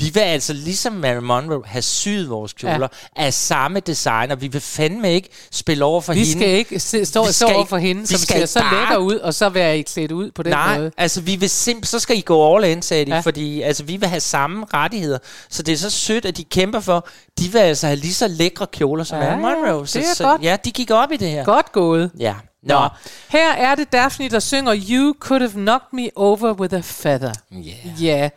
vi 0.00 0.10
vil 0.14 0.20
altså 0.20 0.52
ligesom 0.52 0.92
Mary 0.92 1.20
Monroe 1.22 1.62
have 1.66 1.82
syet 1.82 2.30
vores 2.30 2.52
kjoler 2.52 2.88
ja. 3.16 3.24
af 3.24 3.34
samme 3.34 3.80
designer. 3.80 4.34
Vi 4.34 4.48
vil 4.48 4.60
fandme 4.60 5.12
ikke 5.14 5.28
spille 5.52 5.84
over 5.84 6.00
for 6.00 6.12
Vi 6.12 6.18
hende. 6.18 6.32
skal 6.32 6.48
ikke 6.48 6.80
se- 6.80 7.04
stå, 7.04 7.26
Vi 7.26 7.32
skal 7.32 7.46
over 7.46 7.58
ikke- 7.58 7.68
for 7.68 7.76
hende, 7.78 8.00
vi 8.00 8.06
som 8.06 8.18
skal 8.18 8.26
ser 8.28 8.34
ikke 8.36 8.46
så 8.46 8.60
bare- 8.60 8.80
lækker 8.80 8.96
ud, 8.96 9.14
og 9.16 9.34
så 9.34 9.48
være 9.48 9.78
I 9.78 9.82
klædt 9.82 10.12
ud 10.12 10.30
på 10.30 10.42
den 10.42 10.50
Nej, 10.52 10.78
måde. 10.78 10.90
altså 10.96 11.20
vi 11.20 11.36
vil 11.36 11.46
simp- 11.50 11.84
så 11.84 11.98
skal 11.98 12.18
I 12.18 12.20
gå 12.20 12.56
all 12.56 12.64
in, 12.64 12.82
sagde 12.82 13.04
de, 13.04 13.14
ja. 13.14 13.20
Fordi 13.20 13.62
altså, 13.62 13.84
vi 13.84 13.96
vil 13.96 14.08
have 14.08 14.20
samme 14.20 14.66
rettigheder. 14.74 15.18
Så 15.48 15.62
det 15.62 15.72
er 15.72 15.76
så 15.78 15.90
sødt, 15.90 16.24
at 16.26 16.36
de 16.36 16.44
kæmper 16.44 16.80
for, 16.80 17.08
de 17.38 17.48
vil 17.52 17.58
altså 17.58 17.86
have 17.86 17.96
lige 17.96 18.14
så 18.14 18.28
lækre 18.28 18.66
kjoler 18.66 19.04
som 19.04 19.18
Ja, 19.22 19.36
Mary 19.36 19.54
Monroe. 19.54 19.86
Så, 19.86 19.98
det 19.98 20.08
er 20.08 20.14
så, 20.14 20.24
godt. 20.24 20.42
Ja, 20.42 20.56
de 20.64 20.70
gik 20.70 20.90
op 20.90 21.12
i 21.12 21.16
det 21.16 21.30
her. 21.30 21.44
Godt 21.44 21.72
gået. 21.72 22.10
Ja. 22.18 22.34
Nå. 22.62 22.74
Nå. 22.80 22.88
Her 23.28 23.52
er 23.52 23.74
det 23.74 23.92
Daphne, 23.92 24.28
der 24.28 24.38
synger 24.40 24.74
You 24.90 25.14
could 25.20 25.40
have 25.40 25.52
knocked 25.52 25.88
me 25.92 26.08
over 26.16 26.52
with 26.52 26.74
a 26.74 26.80
feather. 26.80 27.32
Yeah. 27.52 28.04
Ja, 28.04 28.16
yeah. 28.18 28.30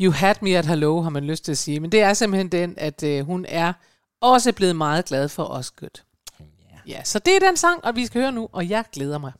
You 0.00 0.12
had 0.12 0.34
me 0.42 0.58
at 0.58 0.66
hello, 0.66 1.00
har 1.00 1.10
man 1.10 1.24
lyst 1.24 1.44
til 1.44 1.52
at 1.52 1.58
sige. 1.58 1.80
Men 1.80 1.92
det 1.92 2.02
er 2.02 2.14
simpelthen 2.14 2.48
den, 2.48 2.74
at 2.76 3.02
øh, 3.02 3.26
hun 3.26 3.46
er 3.48 3.72
også 4.20 4.52
blevet 4.52 4.76
meget 4.76 5.04
glad 5.04 5.28
for 5.28 5.44
Osgood. 5.44 6.02
Ja, 6.86 7.04
så 7.04 7.18
det 7.18 7.36
er 7.36 7.40
den 7.40 7.56
sang, 7.56 7.84
og 7.84 7.96
vi 7.96 8.06
skal 8.06 8.20
høre 8.20 8.32
nu, 8.32 8.48
og 8.52 8.68
jeg 8.68 8.84
glæder 8.92 9.18
mig. 9.18 9.32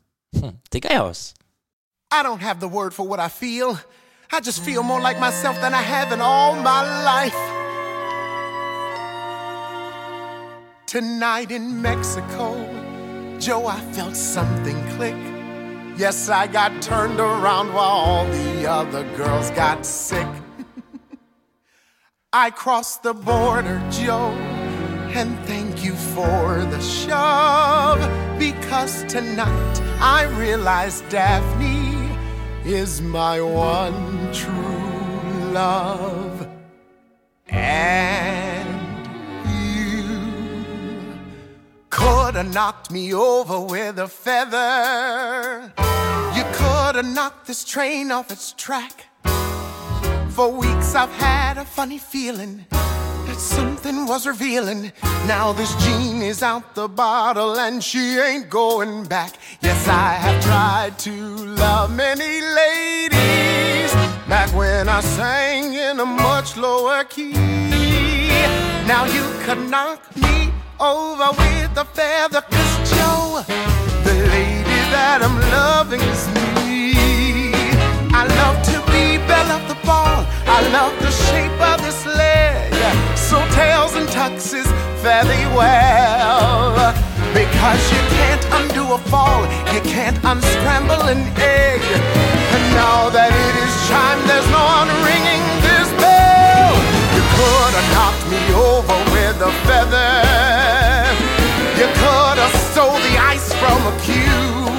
Det 0.73 0.83
gør 0.83 0.89
jeg 0.91 1.03
også. 1.03 1.35
I 2.13 2.21
don't 2.25 2.41
have 2.41 2.57
the 2.61 2.69
word 2.69 2.93
for 2.93 3.05
what 3.05 3.31
I 3.31 3.31
feel. 3.31 3.79
I 4.33 4.37
just 4.47 4.61
feel 4.61 4.83
more 4.83 5.01
like 5.09 5.21
myself 5.21 5.57
than 5.57 5.73
I 5.73 5.85
have 5.95 6.13
in 6.15 6.21
all 6.21 6.55
my 6.71 6.83
life. 7.13 7.41
Tonight 10.87 11.51
in 11.51 11.83
Mexico, 11.83 12.47
Joe, 13.41 13.67
I 13.67 13.81
felt 13.93 14.17
something 14.17 14.79
click. 14.97 15.17
Yes, 15.99 16.29
I 16.29 16.47
got 16.47 16.83
turned 16.83 17.21
around 17.21 17.69
while 17.75 17.99
all 18.07 18.25
the 18.25 18.67
other 18.67 19.05
girls 19.17 19.51
got 19.51 19.85
sick. 19.85 20.29
I 22.35 22.51
crossed 22.51 23.05
the 23.05 23.15
border, 23.15 23.83
Joe, 23.91 24.29
and 25.17 25.39
thank 25.47 25.83
you 25.83 25.95
for 25.95 26.63
the 26.67 26.79
shove. 26.79 27.99
Because 28.39 29.03
tonight 29.05 29.81
I 29.99 30.25
realize 30.39 31.01
Daphne 31.09 32.15
is 32.67 33.01
my 33.01 33.41
one 33.41 34.31
true 34.35 35.53
love. 35.55 36.47
And 37.49 38.69
you 39.49 41.19
could 41.89 42.35
have 42.35 42.53
knocked 42.53 42.91
me 42.91 43.15
over 43.15 43.59
with 43.59 43.99
a 43.99 44.07
feather. 44.07 45.73
You 46.37 46.45
could 46.53 46.97
have 46.97 47.07
knocked 47.07 47.47
this 47.47 47.65
train 47.65 48.13
off 48.13 48.31
its 48.31 48.53
track. 48.53 49.08
For 50.39 50.53
weeks 50.53 50.95
I've 50.95 51.11
had 51.11 51.59
a 51.59 51.65
funny 51.65 51.99
feeling 51.99 52.65
that 52.71 53.39
something 53.39 54.07
was 54.07 54.25
revealing. 54.25 54.93
Now 55.27 55.53
this 55.53 55.75
gene 55.85 56.23
is 56.23 56.45
out 56.45 56.77
the 56.77 56.87
bottle 56.87 57.59
and 57.59 57.83
she 57.83 58.21
ain't 58.21 58.49
going 58.49 59.07
back. 59.07 59.33
Yes, 59.63 59.89
I 59.89 60.13
have 60.13 60.41
tried 60.45 60.97
to 61.01 61.11
love 61.11 61.93
many 61.93 62.41
ladies 62.63 63.93
back 64.29 64.55
when 64.55 64.89
I 64.89 65.01
sang 65.01 65.75
in 65.75 65.99
a 65.99 66.07
much 66.07 66.57
lower 66.57 67.03
key. 67.03 67.33
Now 68.87 69.07
you 69.07 69.25
could 69.43 69.69
knock 69.69 70.01
me 70.15 70.53
over 70.79 71.31
with 71.37 71.77
a 71.77 71.85
feather, 71.85 72.43
cause 72.43 72.91
Joe, 72.93 73.43
the 74.05 74.15
lady 74.31 74.79
that 74.95 75.19
I'm 75.21 75.37
loving 75.51 76.01
is 76.01 76.29
me. 76.29 76.95
I 78.15 78.23
love 78.39 78.59
to 78.71 78.93
be 78.93 78.98
belle 79.27 79.53
of 79.59 79.67
the 79.69 79.79
ball. 79.87 80.27
I 80.47 80.59
love 80.73 80.95
the 81.01 81.11
shape 81.11 81.61
of 81.61 81.83
this 81.83 82.07
leg. 82.07 82.73
So 83.17 83.37
tails 83.53 83.95
and 83.95 84.09
tuxes 84.09 84.69
fare 85.03 85.25
well. 85.55 86.95
Because 87.35 87.83
you 87.93 88.03
can't 88.19 88.45
undo 88.59 88.85
a 88.95 88.99
fall, 89.11 89.43
you 89.75 89.81
can't 89.83 90.19
unscramble 90.25 91.05
an 91.13 91.23
egg. 91.37 91.83
And 92.55 92.65
now 92.75 93.11
that 93.11 93.31
it 93.31 93.55
is 93.65 93.75
time, 93.93 94.21
there's 94.27 94.49
no 94.51 94.65
one 94.81 94.91
ringing 95.05 95.45
this 95.61 95.89
bell. 96.01 96.73
You 97.15 97.23
could 97.37 97.73
have 97.79 97.89
knocked 97.95 98.27
me 98.33 98.43
over 98.57 98.97
with 99.13 99.39
a 99.51 99.53
feather. 99.69 100.25
You 101.79 101.89
could 102.01 102.39
have 102.43 102.57
stole 102.73 102.99
the 103.07 103.17
ice 103.21 103.53
from 103.61 103.79
a 103.93 103.95
cube. 104.03 104.73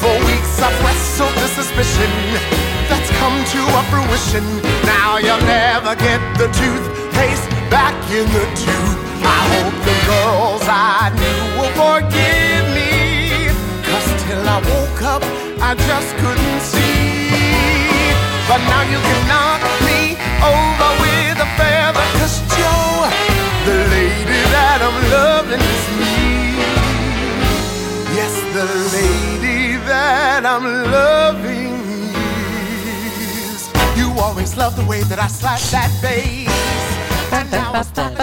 For 0.00 0.14
weeks 0.24 0.54
I've 0.62 0.78
wrestled 0.84 1.34
the 1.34 1.48
suspicion 1.48 2.69
that's 3.00 3.10
come 3.18 3.36
to 3.54 3.60
a 3.80 3.82
fruition. 3.88 4.44
Now 4.84 5.16
you'll 5.18 5.46
never 5.46 5.94
get 5.96 6.20
the 6.36 6.48
toothpaste 6.52 7.48
back 7.70 7.96
in 8.12 8.26
the 8.36 8.44
tube. 8.60 8.98
I 9.24 9.40
hope 9.52 9.76
the 9.88 9.96
girls 10.10 10.64
I 10.68 11.08
knew 11.16 11.40
will 11.56 11.74
forgive 11.80 12.64
me. 12.76 13.48
Cause 13.88 14.08
till 14.24 14.44
I 14.44 14.58
woke 14.72 15.02
up, 15.02 15.22
I 15.60 15.74
just 15.88 16.10
couldn't 16.20 16.60
see. 16.60 18.12
But 18.48 18.60
now 18.68 18.82
you 18.92 18.98
can 19.08 19.20
knock 19.30 19.62
me 19.88 20.00
over 20.44 20.90
with 21.00 21.46
a 21.46 21.50
feather. 21.56 22.06
Cause 22.18 22.36
Joe, 22.56 23.08
the 23.66 23.76
lady 23.96 24.40
that 24.54 24.78
I'm 24.86 24.98
loving 25.16 25.62
is 25.74 25.84
me. 26.00 26.16
Yes, 28.18 28.34
the 28.56 28.66
lady 28.96 29.76
that 29.86 30.44
I'm 30.44 30.64
loving 30.64 31.79
always 34.26 34.56
love 34.56 34.72
the 34.80 34.86
way 34.90 35.00
that 35.10 35.18
I 35.26 35.28
slap 35.40 35.60
that 35.74 35.90
bass. 36.02 36.50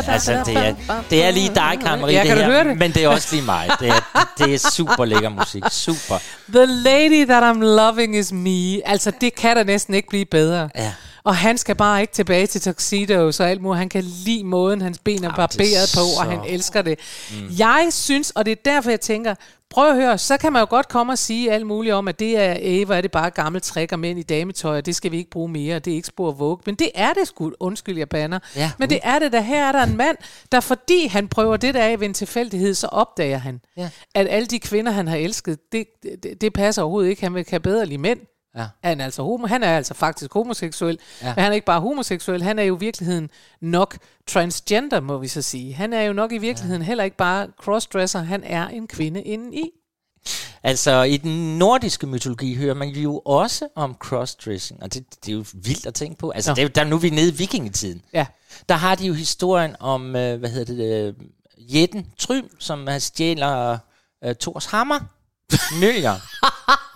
Altså, 0.07 0.43
det 0.45 0.57
er, 0.57 0.73
det 1.09 1.23
er 1.25 1.31
lige 1.31 1.49
dig, 1.55 1.77
Karen 1.81 2.01
Marie, 2.01 2.15
Ja, 2.15 2.21
det 2.23 2.31
her, 2.31 2.45
høre 2.45 2.63
det? 2.63 2.77
men 2.77 2.91
det 2.91 3.03
er 3.03 3.07
også 3.07 3.27
lige 3.31 3.45
mig. 3.45 3.69
Det 3.79 3.87
er, 3.89 4.29
det 4.37 4.53
er 4.53 4.69
super 4.71 5.05
lækker 5.05 5.29
musik. 5.29 5.63
Super. 5.71 6.15
The 6.53 6.65
lady 6.65 7.25
that 7.25 7.43
I'm 7.43 7.59
loving 7.59 8.15
is 8.17 8.31
me. 8.31 8.87
Altså, 8.89 9.11
det 9.21 9.35
kan 9.35 9.55
da 9.55 9.63
næsten 9.63 9.93
ikke 9.93 10.09
blive 10.09 10.25
bedre. 10.25 10.69
Ja. 10.75 10.91
Og 11.27 11.35
han 11.35 11.57
skal 11.57 11.75
bare 11.75 12.01
ikke 12.01 12.13
tilbage 12.13 12.47
til 12.47 12.61
tuxedos 12.61 13.39
og 13.39 13.49
alt 13.49 13.61
muligt. 13.61 13.77
Han 13.77 13.89
kan 13.89 14.03
lide 14.03 14.43
måden, 14.43 14.81
hans 14.81 14.99
ben 14.99 15.23
er 15.23 15.35
barberet 15.35 15.83
er 15.83 15.97
på, 15.97 16.21
og 16.21 16.31
han 16.31 16.53
elsker 16.53 16.81
det. 16.81 16.99
Mm. 17.31 17.47
Jeg 17.57 17.87
synes, 17.91 18.31
og 18.31 18.45
det 18.45 18.51
er 18.51 18.55
derfor, 18.65 18.89
jeg 18.89 19.01
tænker, 19.01 19.35
prøv 19.69 19.89
at 19.89 19.95
høre, 19.95 20.17
så 20.17 20.37
kan 20.37 20.53
man 20.53 20.59
jo 20.59 20.67
godt 20.69 20.87
komme 20.89 21.13
og 21.13 21.17
sige 21.17 21.51
alt 21.51 21.67
muligt 21.67 21.93
om, 21.93 22.07
at 22.07 22.19
det 22.19 22.37
er, 22.37 22.57
æh, 22.59 22.85
hvor 22.85 22.95
er 22.95 23.01
det 23.01 23.11
bare 23.11 23.29
gammelt 23.29 23.63
træk 23.63 23.91
og 23.91 23.99
mænd 23.99 24.19
i 24.19 24.23
dametøj, 24.23 24.77
og 24.77 24.85
det 24.85 24.95
skal 24.95 25.11
vi 25.11 25.17
ikke 25.17 25.29
bruge 25.29 25.49
mere, 25.49 25.75
og 25.75 25.85
det 25.85 25.91
er 25.91 25.95
ikke 25.95 26.07
spor 26.07 26.31
våg. 26.31 26.61
Men 26.65 26.75
det 26.75 26.91
er 26.95 27.13
det 27.13 27.27
sgu, 27.27 27.51
undskyld 27.59 27.97
jeg 27.97 28.09
banner. 28.09 28.39
Ja. 28.55 28.71
Men 28.79 28.89
det 28.89 28.99
er 29.03 29.19
det, 29.19 29.31
der 29.31 29.41
her 29.41 29.65
er 29.67 29.71
der 29.71 29.83
en 29.83 29.97
mand, 29.97 30.17
der 30.51 30.59
fordi 30.59 31.07
han 31.07 31.27
prøver 31.27 31.57
det 31.57 31.73
der 31.73 31.83
af 31.83 31.99
ved 31.99 32.07
en 32.07 32.13
tilfældighed, 32.13 32.73
så 32.73 32.87
opdager 32.87 33.37
han, 33.37 33.61
Ja. 33.77 33.89
at 34.15 34.27
alle 34.29 34.45
de 34.45 34.59
kvinder, 34.59 34.91
han 34.91 35.07
har 35.07 35.15
elsket, 35.15 35.59
det, 35.71 35.85
det, 36.23 36.41
det 36.41 36.53
passer 36.53 36.81
overhovedet 36.81 37.09
ikke. 37.09 37.21
Han 37.21 37.35
vil 37.35 37.45
kan 37.45 37.61
bedre 37.61 37.85
lide 37.85 37.97
mænd. 37.97 38.19
Ja. 38.57 38.67
Han 38.83 39.01
er, 39.01 39.05
altså 39.05 39.23
homo, 39.23 39.47
han 39.47 39.63
er 39.63 39.77
altså 39.77 39.93
faktisk 39.93 40.33
homoseksuel, 40.33 40.99
Ja. 41.21 41.33
men 41.35 41.43
han 41.43 41.51
er 41.51 41.55
ikke 41.55 41.65
bare 41.65 41.81
homoseksuel, 41.81 42.43
han 42.43 42.59
er 42.59 42.63
jo 42.63 42.75
i 42.75 42.79
virkeligheden 42.79 43.29
nok 43.61 43.97
transgender, 44.27 44.99
må 44.99 45.17
vi 45.17 45.27
så 45.27 45.41
sige. 45.41 45.73
Han 45.73 45.93
er 45.93 46.01
jo 46.01 46.13
nok 46.13 46.31
i 46.31 46.37
virkeligheden 46.37 46.81
ja. 46.81 46.85
heller 46.87 47.03
ikke 47.03 47.17
bare 47.17 47.47
crossdresser, 47.61 48.19
han 48.19 48.43
er 48.43 48.67
en 48.67 48.87
kvinde 48.87 49.21
indeni. 49.21 49.69
Altså, 50.63 51.03
i 51.03 51.17
den 51.17 51.57
nordiske 51.57 52.07
mytologi 52.07 52.55
hører 52.55 52.73
man 52.73 52.89
jo 52.89 53.21
også 53.25 53.67
om 53.75 53.95
crossdressing, 53.99 54.83
og 54.83 54.93
det, 54.93 55.05
det 55.25 55.31
er 55.31 55.35
jo 55.35 55.45
vildt 55.53 55.85
at 55.85 55.93
tænke 55.93 56.17
på. 56.17 56.29
Altså, 56.29 56.51
Nå. 56.51 56.55
det 56.55 56.61
er, 56.61 56.63
jo- 56.63 56.71
der, 56.75 56.83
nu 56.83 56.95
er 56.95 56.99
vi 56.99 57.09
nede 57.09 57.29
i 57.29 57.33
vikingetiden. 57.33 58.01
Ja. 58.13 58.25
Der 58.69 58.75
har 58.75 58.95
de 58.95 59.07
jo 59.07 59.13
historien 59.13 59.75
om, 59.79 60.15
øh, 60.15 60.39
hvad 60.39 60.49
hedder 60.49 60.73
det, 60.75 61.07
øh, 61.07 61.13
Jetten 61.75 62.05
Trym, 62.19 62.45
som 62.59 62.87
stjæler 62.99 63.77
øh, 64.23 64.35
Thors 64.41 64.65
hammer. 64.65 64.99
Møljer. 65.81 66.15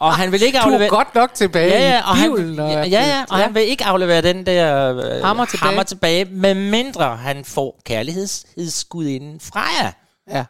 og 0.00 0.14
han 0.14 0.32
vil 0.32 0.42
ikke 0.42 0.58
Du 0.58 0.62
aflevere... 0.62 0.84
er 0.86 0.88
godt 0.90 1.14
nok 1.14 1.34
tilbage 1.34 1.68
Ja, 1.72 1.88
ja, 1.90 2.02
og, 2.10 2.16
i 2.16 2.20
han, 2.20 2.30
Bibelen. 2.36 2.56
ja, 2.70 2.82
ja, 2.82 2.84
ja, 3.06 3.24
og 3.30 3.36
han 3.36 3.54
vil 3.54 3.62
ikke 3.62 3.84
aflevere 3.84 4.20
den 4.22 4.46
der 4.46 4.94
øh, 4.96 5.24
Hammer 5.24 5.44
tilbage. 5.44 5.66
hammer 5.68 5.82
tilbage, 5.82 6.24
medmindre 6.24 7.16
han 7.16 7.44
får 7.44 7.80
kærlighedsgudinden 7.84 9.40
Freja. 9.40 9.92
ja. 10.30 10.44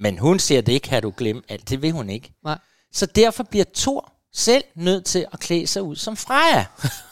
Men 0.00 0.18
hun 0.18 0.38
siger, 0.38 0.60
det 0.60 0.82
kan 0.82 1.02
du 1.02 1.12
glemme 1.16 1.42
alt. 1.48 1.68
Det 1.70 1.82
vil 1.82 1.92
hun 1.92 2.10
ikke. 2.10 2.32
Nej. 2.44 2.58
Så 2.94 3.06
derfor 3.06 3.42
bliver 3.42 3.64
Thor 3.76 4.12
selv 4.34 4.64
nødt 4.76 5.04
til 5.04 5.26
at 5.32 5.40
klæde 5.40 5.66
sig 5.66 5.82
ud 5.82 5.96
som 5.96 6.16
Freja. 6.16 6.64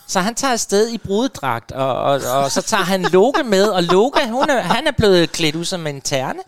Så 0.07 0.21
han 0.21 0.35
tager 0.35 0.53
afsted 0.53 0.89
i 0.89 0.99
brudedragt, 0.99 1.73
og, 1.73 1.97
og, 2.03 2.21
og 2.35 2.51
så 2.51 2.63
tager 2.63 2.83
han 2.83 3.03
Loke 3.03 3.43
med, 3.45 3.65
og 3.69 3.83
Loke, 3.83 4.21
hun 4.31 4.51
er, 4.51 4.61
han 4.61 4.87
er 4.87 4.91
blevet 4.93 5.33
klædt 5.33 5.57
ud 5.57 5.65
som 5.65 5.87
en 5.87 6.01
terne. 6.01 6.39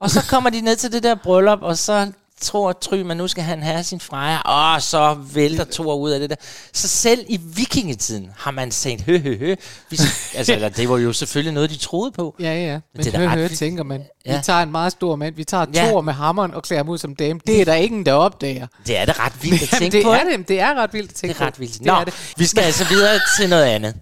Og 0.00 0.10
så 0.10 0.26
kommer 0.30 0.50
de 0.50 0.60
ned 0.60 0.76
til 0.76 0.92
det 0.92 1.02
der 1.02 1.14
bryllup, 1.14 1.62
og 1.62 1.78
så 1.78 2.12
tror 2.40 2.72
Tryman, 2.72 3.16
nu 3.16 3.28
skal 3.28 3.44
han 3.44 3.62
have 3.62 3.84
sin 3.84 4.00
Freja, 4.00 4.38
og 4.40 4.82
så 4.82 5.14
vælter 5.34 5.64
Thor 5.72 5.94
ud 5.94 6.10
af 6.10 6.20
det 6.20 6.30
der. 6.30 6.36
Så 6.72 6.88
selv 6.88 7.24
i 7.28 7.40
vikingetiden 7.54 8.30
har 8.36 8.50
man 8.50 8.70
sagt, 8.70 9.02
hø, 9.02 9.18
hø, 9.18 9.38
hø. 9.38 9.54
Vi, 9.90 9.98
altså, 10.34 10.52
eller, 10.54 10.68
det 10.68 10.88
var 10.88 10.98
jo 10.98 11.12
selvfølgelig 11.12 11.52
noget, 11.54 11.70
de 11.70 11.76
troede 11.76 12.12
på. 12.12 12.36
Ja, 12.40 12.54
ja. 12.54 12.78
Men 12.94 13.04
det 13.04 13.14
er 13.14 13.18
da 13.18 13.26
hør, 13.26 13.44
ret 13.44 13.50
tænker 13.58 13.82
man. 13.84 14.02
Ja. 14.26 14.36
Vi 14.36 14.42
tager 14.42 14.58
en 14.60 14.70
meget 14.70 14.92
stor 14.92 15.16
mand. 15.16 15.34
Vi 15.34 15.44
tager 15.44 15.66
Ja. 15.74 15.86
Thor 15.86 16.00
med 16.00 16.12
hammeren 16.12 16.54
og 16.54 16.62
klæder 16.62 16.82
ham 16.82 16.88
ud 16.88 16.98
som 16.98 17.14
dame. 17.16 17.40
Det 17.46 17.60
er 17.60 17.64
der 17.64 17.74
ingen, 17.74 18.06
der 18.06 18.12
opdager. 18.12 18.66
Det 18.86 18.96
er 18.98 19.04
da 19.04 19.12
ret 19.18 19.32
vildt 19.42 19.62
at 19.62 19.68
tænke 19.78 19.96
det 19.96 20.04
på. 20.04 20.10
er 20.12 20.24
det. 20.36 20.48
Det 20.48 20.60
er 20.60 20.74
ret 20.74 20.92
vildt 20.92 21.10
at 21.10 21.14
tænke 21.16 21.34
Det 21.34 21.40
er 21.40 21.46
ret 21.46 21.54
på. 21.54 21.58
vildt. 21.60 21.74
Det 21.78 21.86
Nå, 21.86 21.92
er 21.94 22.04
det. 22.04 22.32
vi 22.36 22.46
skal 22.46 22.62
altså 22.62 22.84
videre 22.88 23.20
til 23.38 23.48
noget 23.50 23.64
andet. 23.64 23.94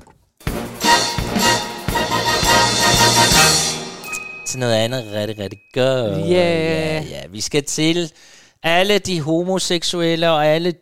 Til 4.49 4.61
noget 4.61 4.75
andet 4.75 5.13
rigtig, 5.13 5.39
rigtig 5.39 5.61
godt. 5.73 6.19
Ja. 6.19 6.25
ja, 6.31 7.03
ja. 7.03 7.27
Vi 7.31 7.41
skal 7.41 7.65
til 7.65 8.13
alle 8.63 8.99
de 8.99 9.21
homoseksuelle 9.21 10.31
og 10.31 10.47
alle, 10.47 10.75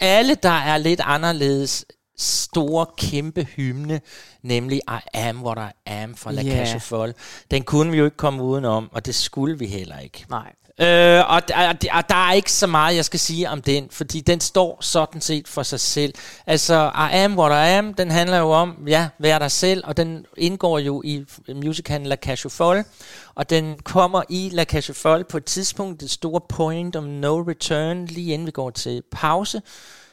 alle 0.00 0.34
der 0.34 0.48
er 0.48 0.78
lidt 0.78 1.00
anderledes 1.04 1.84
store, 2.18 2.86
kæmpe 2.98 3.44
hymne, 3.44 4.00
nemlig 4.42 4.78
I 4.78 5.00
am 5.14 5.44
what 5.44 5.58
I 5.58 5.90
am 5.90 6.14
fra 6.14 6.32
La 6.32 6.60
aux 6.60 6.84
Folles. 6.84 7.16
Den 7.50 7.62
kunne 7.62 7.90
vi 7.90 7.98
jo 7.98 8.04
ikke 8.04 8.16
komme 8.16 8.42
udenom, 8.42 8.88
og 8.92 9.06
det 9.06 9.14
skulle 9.14 9.58
vi 9.58 9.66
heller 9.66 9.98
ikke. 9.98 10.24
Nej. 10.30 10.52
Øh, 10.80 11.30
og, 11.30 11.48
der, 11.48 11.68
og, 11.68 11.82
der- 11.82 11.94
og 11.94 12.08
der 12.08 12.28
er 12.28 12.32
ikke 12.32 12.52
så 12.52 12.66
meget, 12.66 12.96
jeg 12.96 13.04
skal 13.04 13.20
sige 13.20 13.50
om 13.50 13.62
den, 13.62 13.88
fordi 13.90 14.20
den 14.20 14.40
står 14.40 14.78
sådan 14.80 15.20
set 15.20 15.48
for 15.48 15.62
sig 15.62 15.80
selv. 15.80 16.14
Altså, 16.46 16.90
I 17.12 17.16
am 17.16 17.38
what 17.38 17.52
I 17.52 17.72
am, 17.78 17.94
den 17.94 18.10
handler 18.10 18.38
jo 18.38 18.50
om, 18.50 18.76
ja, 18.86 19.08
vær 19.18 19.38
dig 19.38 19.50
selv, 19.50 19.82
og 19.86 19.96
den 19.96 20.26
indgår 20.36 20.78
jo 20.78 21.02
i 21.04 21.24
musicalen 21.54 22.06
La 22.06 22.16
Cage 22.16 22.46
aux 22.46 22.52
Folles, 22.56 22.86
og 23.34 23.50
den 23.50 23.78
kommer 23.84 24.22
i 24.28 24.50
La 24.52 24.64
Cage 24.64 24.90
aux 24.90 24.98
Folles 25.02 25.26
på 25.30 25.36
et 25.36 25.44
tidspunkt, 25.44 26.00
det 26.00 26.10
store 26.10 26.40
point 26.48 26.96
om 26.96 27.04
no 27.04 27.42
return, 27.48 28.04
lige 28.06 28.32
inden 28.32 28.46
vi 28.46 28.50
går 28.52 28.70
til 28.70 29.02
pause, 29.12 29.62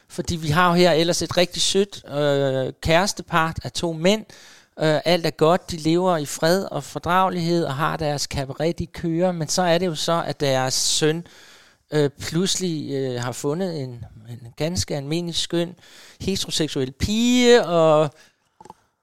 fordi 0.08 0.36
vi 0.36 0.48
har 0.48 0.68
jo 0.68 0.74
her 0.74 0.92
ellers 0.92 1.22
et 1.22 1.36
rigtig 1.36 1.62
sødt 1.62 2.04
øh, 2.14 2.72
kærestepart 2.82 3.58
af 3.64 3.72
to 3.72 3.92
mænd, 3.92 4.24
Øh, 4.80 5.00
alt 5.04 5.26
er 5.26 5.30
godt, 5.30 5.70
de 5.70 5.76
lever 5.76 6.16
i 6.16 6.26
fred 6.26 6.64
og 6.64 6.84
fordragelighed 6.84 7.64
og 7.64 7.74
har 7.74 7.96
deres 7.96 8.26
kabaret, 8.26 8.78
de 8.78 8.86
kører, 8.86 9.32
men 9.32 9.48
så 9.48 9.62
er 9.62 9.78
det 9.78 9.86
jo 9.86 9.94
så, 9.94 10.24
at 10.26 10.40
deres 10.40 10.74
søn 10.74 11.26
øh, 11.92 12.10
pludselig 12.20 12.92
øh, 12.92 13.20
har 13.20 13.32
fundet 13.32 13.80
en, 13.80 14.04
en 14.28 14.52
ganske 14.56 14.96
almindelig 14.96 15.34
skøn 15.34 15.74
heteroseksuel 16.20 16.92
pige, 16.92 17.66
og, 17.66 18.10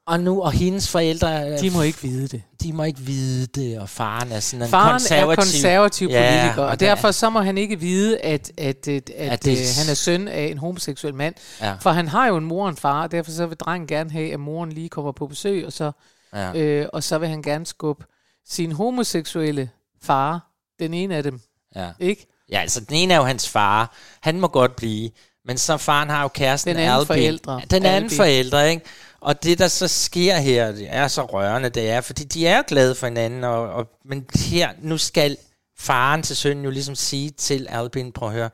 og 0.10 0.20
nu, 0.20 0.42
og 0.42 0.52
hendes 0.52 0.90
forældre, 0.90 1.50
øh, 1.52 1.60
De 1.60 1.70
må 1.70 1.82
ikke 1.82 2.02
vide 2.02 2.28
det. 2.28 2.42
de 2.64 2.74
må 2.74 2.84
ikke 2.84 3.00
vide 3.00 3.46
det, 3.46 3.80
og 3.80 3.90
faren 3.90 4.32
er 4.32 4.40
sådan 4.40 4.64
en 4.66 4.70
Faren 4.70 4.92
konservativ. 4.92 5.32
er 5.32 5.36
konservativ 5.36 6.08
Ja, 6.10 6.30
politiker, 6.32 6.62
og 6.62 6.66
og 6.68 6.72
er- 6.72 6.76
derfor 6.76 7.12
så 7.12 7.30
må 7.30 7.42
han 7.42 7.58
ikke 7.58 7.80
vide, 7.80 8.18
at, 8.20 8.52
at, 8.58 8.88
at, 8.88 9.10
at, 9.10 9.32
At 9.32 9.46
det- 9.46 9.52
øh, 9.52 9.58
han 9.78 9.90
er 9.92 9.94
søn 9.94 10.28
af 10.28 10.42
en 10.44 10.58
homoseksuel 10.58 11.14
mand. 11.16 11.36
Ja. 11.62 11.74
For 11.82 11.90
han 11.92 12.08
har 12.08 12.28
jo 12.28 12.38
en 12.38 12.46
mor 12.46 12.64
og 12.64 12.70
en 12.70 12.78
far, 12.78 13.04
og 13.04 13.12
derfor 13.12 13.32
så 13.32 13.46
vil 13.46 13.58
drengen 13.58 13.88
gerne 13.88 14.12
have, 14.12 14.34
at 14.34 14.40
moren 14.40 14.72
lige 14.72 14.90
kommer 14.90 15.12
på 15.12 15.28
besøg, 15.28 15.66
og 15.66 15.74
så, 15.74 15.92
Ja. 16.34 16.54
øh, 16.54 16.88
og 16.94 17.04
så 17.04 17.18
vil 17.18 17.30
han 17.30 17.42
gerne 17.42 17.66
skubbe 17.66 18.06
sin 18.50 18.72
homoseksuelle 18.72 19.70
far, 20.04 20.52
den 20.80 20.94
ene 20.94 21.16
af 21.16 21.24
dem, 21.24 21.40
Ja. 21.76 21.90
ikke? 22.00 22.26
Ja, 22.52 22.60
altså 22.62 22.80
den 22.82 22.96
ene 22.96 23.14
er 23.14 23.18
jo 23.18 23.24
hans 23.24 23.50
far. 23.50 23.96
Han 24.22 24.40
må 24.40 24.48
godt 24.48 24.76
blive. 24.76 25.10
Men 25.46 25.58
så 25.58 25.78
faren 25.78 26.10
har 26.10 26.22
jo 26.22 26.28
kæresten 26.28 26.76
Den 26.76 26.78
anden 26.84 26.94
Albin. 27.00 27.08
forældre. 27.08 27.62
Den 27.72 27.86
anden 27.86 28.04
Albin. 28.04 28.18
forældre, 28.18 28.70
ikke? 28.72 28.86
Og 29.22 29.44
det, 29.44 29.60
der 29.60 29.68
så 29.68 29.88
sker 29.88 30.38
her, 30.38 30.72
det 30.72 30.88
er 30.90 31.08
så 31.08 31.26
rørende, 31.26 31.70
det 31.70 31.90
er, 31.90 32.02
fordi 32.02 32.24
de 32.24 32.48
er 32.48 32.62
glade 32.62 32.96
for 32.96 33.08
hinanden, 33.08 33.44
og, 33.44 33.70
og, 33.74 33.88
men 34.06 34.26
her, 34.36 34.70
nu 34.82 34.98
skal 34.98 35.38
faren 35.78 36.24
til 36.24 36.36
sønnen 36.36 36.66
jo 36.66 36.72
ligesom 36.72 36.96
sige 36.96 37.30
til 37.30 37.68
Albin, 37.70 38.12
prøv 38.12 38.28
at 38.30 38.34
høre, 38.36 38.50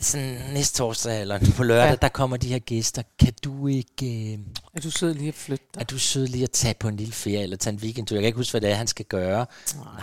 sådan 0.00 0.40
næste 0.52 0.78
torsdag 0.78 1.20
eller 1.20 1.52
på 1.56 1.62
lørdag, 1.64 1.90
Ja. 1.90 1.96
der 1.96 2.08
kommer 2.08 2.36
de 2.36 2.48
her 2.48 2.58
gæster. 2.58 3.02
Kan 3.18 3.32
du 3.44 3.66
ikke... 3.66 4.32
Øh, 4.32 4.38
Er 4.74 4.80
du 4.80 4.90
sød 4.90 5.14
lige 5.14 5.28
at 5.28 5.34
flytte 5.34 5.64
dig? 5.74 5.80
er 5.80 5.84
du 5.84 5.98
sød 5.98 6.26
lige 6.26 6.42
at 6.44 6.50
tage 6.50 6.74
på 6.74 6.88
en 6.88 6.96
lille 6.96 7.12
ferie, 7.12 7.42
eller 7.42 7.56
tage 7.56 7.74
en 7.74 7.80
weekendtur? 7.80 8.16
Jeg 8.16 8.22
kan 8.22 8.26
ikke 8.26 8.36
huske, 8.36 8.52
hvad 8.52 8.60
det 8.60 8.70
er, 8.70 8.74
han 8.74 8.86
skal 8.86 9.04
gøre. 9.04 9.46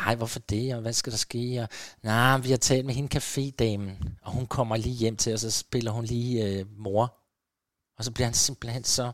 Nej, 0.06 0.16
hvorfor 0.16 0.40
det, 0.40 0.76
og 0.76 0.82
hvad 0.82 0.94
skal 0.94 1.12
der 1.12 1.18
ske? 1.18 1.60
Og, 1.62 1.68
nej, 2.04 2.38
vi 2.38 2.50
har 2.50 2.58
talt 2.58 2.86
med 2.86 2.94
hende 2.94 3.18
cafédamen, 3.18 4.06
og 4.22 4.32
hun 4.32 4.46
kommer 4.48 4.78
lige 4.78 4.96
hjem 4.96 5.16
til 5.18 5.34
os, 5.34 5.44
og 5.44 5.52
så 5.52 5.60
spiller 5.60 5.92
hun 5.92 6.06
lige 6.06 6.46
øh, 6.46 6.66
mor. 6.78 7.14
Og 7.98 8.04
så 8.06 8.12
bliver 8.12 8.26
han 8.28 8.34
simpelthen 8.34 8.84
så... 8.84 9.12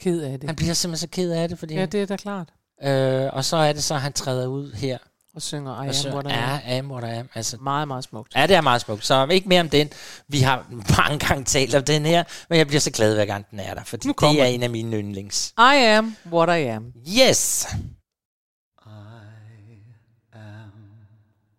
Ked 0.00 0.22
af 0.22 0.40
det. 0.40 0.48
Han 0.48 0.56
bliver 0.56 0.74
simpelthen 0.74 1.08
så 1.08 1.12
ked 1.12 1.30
af 1.32 1.48
det, 1.48 1.58
fordi... 1.58 1.74
Ja, 1.74 1.86
det 1.86 2.02
er 2.02 2.06
da 2.06 2.16
klart. 2.16 2.48
øh, 2.82 3.28
og 3.32 3.44
så 3.44 3.56
er 3.56 3.72
det 3.72 3.84
så, 3.84 3.94
at 3.94 4.00
han 4.00 4.12
træder 4.12 4.46
ud 4.46 4.72
her. 4.72 4.98
Og 5.34 5.42
synger 5.42 5.72
I 5.72 5.76
og 5.78 5.86
am 5.86 5.92
så 5.92 6.10
what 6.10 6.24
I 6.26 6.28
am. 6.28 6.34
er 6.34 6.78
am 6.78 6.90
what 6.90 7.04
I 7.04 7.16
am. 7.18 7.28
Altså, 7.34 7.56
Meget, 7.60 7.88
meget 7.88 8.04
smukt. 8.04 8.34
Ja, 8.36 8.46
det 8.46 8.56
er 8.56 8.60
meget 8.60 8.80
smukt. 8.80 9.06
Så 9.06 9.26
ikke 9.30 9.48
mere 9.48 9.60
om 9.60 9.68
den. 9.68 9.88
Vi 10.28 10.40
har 10.40 10.66
mange 10.98 11.18
gange 11.26 11.44
talt 11.44 11.74
om 11.74 11.84
den 11.84 12.06
her, 12.06 12.24
men 12.48 12.58
jeg 12.58 12.66
bliver 12.66 12.80
så 12.80 12.90
glad, 12.90 13.14
hver 13.14 13.24
gang 13.24 13.50
den 13.50 13.60
er 13.60 13.74
der, 13.74 13.84
fordi 13.84 14.08
det 14.08 14.40
er 14.40 14.44
en 14.44 14.62
af 14.62 14.70
mine 14.70 14.96
yndlings. 14.96 15.54
I 15.58 15.76
am 15.76 16.16
what 16.32 16.58
I 16.58 16.62
am. 16.62 16.92
Yes! 17.20 17.66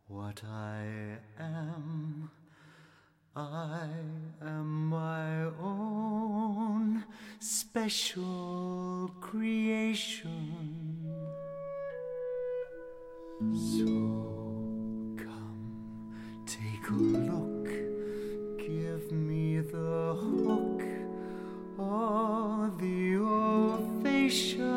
what 0.10 0.42
I 0.44 1.18
am. 1.40 2.30
I 3.36 3.88
am 4.42 4.90
my 4.90 5.46
own 5.62 6.61
special 7.42 9.12
creation. 9.20 10.54
So 13.52 13.88
come, 15.18 16.14
take 16.46 16.88
a 16.88 16.94
look, 16.94 17.66
give 18.60 19.12
me 19.12 19.60
the 19.60 20.14
hook 20.22 20.84
or 21.80 22.72
the 22.78 23.18
ovation. 23.18 24.68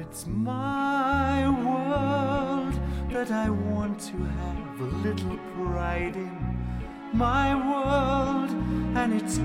It's 0.00 0.26
my 0.26 1.46
world 1.62 2.80
that 3.10 3.30
I 3.30 3.50
want 3.50 4.00
to 4.00 4.16
have 4.16 4.80
a 4.80 4.84
little 5.06 5.36
pride 5.54 6.16
in. 6.16 6.56
My 7.12 7.54
world, 7.54 8.50
and 8.96 9.12
it's 9.12 9.38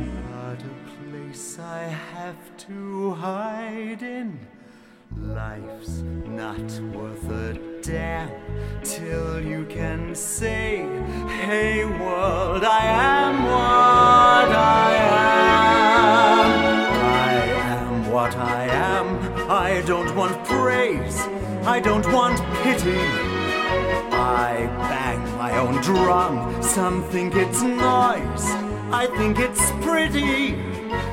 place 1.37 1.59
I 1.59 1.83
have 2.15 2.57
to 2.67 3.11
hide 3.11 4.01
in. 4.01 4.39
Life's 5.15 6.01
not 6.25 6.69
worth 6.95 7.29
a 7.29 7.53
damn 7.81 8.31
till 8.83 9.39
you 9.39 9.65
can 9.65 10.15
say, 10.15 10.77
Hey 11.41 11.85
world, 11.85 12.63
I 12.63 12.85
am 12.85 13.43
what 13.43 14.49
I 14.55 14.93
am. 15.99 16.47
I 17.25 17.33
am 17.77 18.11
what 18.11 18.35
I 18.35 18.63
am. 18.89 19.07
I 19.49 19.81
don't 19.85 20.15
want 20.15 20.43
praise. 20.45 21.19
I 21.65 21.79
don't 21.79 22.11
want 22.11 22.39
pity. 22.63 23.01
I 24.11 24.67
bang 24.89 25.21
my 25.37 25.55
own 25.59 25.81
drum. 25.81 26.63
Some 26.63 27.03
think 27.11 27.35
it's 27.35 27.61
noise. 27.61 28.45
I 28.91 29.07
think 29.17 29.39
it's 29.39 29.71
pretty. 29.85 30.66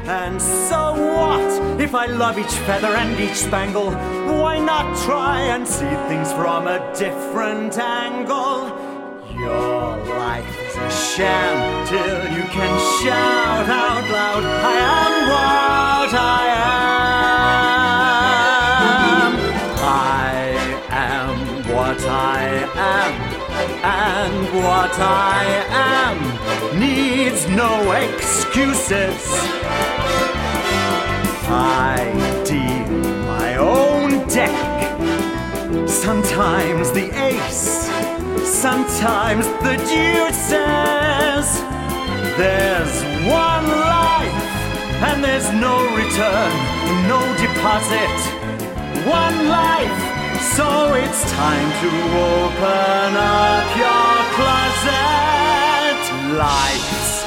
And 0.07 0.41
so 0.41 0.93
what 0.93 1.81
if 1.81 1.95
I 1.95 2.05
love 2.05 2.39
each 2.39 2.53
feather 2.67 2.89
and 2.89 3.19
each 3.19 3.37
spangle? 3.37 3.91
Why 3.91 4.59
not 4.59 4.95
try 4.99 5.41
and 5.41 5.67
see 5.67 5.95
things 6.09 6.31
from 6.35 6.67
a 6.67 6.79
different 6.95 7.79
angle? 7.79 8.69
Your 9.33 9.97
life 10.05 10.61
is 10.61 10.77
a 10.77 10.91
sham 10.91 11.87
till 11.87 12.23
you 12.37 12.43
can 12.43 12.79
shout 13.03 13.67
out 13.67 14.11
loud, 14.11 14.45
I 14.45 14.75
am 15.01 15.29
what 15.33 16.15
I 16.15 16.47
am. 16.61 16.85
I 19.81 20.35
am 20.91 21.37
what 21.75 22.01
I 22.05 22.45
am, 22.77 23.13
and 23.83 24.53
what 24.63 24.99
I 25.01 25.65
am 25.71 26.79
needs 26.79 27.49
no 27.49 27.93
excuses. 27.93 29.84
I 31.47 31.97
deal 32.45 32.89
my 33.27 33.57
own 33.57 34.27
deck. 34.29 34.55
Sometimes 35.89 36.91
the 36.93 37.11
ace, 37.23 37.89
sometimes 38.45 39.47
the 39.65 39.77
deuces. 39.93 41.47
There's 42.37 42.95
one 43.29 43.67
life, 43.69 44.41
and 45.09 45.23
there's 45.23 45.51
no 45.53 45.77
return, 45.95 46.53
no 47.09 47.21
deposit. 47.39 48.17
One 49.07 49.49
life, 49.49 50.01
So 50.57 50.95
it's 50.95 51.23
time 51.33 51.71
to 51.83 51.91
open 52.37 53.17
up 53.17 53.67
your 53.77 54.15
closet. 54.37 56.01
Life's 56.39 57.25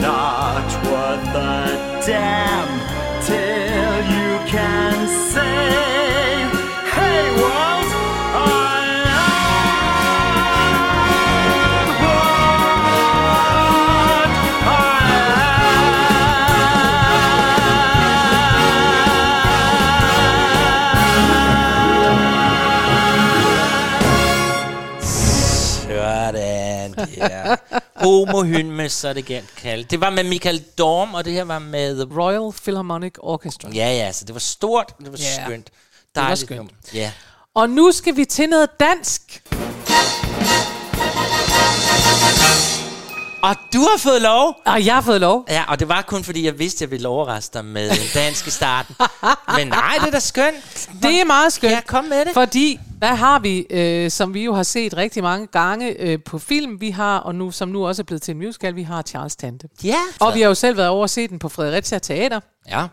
not 0.00 0.66
worth 0.90 1.34
a 1.36 2.02
damn 2.04 3.03
till 3.26 3.96
you 4.14 4.38
can 4.46 5.08
say, 5.32 6.44
Hey 6.92 7.30
world, 7.40 7.88
I 8.34 9.08
what 25.88 26.36
I 26.36 27.06
ja. 27.16 27.63
Homohymne, 28.04 28.88
så 28.88 29.12
det 29.12 29.26
galt 29.26 29.54
kaldt. 29.56 29.90
Det 29.90 30.00
var 30.00 30.10
med 30.10 30.24
Michael 30.24 30.60
Dorm, 30.78 31.14
og 31.14 31.24
det 31.24 31.32
her 31.32 31.44
var 31.44 31.58
med... 31.58 32.16
Royal 32.16 32.52
Philharmonic 32.62 33.12
Orchestra. 33.18 33.70
Ja, 33.74 33.88
ja, 33.92 34.12
så 34.12 34.24
det 34.24 34.34
var 34.34 34.40
stort, 34.40 34.92
det 34.98 35.12
var 35.12 35.18
Ja, 35.18 35.44
skønt. 35.46 35.70
var 36.14 36.22
Dejligt 36.22 36.40
skønt. 36.40 36.56
nummer. 36.58 36.72
Ja. 36.94 37.12
Og 37.54 37.70
nu 37.70 37.92
skal 37.92 38.16
vi 38.16 38.24
til 38.24 38.48
noget 38.48 38.68
dansk. 38.80 39.42
Og 43.44 43.56
du 43.72 43.78
har 43.78 43.98
fået 43.98 44.22
lov. 44.22 44.60
Og 44.66 44.84
jeg 44.86 44.94
har 44.94 45.00
fået 45.00 45.20
lov. 45.20 45.44
Ja, 45.48 45.64
og 45.68 45.80
det 45.80 45.88
var 45.88 46.02
kun 46.02 46.24
fordi, 46.24 46.44
jeg 46.44 46.58
vidste, 46.58 46.82
jeg 46.82 46.90
ville 46.90 47.08
overraske 47.08 47.54
dig 47.54 47.64
med 47.64 47.90
en 47.90 47.96
dansk 48.14 48.46
i 48.46 48.50
starten. 48.50 48.94
Men 49.56 49.68
nej, 49.68 49.94
det 50.00 50.06
er 50.06 50.10
da 50.10 50.18
skønt. 50.18 50.88
Det 51.02 51.20
er 51.20 51.24
meget 51.24 51.52
skønt. 51.52 51.72
Ja, 51.72 51.80
kom 51.86 52.04
med 52.04 52.24
det. 52.24 52.34
Fordi, 52.34 52.80
hvad 52.98 53.08
har 53.08 53.38
vi, 53.38 53.66
øh, 53.70 54.10
som 54.10 54.34
vi 54.34 54.44
jo 54.44 54.54
har 54.54 54.62
set 54.62 54.96
rigtig 54.96 55.22
mange 55.22 55.46
gange 55.46 55.88
øh, 56.00 56.18
på 56.26 56.38
film, 56.38 56.80
vi 56.80 56.90
har, 56.90 57.18
og 57.18 57.34
nu 57.34 57.50
som 57.50 57.68
nu 57.68 57.86
også 57.86 58.02
er 58.02 58.04
blevet 58.04 58.22
til 58.22 58.32
en 58.32 58.38
musical, 58.38 58.76
vi 58.76 58.82
har 58.82 59.02
Charles 59.02 59.36
Tante. 59.36 59.68
Ja. 59.84 59.98
Og 60.20 60.34
vi 60.34 60.40
har 60.40 60.48
jo 60.48 60.54
selv 60.54 60.76
været 60.76 60.88
over 60.88 61.02
og 61.02 61.10
set 61.10 61.30
den 61.30 61.38
på 61.38 61.48
Fredericia 61.48 61.98
Teater, 61.98 62.40
Ja, 62.68 62.86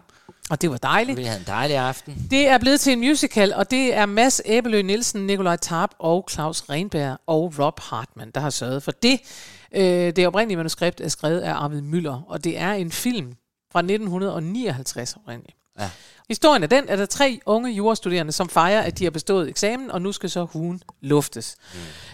og 0.49 0.61
det 0.61 0.71
var 0.71 0.77
dejligt. 0.77 1.17
vi 1.17 1.23
havde 1.23 1.39
en 1.39 1.45
dejlig 1.47 1.77
aften. 1.77 2.27
Det 2.31 2.47
er 2.47 2.57
blevet 2.57 2.79
til 2.81 2.93
en 2.93 2.99
musical, 2.99 3.53
og 3.53 3.71
det 3.71 3.95
er 3.95 4.05
Mads 4.05 4.41
Æbelø 4.45 4.81
Nielsen, 4.81 5.27
Nikolaj 5.27 5.55
Tarp 5.55 5.89
og 5.99 6.27
Claus 6.31 6.63
Renberg 6.69 7.17
og 7.27 7.53
Rob 7.59 7.79
Hartmann, 7.79 8.31
der 8.35 8.41
har 8.41 8.49
sørget 8.49 8.83
for 8.83 8.91
det. 8.91 9.19
Øh, 9.75 9.83
det 10.15 10.27
oprindelige 10.27 10.57
manuskript 10.57 11.01
er 11.01 11.07
skrevet 11.07 11.39
af 11.39 11.53
Arvid 11.53 11.81
Møller, 11.81 12.21
og 12.27 12.43
det 12.43 12.57
er 12.57 12.73
en 12.73 12.91
film 12.91 13.33
fra 13.71 13.79
1959 13.79 15.15
oprindeligt. 15.15 15.57
Ja. 15.79 15.89
Historien 16.29 16.63
er 16.63 16.67
den, 16.67 16.89
at 16.89 16.97
der 16.97 17.03
er 17.03 17.07
tre 17.07 17.39
unge 17.45 17.71
jurastuderende, 17.71 18.31
som 18.31 18.49
fejrer, 18.49 18.81
at 18.81 18.99
de 18.99 19.03
har 19.03 19.11
bestået 19.11 19.49
eksamen, 19.49 19.91
og 19.91 20.01
nu 20.01 20.11
skal 20.11 20.29
så 20.29 20.43
hugen 20.43 20.81
luftes. 21.01 21.55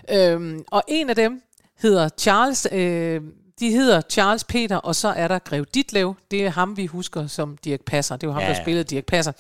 Mm. 0.10 0.16
Øhm, 0.16 0.64
og 0.72 0.84
en 0.88 1.10
af 1.10 1.16
dem 1.16 1.42
hedder 1.80 2.10
Charles, 2.18 2.68
øh, 2.72 3.22
de 3.60 3.72
hedder 3.72 4.02
Charles 4.10 4.44
Peter, 4.44 4.76
og 4.76 4.96
så 4.96 5.08
er 5.08 5.28
der 5.28 5.40
Grev 5.40 5.66
Ditlev. 5.66 6.16
Det 6.32 6.46
er 6.46 6.50
ham, 6.50 6.78
vi 6.78 6.86
husker 6.86 7.28
som 7.28 7.58
Dirk 7.58 7.82
Passer. 7.82 8.18
Det 8.18 8.30
var 8.30 8.34
ham, 8.34 8.44
Ja, 8.44 8.50
der 8.50 8.62
spillede 8.62 8.84
Dirk 8.84 9.06
Passer 9.06 9.32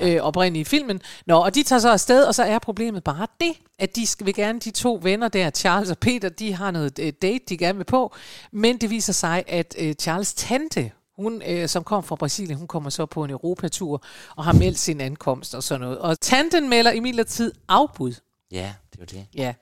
øh, 0.00 0.20
oprindeligt 0.20 0.68
i 0.68 0.70
filmen. 0.70 1.00
Nå, 1.26 1.38
og 1.38 1.54
de 1.54 1.62
tager 1.62 1.80
så 1.80 1.92
afsted, 1.92 2.24
og 2.24 2.34
så 2.34 2.42
er 2.42 2.58
problemet 2.58 3.04
bare 3.04 3.26
det, 3.40 3.52
at 3.78 3.96
de 3.96 4.06
vil 4.20 4.34
gerne, 4.34 4.60
de 4.60 4.70
to 4.70 5.00
venner 5.02 5.28
der, 5.28 5.50
Charles 5.50 5.90
og 5.90 5.98
Peter, 5.98 6.28
de 6.28 6.54
har 6.54 6.70
noget 6.70 6.98
øh, 6.98 7.12
date, 7.22 7.44
de 7.48 7.58
gerne 7.58 7.78
vil 7.78 7.84
på. 7.84 8.14
Men 8.52 8.78
det 8.78 8.90
viser 8.90 9.12
sig, 9.12 9.44
at 9.46 9.74
øh, 9.78 9.94
Charles 9.94 10.34
tante, 10.34 10.90
hun, 11.16 11.42
øh, 11.46 11.68
som 11.68 11.84
kom 11.84 12.02
fra 12.02 12.16
Brasilien, 12.16 12.58
hun 12.58 12.66
kommer 12.66 12.90
så 12.90 13.06
på 13.06 13.24
en 13.24 13.30
Europatur 13.30 14.02
og 14.36 14.44
har 14.44 14.52
meldt 14.52 14.78
sin 14.78 15.00
ankomst 15.00 15.54
og 15.54 15.62
sådan 15.62 15.80
noget. 15.80 15.98
Og 15.98 16.20
tanten 16.20 16.68
melder 16.68 16.90
imidlertid 16.90 17.52
afbud. 17.68 18.14
Ja, 18.50 18.74
det 18.92 19.00
var 19.00 19.06
det. 19.06 19.26
Ja. 19.34 19.54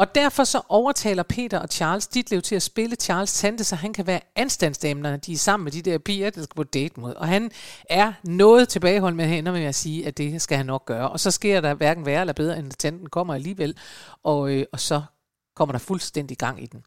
Og 0.00 0.14
derfor 0.14 0.44
så 0.44 0.62
overtaler 0.68 1.22
Peter 1.22 1.58
og 1.58 1.68
Charles 1.68 2.06
Ditlev 2.06 2.42
til 2.42 2.54
at 2.54 2.62
spille 2.62 2.96
Charles 2.96 3.32
tante, 3.32 3.64
så 3.64 3.76
han 3.76 3.92
kan 3.92 4.06
være 4.06 4.20
anstandsdamen, 4.36 5.02
når 5.02 5.16
de 5.16 5.32
er 5.32 5.36
sammen 5.36 5.64
med 5.64 5.72
de 5.72 5.82
der 5.82 5.98
piger, 5.98 6.30
der 6.30 6.42
skal 6.42 6.54
på 6.54 6.62
date 6.62 7.00
mod. 7.00 7.14
Og 7.14 7.28
han 7.28 7.50
er 7.90 8.12
noget 8.22 8.68
tilbageholdt 8.68 9.16
med 9.16 9.26
hænder 9.26 9.52
med 9.52 9.64
at 9.64 9.74
sige, 9.74 10.06
at 10.06 10.18
det 10.18 10.42
skal 10.42 10.56
han 10.56 10.66
nok 10.66 10.86
gøre. 10.86 11.10
Og 11.10 11.20
så 11.20 11.30
sker 11.30 11.60
der 11.60 11.74
hverken 11.74 12.06
værre 12.06 12.20
eller 12.20 12.32
bedre, 12.32 12.58
end 12.58 12.66
at 12.66 12.78
tanten 12.78 13.08
kommer 13.08 13.34
alligevel. 13.34 13.76
Og, 14.22 14.50
øh, 14.50 14.66
og 14.72 14.80
så 14.80 15.02
kommer 15.56 15.72
der 15.72 15.78
fuldstændig 15.78 16.38
gang 16.38 16.62
i 16.62 16.66
den. 16.66 16.82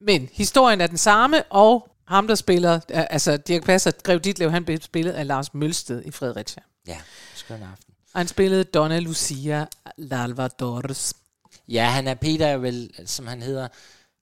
Men 0.00 0.28
historien 0.32 0.80
er 0.80 0.86
den 0.86 0.98
samme, 0.98 1.42
og 1.42 1.88
ham, 2.08 2.26
der 2.26 2.34
spiller, 2.34 2.80
altså 2.88 3.36
Dirk 3.36 3.64
Passer, 3.64 3.90
Grev 3.90 4.20
Ditlev, 4.20 4.50
han 4.50 4.64
blev 4.64 4.78
spillet 4.80 5.12
af 5.12 5.26
Lars 5.26 5.54
Mølsted 5.54 6.02
i 6.04 6.10
Fredericia. 6.10 6.62
Ja, 6.86 6.98
skøn 7.34 7.62
aften. 7.62 7.94
Og 8.12 8.20
han 8.20 8.28
spillede 8.28 8.64
Donna 8.64 8.98
Lucia 8.98 9.66
Lalvadores. 9.96 11.14
Ja, 11.68 11.84
han 11.84 12.08
er 12.08 12.14
Peter 12.14 12.46
er 12.46 12.56
vel, 12.56 12.90
som 13.06 13.26
han 13.26 13.42
hedder, 13.42 13.68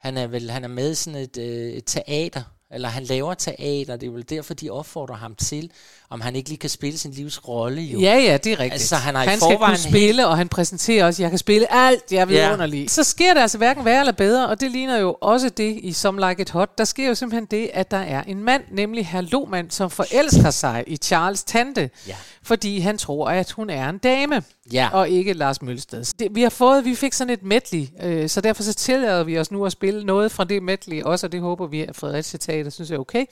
han 0.00 0.16
er 0.16 0.26
vel 0.26 0.50
han 0.50 0.64
er 0.64 0.68
med 0.68 0.90
i 0.90 0.94
sådan 0.94 1.20
et, 1.20 1.38
øh, 1.38 1.72
et 1.72 1.84
teater, 1.86 2.42
eller 2.70 2.88
han 2.88 3.02
laver 3.02 3.34
teater, 3.34 3.96
det 3.96 4.06
er 4.06 4.10
vel 4.10 4.30
derfor, 4.30 4.54
de 4.54 4.70
opfordrer 4.70 5.16
ham 5.16 5.34
til, 5.34 5.70
om 6.12 6.20
han 6.20 6.36
ikke 6.36 6.48
lige 6.48 6.58
kan 6.58 6.70
spille 6.70 6.98
sin 6.98 7.10
livs 7.10 7.48
rolle 7.48 7.82
jo. 7.82 8.00
Ja, 8.00 8.14
ja, 8.18 8.36
det 8.36 8.52
er 8.52 8.58
rigtigt. 8.60 8.72
Altså, 8.72 8.96
han 8.96 9.14
har 9.14 9.22
i 9.22 9.26
han 9.26 9.38
skal 9.38 9.52
forvejen 9.52 9.76
kunne 9.76 9.90
spille, 9.90 10.26
og 10.26 10.36
han 10.36 10.48
præsenterer 10.48 11.04
også, 11.06 11.22
jeg 11.22 11.30
kan 11.30 11.38
spille 11.38 11.72
alt, 11.74 12.02
jeg 12.12 12.28
vil 12.28 12.36
Ja. 12.36 12.52
underlig. 12.52 12.90
Så 12.90 13.04
sker 13.04 13.34
det 13.34 13.40
altså 13.40 13.58
hverken 13.58 13.84
værre 13.84 14.00
eller 14.00 14.12
bedre, 14.12 14.48
og 14.48 14.60
det 14.60 14.70
ligner 14.70 14.98
jo 14.98 15.16
også 15.20 15.48
det 15.48 15.78
i 15.82 15.92
Some 15.92 16.28
Like 16.28 16.42
It 16.42 16.50
Hot. 16.50 16.78
Der 16.78 16.84
sker 16.84 17.08
jo 17.08 17.14
simpelthen 17.14 17.46
det, 17.50 17.70
at 17.74 17.90
der 17.90 17.96
er 17.96 18.22
en 18.22 18.44
mand, 18.44 18.62
nemlig 18.72 19.06
herr 19.06 19.20
Lohmann, 19.20 19.70
som 19.70 19.90
forelsker 19.90 20.50
sig 20.50 20.84
i 20.86 20.96
Charles 20.96 21.44
tante, 21.44 21.90
Ja. 22.08 22.14
fordi 22.42 22.78
han 22.78 22.98
tror, 22.98 23.28
at 23.28 23.50
hun 23.50 23.70
er 23.70 23.88
en 23.88 23.98
dame, 23.98 24.42
Ja. 24.72 24.88
og 24.92 25.08
ikke 25.08 25.32
Lars 25.32 25.62
Mølsted. 25.62 26.04
Det, 26.18 26.28
vi 26.30 26.42
har 26.42 26.50
fået, 26.50 26.84
vi 26.84 26.94
fik 26.94 27.12
sådan 27.12 27.32
et 27.32 27.42
medley, 27.42 27.86
øh, 28.02 28.28
så 28.28 28.40
derfor 28.40 28.62
så 28.62 28.74
tillader 28.74 29.24
vi 29.24 29.38
os 29.38 29.50
nu 29.50 29.66
at 29.66 29.72
spille 29.72 30.04
noget 30.04 30.32
fra 30.32 30.44
det 30.44 30.62
medley 30.62 31.02
også, 31.02 31.26
og 31.26 31.32
det 31.32 31.40
håber 31.40 31.66
vi, 31.66 31.80
at 31.80 31.96
Fredericia 31.96 32.38
Teater 32.38 32.70
synes 32.70 32.90
er 32.90 32.98
okay. 32.98 33.24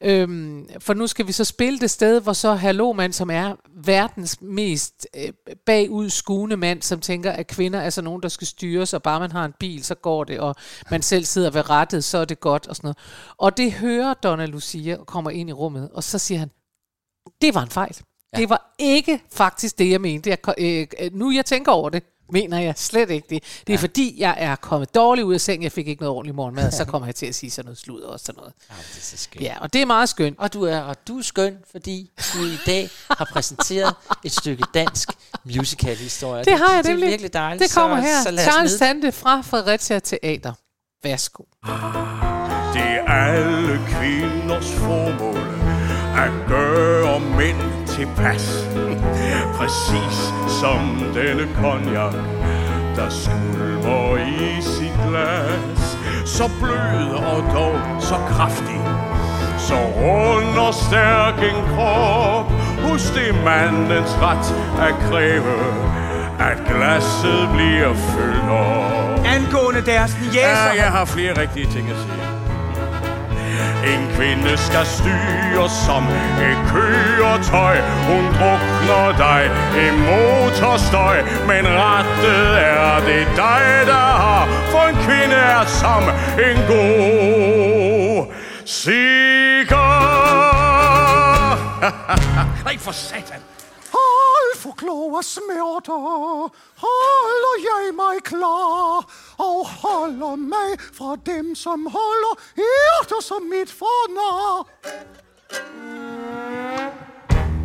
Øhm, 0.00 0.66
for 0.78 0.94
nu 0.94 1.06
skal 1.06 1.26
vi 1.26 1.32
så 1.32 1.44
spille 1.44 1.78
det 1.78 1.90
sted, 1.90 2.15
hvor 2.20 2.32
så 2.32 2.54
herr 2.54 2.72
Lohmann, 2.72 3.12
som 3.12 3.30
er 3.30 3.54
verdens 3.84 4.40
mest 4.40 5.06
øh, 5.16 5.32
bagud 5.66 6.10
skuende 6.10 6.56
mand, 6.56 6.82
som 6.82 7.00
tænker, 7.00 7.32
at 7.32 7.46
kvinder 7.46 7.80
er 7.80 7.90
så 7.90 8.02
nogen, 8.02 8.22
der 8.22 8.28
skal 8.28 8.46
styres, 8.46 8.94
og 8.94 9.02
bare 9.02 9.20
man 9.20 9.32
har 9.32 9.44
en 9.44 9.54
bil, 9.60 9.84
så 9.84 9.94
går 9.94 10.24
det, 10.24 10.40
og 10.40 10.54
man 10.90 11.02
selv 11.02 11.24
sidder 11.24 11.50
ved 11.50 11.70
rettet, 11.70 12.04
så 12.04 12.18
er 12.18 12.24
det 12.24 12.40
godt, 12.40 12.66
og 12.66 12.76
sådan 12.76 12.86
noget. 12.86 12.98
Og 13.36 13.56
det 13.56 13.72
hører 13.72 14.14
Donna 14.14 14.46
Lucia 14.46 14.96
og 14.96 15.06
kommer 15.06 15.30
ind 15.30 15.48
i 15.48 15.52
rummet, 15.52 15.90
og 15.92 16.04
så 16.04 16.18
siger 16.18 16.38
han, 16.38 16.50
det 17.42 17.54
var 17.54 17.62
en 17.62 17.70
fejl. 17.70 17.96
Ja. 18.32 18.40
Det 18.40 18.50
var 18.50 18.74
ikke 18.78 19.22
faktisk 19.32 19.78
det, 19.78 19.90
jeg 19.90 20.00
mente. 20.00 20.30
Jeg, 20.30 20.38
øh, 20.58 20.86
øh, 21.00 21.10
nu 21.12 21.30
jeg 21.30 21.44
tænker 21.44 21.72
over 21.72 21.90
det, 21.90 22.02
mener 22.30 22.58
jeg 22.58 22.74
slet 22.76 23.10
ikke 23.10 23.26
det. 23.30 23.42
Det 23.66 23.72
er 23.72 23.78
ja. 23.78 23.82
fordi, 23.82 24.14
jeg 24.18 24.34
er 24.38 24.56
kommet 24.56 24.94
dårligt 24.94 25.24
ud 25.24 25.34
af 25.34 25.40
sengen. 25.40 25.62
Jeg 25.62 25.72
fik 25.72 25.88
ikke 25.88 26.02
noget 26.02 26.16
ordentligt 26.16 26.36
morgenmad, 26.36 26.72
så 26.72 26.84
kommer 26.90 27.08
jeg 27.08 27.14
til 27.14 27.26
at 27.26 27.34
sige 27.34 27.50
sådan 27.50 27.66
noget 27.66 27.78
slud 27.78 28.00
og 28.00 28.20
sådan 28.20 28.38
noget. 28.38 28.52
Ja, 28.70 28.74
det 28.74 28.96
er 28.98 29.00
så 29.02 29.16
skønt. 29.16 29.44
Ja, 29.44 29.54
og 29.60 29.72
det 29.72 29.82
er 29.82 29.86
meget 29.86 30.08
skønt. 30.08 30.38
Og 30.38 30.52
du 30.52 30.62
er, 30.62 30.78
og 30.78 31.08
du 31.08 31.18
er 31.18 31.22
skøn, 31.22 31.56
fordi 31.72 32.10
du 32.34 32.44
i 32.44 32.58
dag 32.66 32.88
har 33.10 33.28
præsenteret 33.32 33.94
et 34.24 34.32
stykke 34.32 34.64
dansk 34.74 35.08
musical-historie. 35.44 36.44
Det 36.44 36.58
har 36.58 36.74
jeg 36.74 36.84
det, 36.84 36.96
det 36.96 37.04
er 37.04 37.08
virkelig 37.08 37.32
dejligt. 37.32 37.62
Det 37.62 37.74
kommer 37.74 37.96
så, 37.96 38.02
her. 38.02 38.22
Så 38.22 38.50
Charles. 38.50 38.74
Tante 38.74 39.12
fra 39.12 39.40
Fredericia 39.40 39.98
Teater. 39.98 40.52
Værsgo. 41.02 41.42
Det 42.74 42.82
er 42.82 43.12
alle 43.12 43.80
kvinders 43.88 44.72
formål 44.72 45.36
at 46.16 46.48
gøre 46.48 47.20
mænd 47.20 47.75
tilpas. 47.96 48.68
Præcis 49.58 50.16
som 50.60 50.80
denne 51.14 51.46
konjak, 51.62 52.14
der 52.96 53.08
skulmer 53.08 54.16
i 54.16 54.62
sit 54.62 54.92
glas. 55.08 55.98
Så 56.24 56.50
blød 56.60 57.10
og 57.14 57.44
dog 57.54 57.74
så 58.00 58.14
kraftig, 58.30 58.80
så 59.58 59.74
rund 59.74 60.58
og 60.58 60.74
stærk 60.74 61.34
en 61.38 61.74
krop. 61.74 62.50
Hos 62.90 63.10
det 63.10 63.34
mandens 63.44 64.12
ret 64.22 64.46
at 64.88 64.94
kræve, 65.10 65.56
at 66.38 66.58
glasset 66.66 67.48
bliver 67.54 67.94
fyldt 67.94 68.50
op. 68.50 69.26
Angående 69.26 69.80
deres 69.86 70.16
Ja, 70.20 70.26
jæser. 70.40 70.72
jeg 70.84 70.90
har 70.92 71.04
flere 71.04 71.40
rigtige 71.40 71.66
ting 71.66 71.90
at 71.90 71.96
sige. 71.96 72.35
En 73.92 74.02
kvinde 74.16 74.56
skal 74.56 74.86
styre 74.86 75.68
som 75.86 76.02
et 76.48 76.58
køretøj. 76.72 77.76
Hun 78.08 78.24
drukner 78.38 79.06
dig 79.24 79.42
i 79.84 79.86
motorstøj. 80.08 81.16
Men 81.46 81.64
rettet 81.68 82.48
er 82.58 82.94
det 83.08 83.26
dig, 83.36 83.64
der 83.86 84.08
har. 84.24 84.44
For 84.70 84.88
en 84.88 84.96
kvinde 85.06 85.36
er 85.36 85.64
som 85.64 86.02
en 86.48 86.58
god 86.68 88.32
sikker 88.64 89.92
Nej, 92.64 92.78
for 92.78 92.92
satan. 92.92 93.40
Hold 94.56 94.62
for 94.62 94.74
klog 94.76 95.14
og 95.14 95.24
smerte, 95.24 95.92
holder 96.84 97.54
jeg 97.68 97.94
mig 97.94 98.22
klar, 98.24 98.94
og 99.38 99.66
holder 99.66 100.36
mig 100.36 100.80
fra 100.98 101.16
dem, 101.26 101.54
som 101.54 101.86
holder 101.86 102.32
hjerter 102.56 103.22
som 103.22 103.42
mit 103.42 103.70
fornar. 103.70 104.68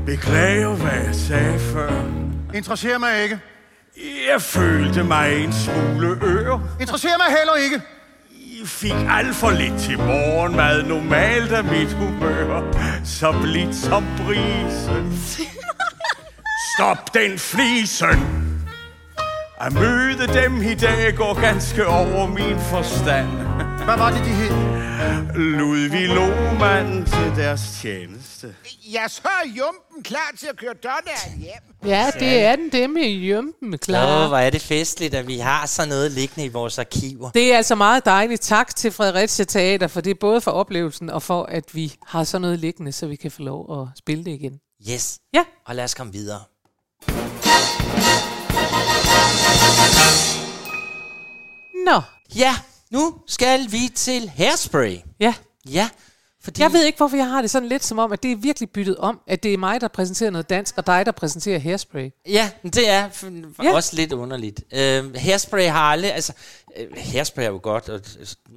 Beklager, 0.06 0.76
hvad 0.76 1.06
jeg 1.06 1.16
sagde 1.16 1.60
før. 1.60 1.92
Interesserer 2.54 2.98
mig 2.98 3.24
ikke. 3.24 3.40
Jeg 4.32 4.42
følte 4.42 5.04
mig 5.04 5.44
en 5.44 5.54
smule 5.54 6.08
ør. 6.24 6.60
Interesserer 6.82 7.18
mig 7.18 7.38
heller 7.38 7.56
ikke. 7.56 7.82
I 8.30 8.66
fik 8.66 8.96
alt 9.10 9.36
for 9.36 9.50
lidt 9.50 9.82
til 9.82 9.98
morgenmad. 9.98 10.84
Normalt 10.84 11.52
er 11.52 11.62
mit 11.62 11.94
humør 11.94 12.74
så 13.06 13.32
blidt 13.42 13.76
som 13.76 14.06
brisen. 14.18 15.58
Stop 16.78 17.14
den 17.14 17.40
flisen. 17.40 18.20
At 19.62 19.74
møde 19.74 20.28
dem 20.34 20.62
i 20.62 20.76
dag 20.76 21.16
går 21.16 21.42
ganske 21.42 21.88
over 21.88 22.28
min 22.28 22.60
forstand. 22.60 23.28
Hvad 23.86 23.98
var 23.98 24.12
det, 24.12 24.20
de 24.26 24.30
hed? 24.30 24.52
Ludvig 25.36 26.08
Lohmann 26.08 27.06
til 27.06 27.44
deres 27.44 27.62
tjeneste. 27.82 28.56
Jeg 28.94 29.06
så 29.08 29.22
er 29.24 29.48
Jumpen 29.48 30.04
klar 30.04 30.32
til 30.40 30.48
at 30.48 30.58
køre 30.58 30.74
Donald 30.84 31.40
hjem. 31.40 31.90
Ja, 31.92 32.12
det 32.20 32.40
er 32.44 32.56
den 32.56 32.72
dem 32.72 32.98
i 32.98 33.30
jumpen, 33.30 33.74
Åh, 33.74 33.80
klar. 33.80 34.28
hvor 34.28 34.38
er 34.38 34.50
det 34.50 34.62
festligt, 34.62 35.14
at 35.16 35.28
vi 35.28 35.38
har 35.38 35.66
sådan 35.66 35.90
noget 35.90 36.12
liggende 36.12 36.46
i 36.46 36.50
vores 36.50 36.80
arkiver. 36.80 37.30
Det 37.30 37.54
er 37.54 37.58
altså 37.58 37.76
meget 37.76 38.06
dejligt. 38.06 38.42
Tak 38.42 38.76
til 38.76 38.92
Fredericia 38.92 39.46
Teater, 39.46 39.88
for 39.88 40.02
det 40.02 40.12
er 40.12 40.16
både 40.20 40.42
for 40.42 40.52
oplevelsen 40.52 41.10
og 41.10 41.24
for, 41.24 41.44
at 41.44 41.64
vi 41.74 41.94
har 42.08 42.24
sådan 42.24 42.42
noget 42.42 42.60
liggende, 42.60 42.92
så 42.92 43.08
vi 43.08 43.16
kan 43.16 43.32
få 43.32 43.42
lov 43.42 43.82
at 43.82 43.88
spille 43.98 44.26
det 44.26 44.32
igen. 44.32 44.60
Yes. 44.92 45.20
Ja. 45.34 45.44
Og 45.66 45.76
lad 45.76 45.84
os 45.84 45.94
komme 45.94 46.14
videre. 46.14 46.40
Nå, 51.86 52.02
Ja, 52.36 52.56
nu 52.92 53.16
skal 53.28 53.72
vi 53.72 53.92
til 53.96 54.30
Hairspray. 54.30 54.98
ja. 55.20 55.34
Ja, 55.70 55.90
fordi... 56.44 56.62
Jeg 56.62 56.74
ved 56.74 56.86
ikke, 56.86 56.98
hvorfor 56.98 57.18
jeg 57.18 57.28
har 57.30 57.42
det 57.42 57.52
sådan 57.52 57.70
lidt 57.70 57.84
som 57.84 58.00
om, 58.00 58.12
at 58.12 58.24
det 58.24 58.32
er 58.32 58.36
virkelig 58.36 58.70
byttet 58.70 58.98
om, 58.98 59.20
at 59.28 59.44
det 59.44 59.54
er 59.54 59.58
mig, 59.58 59.82
der 59.82 59.88
præsenterer 59.88 60.30
noget 60.30 60.50
dansk, 60.50 60.78
og 60.78 60.88
dig, 60.88 61.06
der 61.06 61.12
præsenterer 61.12 61.60
hairspray. 61.60 62.10
Ja, 62.28 62.50
det 62.64 62.90
er 62.90 63.10
Ja. 63.64 63.74
også 63.76 63.96
lidt 63.96 64.14
underligt. 64.14 64.64
Øh, 64.74 65.16
hairspray 65.16 65.68
har 65.68 65.80
aldrig... 65.92 66.14
Altså, 66.14 66.34
øh, 66.78 66.88
hairspray 66.98 67.44
er 67.44 67.48
jo 67.48 67.60
godt, 67.64 67.90
og, 67.90 68.02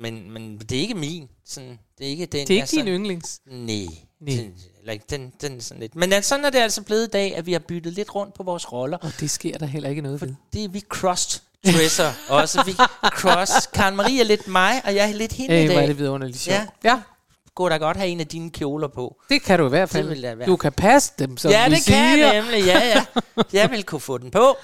men, 0.01 0.31
men 0.31 0.59
det 0.59 0.73
er 0.73 0.81
ikke 0.81 0.95
min. 0.95 1.29
Sådan, 1.47 1.79
det 1.99 2.07
er 2.07 2.11
ikke 2.11 2.27
den. 2.27 2.47
Det 2.47 2.51
er 2.51 2.55
ikke 2.55 2.61
altså, 2.63 2.77
din 2.77 2.87
yndlings. 2.89 3.41
Nej. 3.47 3.87
Nej. 4.21 4.51
Den, 4.85 4.93
like, 4.93 5.05
den, 5.11 5.33
den 5.41 5.57
er 5.57 5.61
sådan 5.63 5.81
lidt. 5.81 5.95
Men 5.97 6.13
altså, 6.13 6.29
sådan 6.29 6.45
er 6.45 6.51
det 6.51 6.59
altså 6.59 6.83
blevet 6.83 7.05
i 7.07 7.11
dag, 7.11 7.37
at 7.37 7.47
vi 7.47 7.53
har 7.53 7.59
byttet 7.59 7.93
lidt 7.93 8.15
rundt 8.15 8.35
på 8.35 8.43
vores 8.43 8.73
roller. 8.73 8.99
Og 8.99 9.13
det 9.21 9.31
sker 9.31 9.59
der 9.59 9.67
heller 9.67 9.89
ikke 9.89 10.03
noget 10.03 10.21
ved. 10.21 10.35
Det 10.53 10.65
er 10.65 10.69
vi 10.69 10.81
crossed 10.89 11.41
dresser 11.67 12.13
også. 12.29 12.63
Vi 12.67 12.73
cross. 13.03 13.67
Karen 13.67 13.97
Marie 13.97 14.21
er 14.21 14.25
lidt 14.25 14.49
mig, 14.49 14.83
og 14.85 14.95
jeg 14.95 15.09
er 15.11 15.13
lidt 15.15 15.33
hende 15.33 15.57
i 15.57 15.61
Øh, 15.61 15.65
hvor 15.67 15.75
er 15.75 15.79
dag. 15.81 15.89
det 15.89 15.99
vidunderligt 15.99 16.39
sjovt. 16.39 16.57
Ja. 16.57 16.67
ja, 16.85 17.01
Gå 17.55 17.69
da 17.69 17.77
godt 17.77 17.97
have 17.97 18.09
en 18.09 18.21
af 18.21 18.27
dine 18.27 18.51
kjoler 18.51 18.89
på. 18.89 19.17
det 19.29 19.43
kan 19.43 19.59
du 19.59 19.67
i 19.67 19.69
hvert 19.69 19.93
Det 19.93 19.99
vil 20.05 20.09
fald. 20.09 20.23
da 20.23 20.35
være. 20.35 20.47
Du 20.47 20.57
kan 20.57 20.73
passe 20.73 21.13
dem, 21.19 21.37
som 21.37 21.51
ja, 21.51 21.69
vi 21.69 21.75
det 21.75 21.83
siger. 21.83 21.99
kan 21.99 22.19
jeg 22.19 22.35
nemlig. 22.43 22.65
Ja, 22.65 22.79
ja. 22.89 23.05
Jeg 23.53 23.71
vil 23.71 23.85
kunne 23.85 24.01
få 24.01 24.19
den 24.19 24.31
på. 24.31 24.57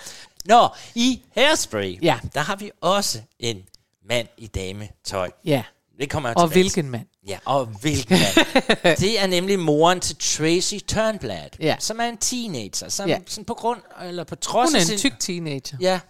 Nå, 0.45 0.69
i 0.95 1.23
Hairspray, 1.35 1.99
Ja. 2.03 2.19
der 2.35 2.41
har 2.41 2.57
vi 2.57 2.71
også 2.81 3.19
en 3.39 3.63
mand 4.09 4.29
i 4.37 4.47
dametøj. 4.47 5.31
Ja, 5.45 5.63
Det 6.01 6.11
kommer 6.11 6.29
jeg 6.29 6.37
og 6.39 6.43
tilbage 6.51 6.55
til. 6.55 6.63
hvilken 6.73 6.91
mand. 6.91 7.07
Ja, 7.27 7.39
og 7.45 7.67
hvilken 7.67 8.17
mand. 8.19 8.97
det 9.05 9.21
er 9.21 9.27
nemlig 9.27 9.59
moren 9.59 10.01
til 10.01 10.17
Tracy 10.17 10.75
Turnblad, 10.89 11.49
Ja. 11.61 11.77
som 11.79 12.01
er 12.01 12.05
en 12.05 12.17
teenager, 12.17 12.89
som 12.89 13.09
Ja. 13.09 13.19
sådan 13.27 13.45
på 13.45 13.55
grund, 13.55 13.81
eller 14.05 14.25
på 14.25 14.35
trods 14.37 14.71
Hun 14.71 14.77
er 14.77 14.81
en 14.81 14.87
sin... 14.87 14.99
tyk 14.99 15.13
teenager. 15.21 15.77
Ja, 15.81 16.01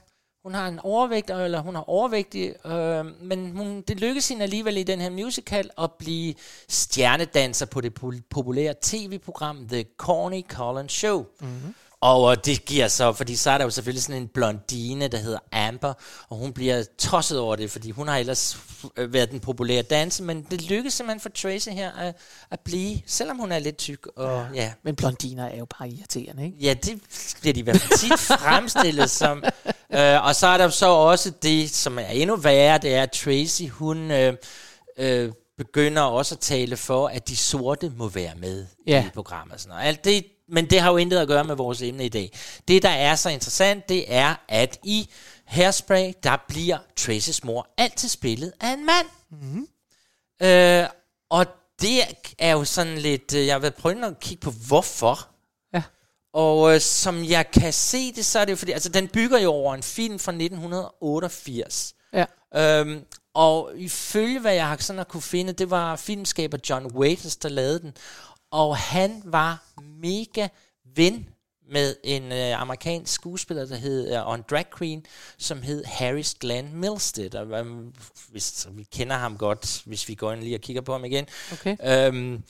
hun 0.42 0.54
har 0.54 0.68
en 0.68 0.78
overvægt, 0.78 1.30
eller 1.30 1.60
hun 1.60 1.76
er 1.76 1.88
overvægtig, 1.90 2.66
øh, 2.66 3.04
men 3.22 3.50
hun, 3.56 3.80
det 3.88 4.00
lykkedes 4.00 4.28
hende 4.28 4.42
alligevel 4.42 4.76
i 4.76 4.82
den 4.82 5.00
her 5.00 5.10
musical 5.10 5.70
at 5.78 5.90
blive 5.98 6.34
stjernedanser 6.68 7.66
på 7.66 7.80
det 7.80 7.94
populære 8.30 8.74
tv-program 8.82 9.68
The 9.68 9.84
Corny 9.98 10.42
Collins 10.48 10.92
Show. 10.92 11.24
Mm-hmm. 11.40 11.74
Og 12.02 12.30
øh, 12.32 12.36
det 12.44 12.64
giver 12.64 12.88
så, 12.88 13.12
fordi 13.12 13.36
så 13.36 13.50
er 13.50 13.58
der 13.58 13.64
jo 13.64 13.70
selvfølgelig 13.70 14.02
sådan 14.02 14.22
en 14.22 14.28
blondine, 14.28 15.08
der 15.08 15.18
hedder 15.18 15.38
Amber, 15.52 15.92
og 16.28 16.36
hun 16.36 16.52
bliver 16.52 16.84
tosset 16.98 17.38
over 17.38 17.56
det, 17.56 17.70
fordi 17.70 17.90
hun 17.90 18.08
har 18.08 18.16
ellers 18.18 18.58
øh, 18.96 19.12
været 19.12 19.30
den 19.30 19.40
populære 19.40 19.82
danser, 19.82 20.24
men 20.24 20.46
det 20.50 20.62
lykkedes 20.62 20.94
simpelthen 20.94 21.20
for 21.20 21.28
Tracy 21.28 21.68
her 21.68 21.92
at, 21.92 22.16
at 22.50 22.60
blive, 22.60 22.98
selvom 23.06 23.36
hun 23.38 23.52
er 23.52 23.58
lidt 23.58 23.76
tyk. 23.76 24.06
Og, 24.16 24.46
ja. 24.54 24.72
Men 24.84 24.96
blondiner 24.96 25.46
er 25.46 25.56
jo 25.58 25.66
bare 25.78 25.88
irriterende, 25.88 26.44
ikke? 26.44 26.56
Ja, 26.60 26.74
det 26.74 27.00
bliver 27.40 27.54
de 27.54 27.60
i 27.60 27.62
hvert 27.62 27.80
fald 27.80 27.98
tit 27.98 28.18
fremstillet 28.20 29.10
som. 29.10 29.44
Øh, 29.94 30.24
og 30.24 30.34
så 30.34 30.46
er 30.46 30.56
der 30.58 30.68
så 30.68 30.86
også 30.86 31.30
det, 31.42 31.70
som 31.70 31.98
er 31.98 32.02
endnu 32.06 32.36
værre, 32.36 32.78
det 32.78 32.94
er, 32.94 33.02
at 33.02 33.10
Tracy, 33.12 33.62
hun 33.70 34.10
øh, 34.10 34.34
øh, 34.96 35.32
begynder 35.58 36.02
også 36.02 36.34
at 36.34 36.38
tale 36.40 36.76
for, 36.76 37.08
at 37.08 37.28
de 37.28 37.36
sorte 37.36 37.92
må 37.96 38.08
være 38.08 38.34
med 38.36 38.66
Ja. 38.86 39.04
i 39.06 39.10
programmet. 39.14 39.54
Og 39.54 39.60
sådan 39.60 39.68
noget. 39.70 39.84
Alt 39.88 40.04
det, 40.04 40.24
men 40.50 40.70
det 40.70 40.80
har 40.80 40.90
jo 40.90 40.96
intet 40.96 41.18
at 41.18 41.28
gøre 41.28 41.44
med 41.44 41.54
vores 41.56 41.82
emne 41.82 42.04
i 42.04 42.08
dag. 42.08 42.38
Det, 42.68 42.82
der 42.82 42.88
er 42.88 43.14
så 43.14 43.28
interessant, 43.30 43.88
det 43.88 44.04
er, 44.14 44.34
at 44.48 44.78
i 44.84 45.10
Hairspray, 45.44 46.12
der 46.22 46.36
bliver 46.48 46.78
Tracys 46.96 47.44
mor 47.44 47.66
altid 47.78 48.08
spillet 48.08 48.52
af 48.60 48.72
en 48.72 48.86
mand. 48.86 49.06
Mm-hmm. 49.30 49.66
Øh, 50.42 50.86
og 51.30 51.46
det 51.82 52.00
er 52.38 52.52
jo 52.52 52.64
sådan 52.64 52.98
lidt... 52.98 53.34
øh, 53.34 53.46
Jeg 53.46 53.54
har 53.54 53.58
været 53.58 53.74
prøvet 53.74 54.04
at 54.04 54.20
kigge 54.20 54.40
på, 54.40 54.50
hvorfor. 54.50 55.28
Ja. 55.74 55.82
Og 56.34 56.74
øh, 56.74 56.80
som 56.80 57.24
jeg 57.24 57.50
kan 57.50 57.72
se 57.72 58.12
det, 58.12 58.26
så 58.26 58.38
er 58.38 58.44
det 58.44 58.52
jo 58.52 58.56
fordi, 58.56 58.72
altså 58.72 58.88
den 58.88 59.08
bygger 59.08 59.38
jo 59.38 59.50
over 59.52 59.74
en 59.74 59.82
film 59.82 60.18
fra 60.18 60.32
1988. 60.32 61.94
Ja. 62.12 62.24
Øhm, 62.56 63.04
og 63.34 63.70
ifølge 63.76 64.40
hvad 64.40 64.54
jeg 64.54 64.68
har 64.68 64.76
sådan 64.80 65.00
at 65.00 65.08
kunne 65.08 65.22
finde, 65.22 65.52
det 65.52 65.70
var 65.70 65.96
filmskaber 65.96 66.58
John 66.70 66.86
Waiters, 66.86 67.36
der 67.36 67.48
lavede 67.48 67.80
den. 67.80 67.92
Og 68.50 68.76
han 68.76 69.22
var 69.24 69.64
mega 69.82 70.48
ven 70.84 71.28
med 71.70 71.96
en 72.04 72.32
øh, 72.32 72.60
amerikansk 72.60 73.12
skuespiller, 73.12 73.66
der 73.66 73.76
hed, 73.76 74.14
øh, 74.14 74.26
og 74.26 74.34
en 74.34 74.44
drag 74.50 74.64
queen, 74.78 75.06
som 75.38 75.62
hed 75.62 75.84
Harris 75.84 76.34
Glenn 76.34 76.76
Milstead. 76.76 77.34
Og, 77.34 77.58
øhm, 77.58 77.94
hvis, 78.28 78.68
vi 78.70 78.82
kender 78.82 79.16
ham 79.16 79.38
godt, 79.38 79.82
hvis 79.86 80.08
vi 80.08 80.14
går 80.14 80.32
ind 80.32 80.42
lige 80.42 80.56
og 80.56 80.60
kigger 80.60 80.82
på 80.82 80.92
ham 80.92 81.04
igen. 81.04 81.26
Okay. 81.52 81.76
Øhm, 81.84 82.42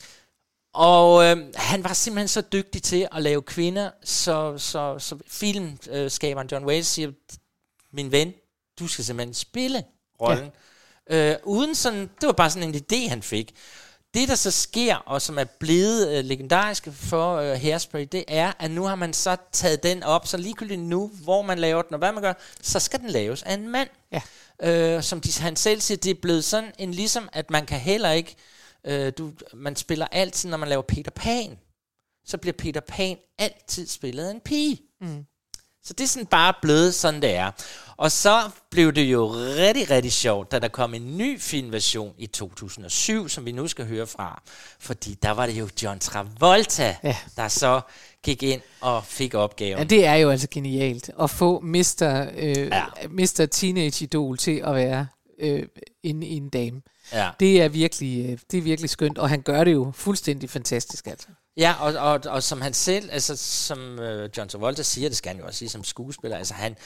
og 0.73 1.25
øh, 1.25 1.37
han 1.55 1.85
var 1.85 1.93
simpelthen 1.93 2.29
så 2.29 2.41
dygtig 2.41 2.83
til 2.83 3.09
at 3.13 3.23
lave 3.23 3.43
kvinder, 3.43 3.91
så, 4.05 4.59
så, 4.59 4.99
så 4.99 5.19
filmskaberen 5.27 6.49
John 6.53 6.65
Wales 6.65 6.87
siger, 6.87 7.13
min 7.93 8.13
ven, 8.13 8.35
du 8.79 8.89
skal 8.89 9.05
simpelthen 9.05 9.35
spille 9.35 9.85
rollen. 10.21 10.51
Ja. 11.11 11.31
Øh, 11.33 11.37
uden 11.45 11.75
sådan, 11.75 12.11
det 12.21 12.27
var 12.27 12.33
bare 12.33 12.51
sådan 12.51 12.75
en 12.75 12.85
idé, 12.93 13.09
han 13.09 13.23
fik. 13.23 13.55
Det, 14.15 14.29
der 14.29 14.35
så 14.35 14.51
sker, 14.51 14.97
og 14.97 15.23
som 15.23 15.39
er 15.39 15.45
blevet 15.45 16.09
øh, 16.09 16.25
legendarisk 16.25 16.89
for 16.93 17.37
øh, 17.37 17.61
Hairspray, 17.61 18.09
det 18.13 18.25
er, 18.29 18.53
at 18.59 18.71
nu 18.71 18.85
har 18.85 18.95
man 18.95 19.13
så 19.13 19.37
taget 19.53 19.83
den 19.83 20.03
op, 20.03 20.27
så 20.27 20.37
ligegyldigt 20.37 20.81
nu, 20.81 21.09
hvor 21.23 21.43
man 21.43 21.59
laver 21.59 21.83
den, 21.83 21.95
og 21.95 21.99
hvad 21.99 22.13
man 22.13 22.23
gør, 22.23 22.33
så 22.63 22.81
skal 22.81 23.01
den 23.01 23.11
laves 23.11 23.43
af 23.43 23.55
en 23.55 23.69
mand. 23.69 23.89
Ja. 24.13 24.23
Øh, 24.63 25.03
som 25.03 25.21
de, 25.21 25.43
han 25.43 25.57
selv 25.57 25.81
siger, 25.81 25.99
det 25.99 26.11
er 26.11 26.21
blevet 26.23 26.45
sådan 26.45 26.73
en 26.79 26.95
ligesom, 26.95 27.29
at 27.33 27.51
man 27.51 27.67
kan 27.67 27.81
heller 27.81 28.11
ikke, 28.11 28.37
øh, 28.85 29.13
du, 29.19 29.33
man 29.55 29.77
spiller 29.77 30.07
altid, 30.07 30.51
når 30.51 30.57
man 30.57 30.69
laver 30.69 30.83
Peter 30.83 31.11
Pan, 31.11 31.59
så 32.25 32.39
bliver 32.39 32.55
Peter 32.59 32.81
Pan 32.81 33.17
altid 33.39 33.87
spillet 33.87 34.27
af 34.27 34.31
en 34.31 34.41
pige. 34.41 34.81
Mm. 35.01 35.25
Så 35.85 35.93
det 35.93 36.05
er 36.05 36.09
sådan 36.09 36.27
bare 36.27 36.55
blevet 36.63 36.95
sådan, 36.95 37.23
det 37.23 37.35
er. 37.35 37.51
Og 37.97 38.13
så 38.13 38.51
blev 38.71 38.93
det 38.93 39.03
jo 39.03 39.29
rigtig, 39.35 39.91
rigtig 39.91 40.13
sjovt, 40.13 40.53
da 40.53 40.59
der 40.59 40.69
kom 40.69 40.95
en 40.95 41.19
ny 41.19 41.41
filmversion 41.41 42.15
i 42.19 42.27
2007, 42.27 43.29
som 43.29 43.45
vi 43.47 43.53
nu 43.53 43.69
skal 43.69 43.87
høre 43.87 44.07
fra. 44.07 44.43
Fordi 44.81 45.15
der 45.23 45.31
var 45.31 45.47
det 45.47 45.53
jo 45.53 45.69
John 45.83 45.99
Travolta, 45.99 46.97
Ja. 47.05 47.17
der 47.37 47.49
så 47.49 47.81
gik 48.25 48.43
ind 48.43 48.61
og 48.81 49.05
fik 49.05 49.35
opgaven. 49.35 49.79
Ja, 49.79 49.85
det 49.85 50.07
er 50.07 50.15
jo 50.15 50.31
altså 50.31 50.49
genialt 50.51 51.11
at 51.23 51.31
få 51.31 51.61
Mr. 51.61 52.27
Øh, 52.37 52.57
ja. 52.57 52.85
Mr. 53.09 53.47
Teenage 53.53 54.05
Idol 54.05 54.37
til 54.39 54.63
at 54.65 54.75
være 54.75 55.07
øh, 55.41 55.63
en, 56.03 56.23
en 56.23 56.49
dame. 56.49 56.83
Ja. 57.13 57.31
Det 57.41 57.63
er 57.63 57.69
virkelig, 57.69 58.31
øh, 58.31 58.39
det 58.51 58.59
er 58.59 58.63
virkelig 58.63 58.91
skønt, 58.91 59.19
og 59.19 59.29
han 59.29 59.43
gør 59.43 59.65
det 59.65 59.73
jo 59.73 59.93
fuldstændig 59.95 60.51
fantastisk 60.51 61.07
altså. 61.07 61.29
Ja, 61.57 61.75
og, 61.81 62.13
og, 62.13 62.21
og 62.27 62.43
som 62.43 62.61
han 62.61 62.75
selv, 62.75 63.09
altså 63.13 63.37
som 63.37 63.99
øh, 63.99 64.31
John 64.37 64.49
Travolta 64.49 64.83
siger, 64.83 65.09
det 65.09 65.17
skal 65.19 65.29
han 65.29 65.41
jo 65.41 65.47
også 65.47 65.59
sige 65.59 65.69
som 65.69 65.85
skuespiller, 65.85 66.37
altså 66.37 66.55
han, 66.55 66.77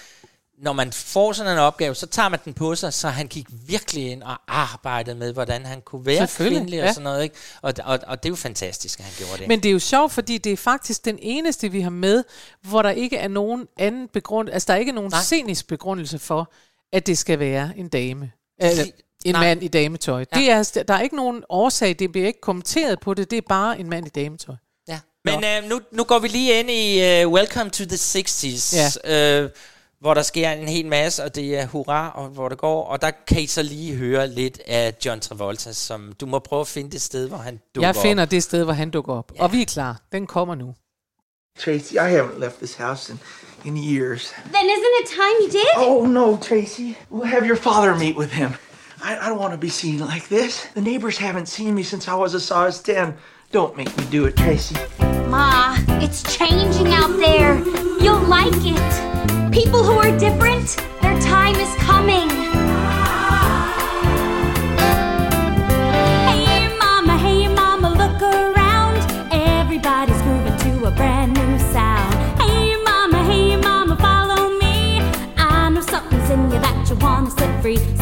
når 0.58 0.72
man 0.72 0.92
får 0.92 1.32
sådan 1.32 1.52
en 1.52 1.58
opgave, 1.58 1.94
så 1.94 2.06
tager 2.06 2.28
man 2.28 2.40
den 2.44 2.54
på 2.54 2.74
sig, 2.74 2.92
så 2.92 3.08
han 3.08 3.26
gik 3.26 3.46
virkelig 3.50 4.10
ind 4.10 4.22
og 4.22 4.36
arbejdede 4.48 5.16
med, 5.16 5.32
hvordan 5.32 5.66
han 5.66 5.80
kunne 5.80 6.06
være 6.06 6.28
kvindelig 6.36 6.76
ja. 6.76 6.88
og 6.88 6.94
sådan 6.94 7.04
noget, 7.04 7.22
ikke? 7.22 7.36
Og, 7.62 7.74
og, 7.84 7.98
og 8.06 8.22
det 8.22 8.28
er 8.28 8.30
jo 8.30 8.36
fantastisk, 8.36 8.98
at 8.98 9.04
han 9.04 9.14
gjorde 9.18 9.38
det. 9.38 9.48
Men 9.48 9.62
det 9.62 9.68
er 9.68 9.72
jo 9.72 9.78
sjovt, 9.78 10.12
fordi 10.12 10.38
det 10.38 10.52
er 10.52 10.56
faktisk 10.56 11.04
den 11.04 11.18
eneste, 11.22 11.68
vi 11.68 11.80
har 11.80 11.90
med, 11.90 12.24
hvor 12.62 12.82
der 12.82 12.90
ikke 12.90 13.16
er 13.16 13.28
nogen 13.28 13.68
anden 13.76 14.08
begrund, 14.08 14.50
altså 14.50 14.66
der 14.66 14.74
er 14.74 14.78
ikke 14.78 14.92
nogen. 14.92 15.10
Nej. 15.10 15.22
scenisk 15.22 15.66
begrundelse 15.66 16.18
for, 16.18 16.52
at 16.92 17.06
det 17.06 17.18
skal 17.18 17.38
være 17.38 17.72
en 17.76 17.88
dame. 17.88 18.32
Eller, 18.58 18.84
en 19.24 19.34
Nej. 19.34 19.44
mand 19.46 19.62
i 19.62 19.68
dametøj. 19.68 20.24
Ja. 20.34 20.38
Det 20.38 20.50
er, 20.50 20.82
der 20.88 20.94
er 20.94 21.00
ikke 21.00 21.16
nogen 21.16 21.44
årsag, 21.48 21.96
det 21.98 22.12
bliver 22.12 22.26
ikke 22.26 22.40
kommenteret 22.40 23.00
på 23.00 23.14
det, 23.14 23.30
det 23.30 23.36
er 23.36 23.42
bare 23.48 23.80
en 23.80 23.88
mand 23.90 24.06
i 24.06 24.10
dametøj. 24.10 24.54
Ja. 24.88 25.00
Men 25.24 25.34
øh, 25.44 25.70
nu, 25.70 25.80
nu 25.92 26.04
går 26.04 26.18
vi 26.18 26.28
lige 26.28 26.60
ind 26.60 26.70
i 26.70 27.24
uh, 27.24 27.32
Welcome 27.32 27.70
to 27.70 27.84
the 27.84 27.96
60s, 27.96 28.76
ja. 29.06 29.40
øh, 29.42 29.50
hvor 30.00 30.14
der 30.14 30.22
sker 30.22 30.50
en 30.50 30.68
hel 30.68 30.86
masse, 30.86 31.24
og 31.24 31.34
det 31.34 31.58
er 31.58 31.66
hurra, 31.66 32.10
og 32.14 32.28
hvor 32.28 32.48
det 32.48 32.58
går. 32.58 32.84
Og 32.84 33.02
der 33.02 33.10
kan 33.26 33.40
I 33.40 33.46
så 33.46 33.62
lige 33.62 33.94
høre 33.96 34.28
lidt 34.28 34.60
af 34.66 34.94
John 35.04 35.20
Travolta, 35.20 35.72
som 35.72 36.12
du 36.20 36.26
må 36.26 36.38
prøve 36.38 36.60
at 36.60 36.66
finde 36.66 36.90
det 36.90 37.02
sted, 37.02 37.28
hvor 37.28 37.36
han 37.36 37.60
dukker 37.74 37.88
Jeg 37.88 37.96
finder 37.96 38.22
op. 38.22 38.30
det 38.30 38.42
sted, 38.42 38.64
hvor 38.64 38.72
han 38.72 38.90
dukker 38.90 39.14
op. 39.14 39.32
Ja. 39.36 39.42
Og 39.42 39.52
vi 39.52 39.62
er 39.62 39.66
klar. 39.66 40.00
Den 40.12 40.26
kommer 40.26 40.54
nu. 40.54 40.74
Tracy, 41.58 41.92
I 41.92 41.96
haven't 42.18 42.38
left 42.40 42.56
this 42.56 42.74
house 42.74 43.12
in, 43.12 43.18
in 43.64 43.76
years. 43.76 44.22
Then 44.54 44.66
isn't 44.76 44.96
it 45.02 45.08
time 45.08 45.36
you 45.40 45.50
did? 45.50 45.86
Oh, 45.88 46.06
no, 46.08 46.36
Tracy. 46.36 46.94
We'll 47.12 47.28
have 47.28 47.46
your 47.46 47.56
father 47.56 47.94
meet 47.98 48.16
with 48.16 48.32
him. 48.32 48.50
I, 49.03 49.18
I 49.18 49.28
don't 49.28 49.38
want 49.38 49.53
to 49.53 49.59
be 49.59 49.68
seen 49.68 49.99
like 49.99 50.28
this. 50.28 50.66
The 50.74 50.80
neighbors 50.80 51.18
haven't 51.18 51.47
seen 51.47 51.74
me 51.74 51.82
since 51.82 52.09
I 52.09 52.14
was 52.14 52.34
a 52.34 52.40
size 52.40 52.80
10. 52.80 53.16
Don't 53.51 53.76
make 53.76 53.97
me 53.97 54.05
do 54.11 54.24
it, 54.26 54.36
Tracy. 54.36 54.76
Ma, 55.28 55.76
it's 56.01 56.36
changing 56.36 56.88
out 56.88 57.16
there. 57.16 57.57
You'll 58.03 58.20
like 58.20 58.53
it. 58.55 59.53
People 59.53 59.82
who 59.82 59.92
are 59.92 60.16
different, 60.18 60.76
their 61.01 61.18
time 61.20 61.55
is 61.57 61.74
coming. 61.76 62.28
Hey, 66.28 66.76
mama, 66.78 67.16
hey, 67.18 67.49
mama, 67.49 67.90
look 67.90 68.20
around. 68.22 68.99
Everybody's 69.32 70.22
moving 70.24 70.57
to 70.59 70.86
a 70.86 70.90
brand 70.90 71.34
new 71.34 71.59
sound. 71.72 72.14
Hey, 72.40 72.74
mama, 72.82 73.22
hey, 73.24 73.57
mama, 73.57 73.97
follow 73.97 74.51
me. 74.59 75.01
I 75.36 75.70
know 75.70 75.80
something's 75.80 76.30
in 76.30 76.51
you 76.51 76.59
that 76.59 76.88
you 76.90 76.97
wanna 76.97 77.30
set 77.30 77.62
free. 77.62 77.93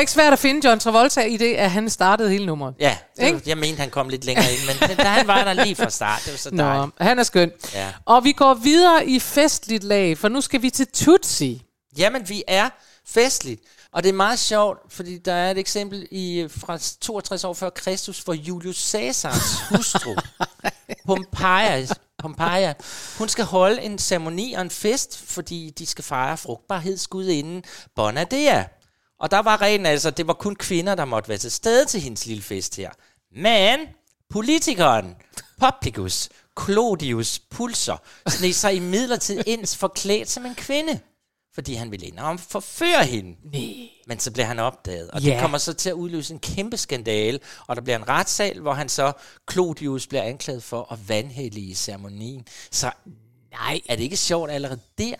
Ikke 0.00 0.12
svært 0.12 0.32
at 0.32 0.38
finde 0.38 0.68
John 0.68 0.80
Travolta 0.80 1.20
i 1.20 1.36
det, 1.36 1.54
at 1.54 1.70
han 1.70 1.90
startede 1.90 2.30
hele 2.30 2.46
nummeret. 2.46 2.74
Ja, 2.80 2.96
det 3.16 3.34
var, 3.34 3.40
jeg 3.46 3.58
mente, 3.58 3.80
han 3.80 3.90
kom 3.90 4.08
lidt 4.08 4.24
længere 4.24 4.52
ind, 4.52 4.60
men 4.66 4.96
da 4.96 5.04
han 5.04 5.26
var 5.26 5.44
der 5.44 5.52
lige 5.52 5.76
fra 5.76 5.90
start, 5.90 6.22
det 6.24 6.32
var 6.32 6.38
så 6.38 6.50
Nå, 6.52 6.90
han 7.04 7.18
er 7.18 7.22
skøn. 7.22 7.50
Ja. 7.74 7.92
Og 8.04 8.24
vi 8.24 8.32
går 8.32 8.54
videre 8.54 9.06
i 9.06 9.18
festligt 9.18 9.84
lag, 9.84 10.18
for 10.18 10.28
nu 10.28 10.40
skal 10.40 10.62
vi 10.62 10.70
til 10.70 10.86
Tutsi. 10.86 11.62
Jamen, 11.98 12.28
vi 12.28 12.42
er 12.48 12.68
festligt. 13.06 13.62
Og 13.92 14.02
det 14.02 14.08
er 14.08 14.12
meget 14.12 14.38
sjovt, 14.38 14.78
fordi 14.88 15.18
der 15.18 15.32
er 15.32 15.50
et 15.50 15.58
eksempel 15.58 16.08
i 16.10 16.46
fra 16.50 16.78
62 17.00 17.44
år 17.44 17.54
før 17.54 17.70
Kristus, 17.70 18.18
hvor 18.18 18.34
Julius 18.34 18.90
Caesars 18.90 19.60
hustru, 19.68 20.14
Pompeia, 21.06 21.86
Pompeia, 22.18 22.74
hun 23.18 23.28
skal 23.28 23.44
holde 23.44 23.82
en 23.82 23.98
ceremoni 23.98 24.52
og 24.52 24.62
en 24.62 24.70
fest, 24.70 25.18
fordi 25.26 25.72
de 25.78 25.86
skal 25.86 26.04
fejre 26.04 26.36
frugtbarhedsgudinden 26.36 27.64
Bonadea. 27.96 28.64
Og 29.20 29.30
der 29.30 29.38
var 29.38 29.60
reglen 29.60 29.86
altså, 29.86 30.10
det 30.10 30.26
var 30.26 30.32
kun 30.32 30.56
kvinder, 30.56 30.94
der 30.94 31.04
måtte 31.04 31.28
være 31.28 31.38
til 31.38 31.50
stede 31.50 31.84
til 31.84 32.00
hendes 32.00 32.26
lille 32.26 32.42
fest 32.42 32.76
her. 32.76 32.90
Men 33.36 33.78
politikeren 34.30 35.16
Publicus 35.60 36.28
Clodius 36.64 37.38
Pulser 37.38 37.96
sneg 38.28 38.54
sig 38.54 38.74
i 38.74 38.78
midlertid 38.78 39.42
ind 39.46 39.66
forklædt 39.76 40.30
som 40.30 40.46
en 40.46 40.54
kvinde 40.54 41.00
fordi 41.54 41.74
han 41.74 41.90
ville 41.90 42.06
ind 42.06 42.18
og 42.18 42.40
forføre 42.40 43.04
hende. 43.04 43.36
Nej. 43.52 43.88
Men 44.06 44.18
så 44.18 44.30
bliver 44.30 44.46
han 44.46 44.58
opdaget, 44.58 45.10
og 45.10 45.20
Ja. 45.20 45.30
det 45.32 45.40
kommer 45.40 45.58
så 45.58 45.72
til 45.72 45.88
at 45.88 45.92
udløse 45.92 46.34
en 46.34 46.40
kæmpe 46.40 46.76
skandale, 46.76 47.40
og 47.66 47.76
der 47.76 47.82
bliver 47.82 47.96
en 47.96 48.08
retssal, 48.08 48.60
hvor 48.60 48.72
han 48.72 48.88
så, 48.88 49.12
Clodius, 49.52 50.06
bliver 50.06 50.22
anklaget 50.22 50.62
for 50.62 50.92
at 50.92 51.08
vanhellige 51.08 51.74
ceremonien. 51.74 52.46
Så 52.70 52.90
nej, 53.50 53.80
er 53.88 53.96
det 53.96 54.02
ikke 54.02 54.16
sjovt 54.16 54.50
allerede 54.50 54.80
der? 54.98 55.14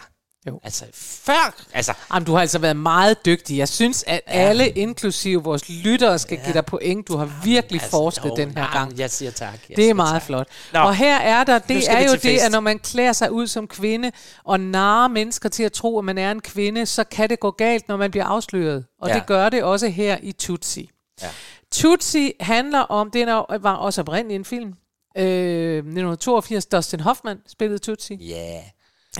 Jo. 0.46 0.60
Altså, 0.62 0.84
før, 0.94 1.64
altså, 1.74 1.92
Jamen, 2.14 2.26
du 2.26 2.32
har 2.32 2.40
altså 2.40 2.58
været 2.58 2.76
meget 2.76 3.24
dygtig. 3.24 3.58
Jeg 3.58 3.68
synes, 3.68 4.04
at 4.06 4.20
ja. 4.28 4.32
alle, 4.32 4.68
inklusive 4.68 5.42
vores 5.42 5.68
lyttere, 5.68 6.18
skal 6.18 6.38
ja. 6.38 6.44
give 6.44 6.54
dig 6.54 6.64
point. 6.64 7.08
Du 7.08 7.16
har 7.16 7.40
virkelig 7.44 7.80
altså, 7.82 7.90
forsket 7.90 8.24
jo, 8.30 8.36
den 8.36 8.48
her 8.48 8.54
nej, 8.54 8.72
gang. 8.72 8.98
Jeg 8.98 9.10
siger 9.10 9.30
tak. 9.30 9.58
Jeg 9.68 9.76
Det 9.76 9.90
er 9.90 9.94
meget 9.94 10.12
tak. 10.12 10.22
flot. 10.22 10.48
Nå. 10.72 10.78
Og 10.80 10.94
her 10.94 11.16
er 11.18 11.44
der, 11.44 11.58
det 11.58 11.88
er 11.88 12.04
jo 12.04 12.14
det, 12.22 12.38
at 12.38 12.52
når 12.52 12.60
man 12.60 12.78
klæder 12.78 13.12
sig 13.12 13.32
ud 13.32 13.46
som 13.46 13.66
kvinde, 13.66 14.12
og 14.44 14.60
narrer 14.60 15.08
mennesker 15.08 15.48
til 15.48 15.62
at 15.62 15.72
tro, 15.72 15.98
at 15.98 16.04
man 16.04 16.18
er 16.18 16.30
en 16.30 16.40
kvinde, 16.40 16.86
så 16.86 17.04
kan 17.04 17.28
det 17.30 17.40
gå 17.40 17.50
galt, 17.50 17.88
når 17.88 17.96
man 17.96 18.10
bliver 18.10 18.24
afsløret. 18.24 18.84
Og 19.00 19.08
Ja. 19.08 19.14
det 19.14 19.26
gør 19.26 19.48
det 19.48 19.62
også 19.62 19.88
her 19.88 20.16
i 20.22 20.32
Tutsi. 20.32 20.90
Ja. 21.22 21.28
Tutsi 21.72 22.32
handler 22.40 22.80
om, 22.80 23.10
det 23.10 23.26
var 23.60 23.74
også 23.74 24.00
oprindeligt 24.00 24.38
en 24.38 24.44
film, 24.44 24.74
øh, 25.16 25.76
1982, 25.76 26.66
Dustin 26.66 27.00
Hoffman 27.00 27.38
spillede 27.48 27.78
Tutsi. 27.78 28.14
Ja. 28.14 28.36
Yeah. 28.54 28.62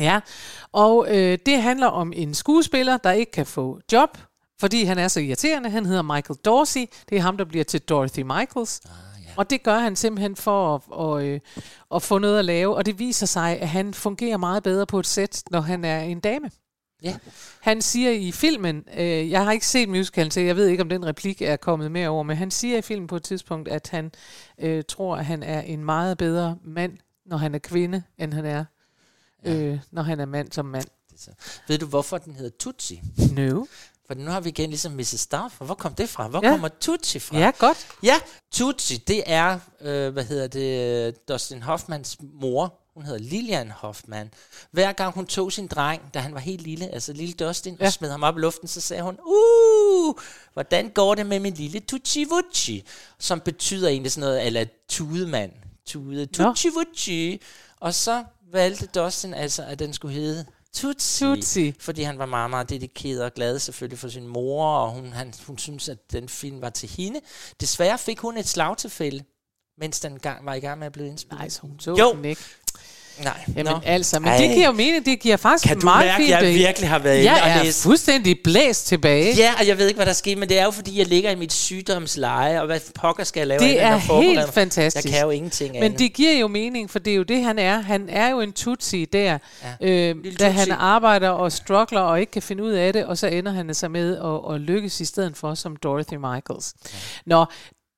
Ja, 0.00 0.20
og 0.72 1.06
øh, 1.10 1.38
det 1.46 1.62
handler 1.62 1.86
om 1.86 2.12
en 2.16 2.34
skuespiller, 2.34 2.96
der 2.96 3.12
ikke 3.12 3.32
kan 3.32 3.46
få 3.46 3.80
job, 3.92 4.18
fordi 4.60 4.84
han 4.84 4.98
er 4.98 5.08
så 5.08 5.20
irriterende. 5.20 5.70
Han 5.70 5.86
hedder 5.86 6.02
Michael 6.02 6.38
Dorsey. 6.44 6.86
Det 7.10 7.18
er 7.18 7.22
ham, 7.22 7.36
der 7.36 7.44
bliver 7.44 7.64
til 7.64 7.80
Dorothy 7.80 8.20
Michaels. 8.20 8.80
Ah, 8.84 9.22
ja. 9.24 9.30
Og 9.36 9.50
det 9.50 9.62
gør 9.62 9.78
han 9.78 9.96
simpelthen 9.96 10.36
for 10.36 10.74
at, 10.74 10.82
og, 10.88 11.26
øh, 11.26 11.40
at 11.94 12.02
få 12.02 12.18
noget 12.18 12.38
at 12.38 12.44
lave. 12.44 12.74
Og 12.76 12.86
det 12.86 12.98
viser 12.98 13.26
sig, 13.26 13.60
at 13.60 13.68
han 13.68 13.94
fungerer 13.94 14.36
meget 14.36 14.62
bedre 14.62 14.86
på 14.86 14.98
et 14.98 15.06
sæt, 15.06 15.42
når 15.50 15.60
han 15.60 15.84
er 15.84 16.00
en 16.00 16.20
dame. 16.20 16.50
Ja. 17.02 17.16
Han 17.60 17.82
siger 17.82 18.10
i 18.10 18.32
filmen, 18.32 18.84
øh, 18.96 19.30
jeg 19.30 19.44
har 19.44 19.52
ikke 19.52 19.66
set 19.66 19.88
musicalen, 19.88 20.30
så 20.30 20.40
jeg 20.40 20.56
ved 20.56 20.66
ikke, 20.66 20.82
om 20.82 20.88
den 20.88 21.06
replik 21.06 21.42
er 21.42 21.56
kommet 21.56 21.92
mere 21.92 22.08
over, 22.08 22.22
men 22.22 22.36
han 22.36 22.50
siger 22.50 22.78
i 22.78 22.82
filmen 22.82 23.06
på 23.06 23.16
et 23.16 23.22
tidspunkt, 23.22 23.68
at 23.68 23.88
han 23.88 24.12
øh, 24.58 24.84
tror, 24.88 25.16
at 25.16 25.24
han 25.24 25.42
er 25.42 25.60
en 25.60 25.84
meget 25.84 26.18
bedre 26.18 26.56
mand, 26.64 26.92
når 27.26 27.36
han 27.36 27.54
er 27.54 27.58
kvinde, 27.58 28.02
end 28.18 28.34
han 28.34 28.44
er, 28.44 28.64
øh, 29.44 29.78
når 29.90 30.02
han 30.02 30.20
er 30.20 30.24
mand 30.26 30.52
som 30.52 30.64
mand. 30.66 30.86
Ved 31.68 31.78
du, 31.78 31.86
hvorfor 31.86 32.18
den 32.18 32.34
hedder 32.34 32.50
Tutsi? 32.58 33.02
No. 33.32 33.64
For 34.06 34.14
nu 34.14 34.30
har 34.30 34.40
vi 34.40 34.48
igen 34.48 34.70
ligesom 34.70 34.92
Mrs. 34.92 35.06
Starf. 35.20 35.54
Hvor 35.58 35.74
kom 35.74 35.94
det 35.94 36.08
fra? 36.08 36.28
Hvor 36.28 36.40
Ja. 36.44 36.50
kommer 36.50 36.68
Tutsi 36.68 37.18
fra? 37.18 37.38
Ja, 37.38 37.50
godt. 37.58 37.86
Ja, 38.02 38.14
Tutsi, 38.52 38.96
det 38.96 39.22
er, 39.26 39.58
øh, 39.80 40.12
hvad 40.12 40.24
hedder 40.24 40.46
det, 40.46 41.28
Dustin 41.28 41.62
Hoffmans 41.62 42.16
mor. 42.40 42.74
Hun 42.94 43.04
hedder 43.04 43.18
Lilian 43.18 43.70
Hoffman. 43.70 44.30
Hver 44.70 44.92
gang 44.92 45.14
hun 45.14 45.26
tog 45.26 45.52
sin 45.52 45.66
dreng, 45.66 46.02
da 46.14 46.18
han 46.18 46.34
var 46.34 46.40
helt 46.40 46.62
lille, 46.62 46.88
altså 46.88 47.12
lille 47.12 47.34
Dustin, 47.34 47.74
ja. 47.74 47.84
Ja. 47.84 47.86
og 47.86 47.92
smed 47.92 48.10
ham 48.10 48.22
op 48.22 48.36
i 48.36 48.40
luften, 48.40 48.68
så 48.68 48.80
sagde 48.80 49.02
hun, 49.02 49.18
uh, 49.26 50.14
hvordan 50.52 50.88
går 50.88 51.14
det 51.14 51.26
med 51.26 51.40
min 51.40 51.54
lille 51.54 51.80
Tutsi 51.80 52.24
Vucci? 52.24 52.84
Som 53.18 53.40
betyder 53.40 53.88
egentlig 53.88 54.12
sådan 54.12 54.28
noget, 54.28 54.46
eller 54.46 54.64
tudemand. 54.88 55.52
Tude, 55.86 56.26
Tutsi 56.26 56.68
Vucci. 56.68 57.40
Og 57.80 57.94
så 57.94 58.24
valgte 58.52 58.86
Dustin 58.86 59.34
altså, 59.34 59.62
at 59.62 59.78
den 59.78 59.92
skulle 59.92 60.14
hedde 60.14 60.46
Tutsi, 60.74 61.24
Tutsi. 61.24 61.74
fordi 61.80 62.02
han 62.02 62.18
var 62.18 62.26
meget, 62.26 62.50
meget 62.50 62.70
dedikeret 62.70 63.22
og 63.22 63.34
glad 63.34 63.58
selvfølgelig 63.58 63.98
for 63.98 64.08
sin 64.08 64.26
mor, 64.26 64.66
og 64.66 64.90
hun, 64.90 65.12
han, 65.12 65.34
hun 65.46 65.58
synes, 65.58 65.88
at 65.88 66.12
den 66.12 66.28
film 66.28 66.60
var 66.60 66.70
til 66.70 66.88
hende. 66.88 67.20
Desværre 67.60 67.98
fik 67.98 68.18
hun 68.18 68.36
et 68.36 68.48
slagtilfælde, 68.48 69.24
mens 69.78 70.00
den 70.00 70.18
gang 70.18 70.46
var 70.46 70.54
i 70.54 70.60
gang 70.60 70.78
med 70.78 70.86
at 70.86 70.92
blive 70.92 71.08
indspillet. 71.08 71.38
Nej, 71.38 71.48
så 71.48 71.60
hun 71.60 71.80
så 71.80 71.96
jo, 71.98 72.12
den 72.12 72.24
ikke. 72.24 72.42
Nej. 73.24 73.32
Jamen 73.56 73.72
Nå. 73.72 73.80
altså, 73.84 74.20
men 74.20 74.28
Ej. 74.28 74.36
det 74.36 74.50
giver 74.54 74.66
jo 74.66 74.72
mening. 74.72 75.06
Det 75.06 75.20
giver 75.20 75.36
faktisk 75.36 75.68
Kan 75.68 75.80
du 75.80 75.84
meget 75.86 76.06
mærke, 76.06 76.22
fint. 76.24 76.34
at 76.34 76.42
jeg 76.42 76.48
øh, 76.50 76.54
virkelig 76.54 76.88
har 76.88 76.98
været 76.98 77.16
inde 77.18 77.32
Jeg 77.32 77.42
og 77.42 77.48
er 77.48 77.62
læse? 77.64 77.82
fuldstændig 77.82 78.38
blæst 78.44 78.86
tilbage. 78.86 79.34
Ja, 79.36 79.52
og 79.60 79.66
jeg 79.66 79.78
ved 79.78 79.86
ikke, 79.88 79.98
hvad 79.98 80.06
der 80.06 80.12
sker, 80.12 80.36
men 80.36 80.48
det 80.48 80.58
er 80.58 80.64
jo, 80.64 80.70
fordi 80.70 80.98
jeg 80.98 81.06
ligger 81.06 81.30
i 81.30 81.34
mit 81.34 81.52
sygdomsleje, 81.52 82.60
og 82.60 82.66
hvad 82.66 82.80
pokker 82.94 83.24
skal 83.24 83.40
jeg 83.40 83.46
lave? 83.46 83.60
Det 83.60 83.82
er 83.82 83.96
helt 84.22 84.52
fantastisk. 84.54 85.04
Jeg 85.04 85.12
kan 85.12 85.22
jo 85.22 85.30
ingenting 85.30 85.72
Men 85.72 85.82
andet. 85.82 85.98
det 85.98 86.12
giver 86.12 86.32
jo 86.38 86.48
mening, 86.48 86.90
for 86.90 86.98
det 86.98 87.10
er 87.10 87.16
jo 87.16 87.22
det, 87.22 87.44
han 87.44 87.58
er. 87.58 87.80
Han 87.80 88.08
er 88.08 88.28
jo 88.30 88.40
en 88.40 88.52
tutsi 88.52 89.04
der, 89.04 89.38
ja. 89.82 89.88
øh, 89.88 90.14
da 90.24 90.30
tutsi. 90.30 90.44
han 90.44 90.70
arbejder 90.72 91.28
og 91.28 91.52
struggler 91.52 92.00
og 92.00 92.20
ikke 92.20 92.32
kan 92.32 92.42
finde 92.42 92.62
ud 92.62 92.72
af 92.72 92.92
det, 92.92 93.04
og 93.06 93.18
så 93.18 93.26
ender 93.26 93.52
han 93.52 93.74
sig 93.74 93.90
med 93.90 94.16
at, 94.16 94.54
at 94.54 94.60
lykkes 94.60 95.00
i 95.00 95.04
stedet 95.04 95.36
for 95.36 95.54
som 95.54 95.76
Dorothy 95.76 96.14
Michaels. 96.14 96.74
Ja. 96.92 96.98
Nå, 97.26 97.44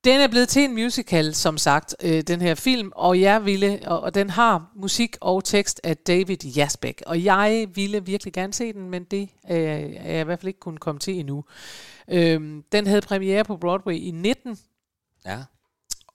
den 0.04 0.20
er 0.20 0.28
blevet 0.28 0.48
til 0.48 0.62
en 0.64 0.74
musical, 0.74 1.34
som 1.34 1.58
sagt, 1.58 1.96
øh, 2.02 2.20
den 2.22 2.40
her 2.40 2.54
film, 2.54 2.92
og 2.94 3.20
jeg 3.20 3.44
ville, 3.44 3.80
og, 3.86 4.00
og 4.00 4.14
den 4.14 4.30
har 4.30 4.70
musik 4.76 5.16
og 5.20 5.44
tekst 5.44 5.80
af 5.84 5.96
David 5.96 6.44
Jasbæk, 6.44 7.02
og 7.06 7.24
jeg 7.24 7.66
ville 7.74 8.04
virkelig 8.06 8.32
gerne 8.32 8.52
se 8.52 8.72
den, 8.72 8.90
men 8.90 9.04
det 9.04 9.28
øh, 9.50 9.56
er 9.58 10.12
jeg 10.12 10.20
i 10.20 10.24
hvert 10.24 10.40
fald 10.40 10.48
ikke 10.48 10.60
kunnet 10.60 10.80
komme 10.80 10.98
til 10.98 11.14
endnu. 11.18 11.44
Øhm, 12.08 12.64
den 12.72 12.86
havde 12.86 13.00
premiere 13.00 13.44
på 13.44 13.56
Broadway 13.56 13.94
i 13.94 14.10
19, 14.10 14.58
Ja. 15.26 15.38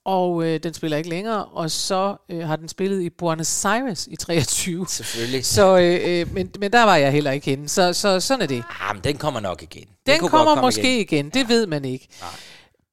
og 0.05 0.43
øh, 0.45 0.59
den 0.63 0.73
spiller 0.73 0.97
ikke 0.97 1.09
længere, 1.09 1.45
og 1.45 1.71
så 1.71 2.15
øh, 2.29 2.47
har 2.47 2.55
den 2.55 2.67
spillet 2.69 3.01
i 3.01 3.09
Buenos 3.09 3.65
Aires 3.65 4.07
i 4.11 4.15
23. 4.15 4.87
Selvfølgelig. 4.87 5.45
Så, 5.45 5.77
øh, 5.77 5.99
øh, 6.21 6.33
men, 6.33 6.51
men 6.59 6.71
der 6.73 6.83
var 6.83 6.95
jeg 6.95 7.11
heller 7.11 7.31
ikke 7.31 7.45
henne, 7.45 7.69
så, 7.69 7.93
så 7.93 8.19
sådan 8.19 8.41
er 8.41 8.47
det. 8.47 8.63
Ah, 8.81 8.95
men 8.95 9.03
den 9.03 9.17
kommer 9.17 9.39
nok 9.39 9.63
igen. 9.63 9.87
Den 10.05 10.19
kunne 10.19 10.29
kommer 10.29 10.45
komme 10.53 10.61
måske 10.61 11.01
igen, 11.01 11.25
igen. 11.25 11.29
det 11.29 11.39
ja. 11.39 11.53
ved 11.53 11.67
man 11.67 11.85
ikke. 11.85 12.07
Nej. 12.21 12.29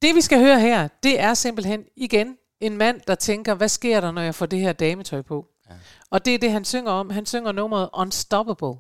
Det 0.05 0.15
vi 0.15 0.21
skal 0.21 0.39
høre 0.39 0.61
her, 0.61 0.89
det 1.03 1.21
er 1.21 1.35
simpelthen 1.35 1.85
igen 1.97 2.37
en 2.61 2.77
mand, 2.77 3.01
der 3.07 3.15
tænker, 3.15 3.55
hvad 3.55 3.69
sker 3.69 4.01
der, 4.01 4.11
når 4.11 4.23
jeg 4.23 4.35
får 4.35 4.47
det 4.47 4.61
her 4.61 4.73
dametøj 4.73 5.23
på? 5.23 5.47
Ja. 5.71 5.75
Og 6.11 6.25
det 6.25 6.35
er 6.35 6.39
det, 6.39 6.51
han 6.51 6.65
synger 6.65 6.91
om. 6.91 7.11
Han 7.11 7.27
synger 7.27 7.53
nummeret 7.53 7.89
Unstoppable. 7.95 8.75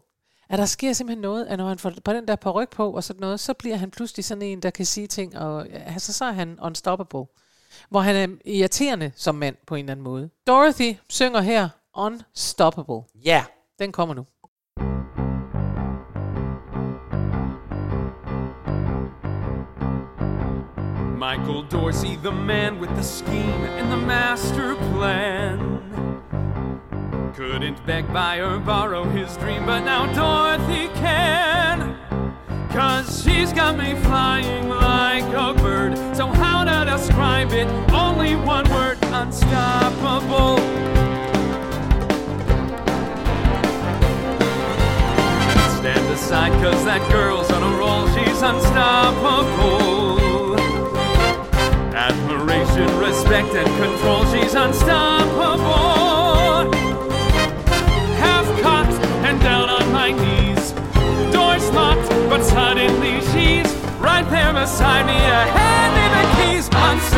At 0.48 0.58
der 0.58 0.66
sker 0.66 0.92
simpelthen 0.92 1.22
noget, 1.22 1.46
at 1.46 1.58
når 1.58 1.68
han 1.68 1.78
får 1.78 1.92
på 2.04 2.12
den 2.12 2.28
der 2.28 2.36
paryk 2.36 2.70
på 2.70 2.92
og 2.92 3.04
sådan 3.04 3.20
noget, 3.20 3.40
så 3.40 3.54
bliver 3.54 3.76
han 3.76 3.90
pludselig 3.90 4.24
sådan 4.24 4.42
en, 4.42 4.62
der 4.62 4.70
kan 4.70 4.86
sige 4.86 5.06
ting, 5.06 5.38
og 5.38 5.68
altså, 5.68 6.12
så 6.12 6.24
er 6.24 6.32
han 6.32 6.58
unstoppable. 6.62 7.24
Hvor 7.88 8.00
han 8.00 8.16
er 8.16 8.36
irriterende 8.44 9.12
som 9.16 9.34
mand 9.34 9.56
på 9.66 9.74
en 9.74 9.84
eller 9.84 9.92
anden 9.92 10.04
måde. 10.04 10.30
Dorothy 10.46 10.94
synger 11.08 11.40
her 11.40 11.68
Unstoppable. 11.96 13.02
Ja. 13.24 13.44
Den 13.78 13.92
kommer 13.92 14.14
nu. 14.14 14.26
Michael 21.16 21.62
Dorsey, 21.62 22.16
the 22.16 22.32
man 22.32 22.80
with 22.80 22.94
the 22.96 23.02
scheme 23.02 23.64
and 23.78 23.90
the 23.90 23.96
master 23.96 24.74
plan. 24.74 25.80
Couldn't 27.36 27.84
beg, 27.86 28.12
buy, 28.12 28.38
or 28.38 28.58
borrow 28.58 29.04
his 29.04 29.36
dream, 29.36 29.64
but 29.64 29.80
now 29.80 30.12
Dorothy 30.12 30.88
can. 30.98 31.96
Cause 32.70 33.22
she's 33.22 33.52
got 33.52 33.78
me 33.78 33.94
flying 34.02 34.68
like 34.68 35.24
a 35.24 35.54
bird. 35.54 35.96
So, 36.16 36.26
how 36.26 36.64
to 36.64 36.90
describe 36.90 37.52
it? 37.52 37.68
Only 37.92 38.34
one 38.34 38.68
word 38.70 38.98
unstoppable. 39.02 40.58
Stand 45.78 46.12
aside, 46.12 46.52
cause 46.62 46.84
that 46.84 47.08
girl's 47.12 47.50
on 47.52 47.62
a 47.62 47.78
roll, 47.78 48.08
she's 48.08 48.42
unstoppable. 48.42 49.84
Respect, 53.35 53.55
and 53.55 53.66
control, 53.82 54.24
she's 54.26 54.55
unstoppable. 54.55 56.72
Half 58.18 58.47
cocked 58.62 58.93
and 59.24 59.41
down 59.41 59.68
on 59.68 59.91
my 59.93 60.12
knees. 60.12 60.72
Doors 61.32 61.68
locked, 61.70 62.09
but 62.28 62.43
suddenly 62.43 63.20
she's 63.32 63.74
right 63.99 64.28
there 64.30 64.53
beside 64.53 65.07
me, 65.07 65.16
a 65.16 65.47
hand 65.59 65.97
in 66.05 66.12
the 66.18 66.24
keys. 66.37 66.68
Unstoppable. 66.72 67.11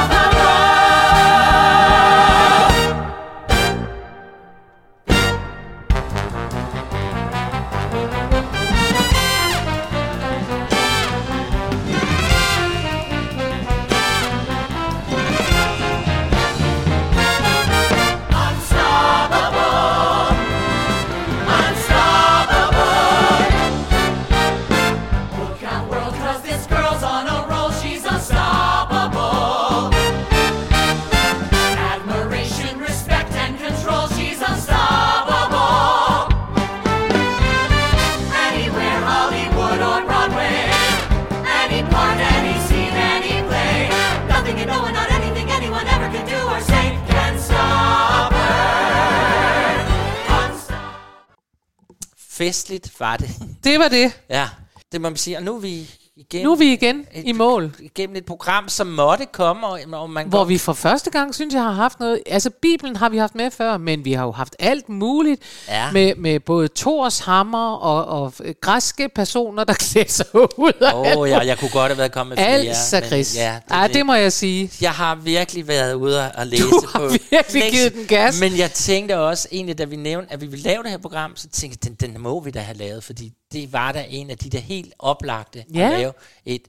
Festligt 52.41 53.01
var 53.01 53.16
det. 53.16 53.30
Det 53.64 53.78
var 53.78 53.88
det. 53.88 54.12
Ja, 54.30 54.49
det 54.93 55.01
må 55.01 55.09
man 55.09 55.16
sige. 55.16 55.36
Og 55.36 55.43
nu 55.43 55.57
er 55.57 55.61
vi 55.61 55.91
igen... 56.21 56.45
Nu 56.45 56.53
er 56.53 56.57
vi 56.57 56.73
igen 56.73 57.07
i 57.25 57.33
mål. 57.33 57.75
Igennem 57.81 58.16
et 58.16 58.25
program, 58.27 58.68
som 58.68 58.87
måtte 58.87 59.27
komme, 59.33 59.66
og, 59.66 59.81
og 59.93 60.11
man 60.11 60.29
Hvor 60.29 60.39
godt- 60.39 60.49
vi 60.49 60.59
for 60.59 60.73
første 60.73 61.11
gang, 61.11 61.35
synes 61.35 61.55
jeg, 61.55 61.62
har 61.62 61.73
haft 61.73 62.01
noget... 62.01 62.21
Altså, 62.27 62.51
Bibelen 62.51 62.97
har 62.97 63.09
vi 63.09 63.16
haft 63.16 63.35
med 63.35 63.51
før, 63.51 63.77
men 63.79 64.05
vi 64.05 64.12
har 64.12 64.25
jo 64.25 64.31
haft 64.33 64.57
alt 64.59 64.89
muligt. 64.89 65.43
Ja. 65.68 65.93
Med, 65.93 66.14
med 66.14 66.41
både 66.41 66.68
Thors 66.77 67.18
hammer 67.18 67.73
og, 67.75 68.23
og 68.23 68.33
øh, 68.45 68.55
græske 68.61 69.09
personer, 69.14 69.64
der 69.64 69.75
klæder 69.91 70.09
sig 70.09 70.27
ud. 70.35 70.73
Åh 70.95 71.16
oh, 71.18 71.29
ja, 71.29 71.39
jeg 71.39 71.59
kunne 71.59 71.71
godt 71.71 71.89
have 71.91 71.99
været 71.99 72.12
kommet 72.12 72.37
med 72.39 72.45
flere. 72.45 72.59
Altså, 72.59 72.97
men 73.01 73.05
Chris. 73.05 73.37
Ja, 73.37 73.55
det, 73.68 73.75
Ej, 73.75 73.87
det 73.89 74.07
må 74.07 74.14
jeg 74.14 74.33
sige. 74.33 74.71
Jeg 74.81 74.91
har 74.93 75.14
virkelig 75.14 75.68
været 75.68 75.95
ude 75.95 76.33
og 76.33 76.47
læse 76.47 76.62
Du 76.62 76.83
har 76.93 76.99
på 76.99 77.09
virkelig 77.31 77.62
givet 77.71 77.95
den 77.95 78.07
gas. 78.07 78.41
Men 78.41 78.59
jeg 78.59 78.71
tænkte 78.71 79.18
også, 79.18 79.49
egentlig 79.53 79.79
da 79.79 79.85
vi 79.85 79.97
nævnte, 79.97 80.33
at 80.33 80.41
vi 80.41 80.47
ville 80.47 80.62
lave 80.62 80.83
det 80.83 80.91
her 80.91 80.99
program, 80.99 81.37
så 81.37 81.49
tænkte 81.49 81.79
jeg, 81.91 82.01
den, 82.01 82.14
den 82.14 82.23
må 82.23 82.41
vi 82.41 82.51
da 82.51 82.59
have 82.61 82.77
lavet, 82.79 83.05
fordi 83.05 83.33
det 83.53 83.72
var 83.72 83.92
da 83.92 84.07
en 84.09 84.30
af 84.30 84.38
de 84.38 84.51
der 84.51 84.59
helt 84.61 84.92
oplagte 84.98 85.64
Ja. 85.74 85.80
at 85.92 85.98
lave 85.98 86.12
et 86.44 86.62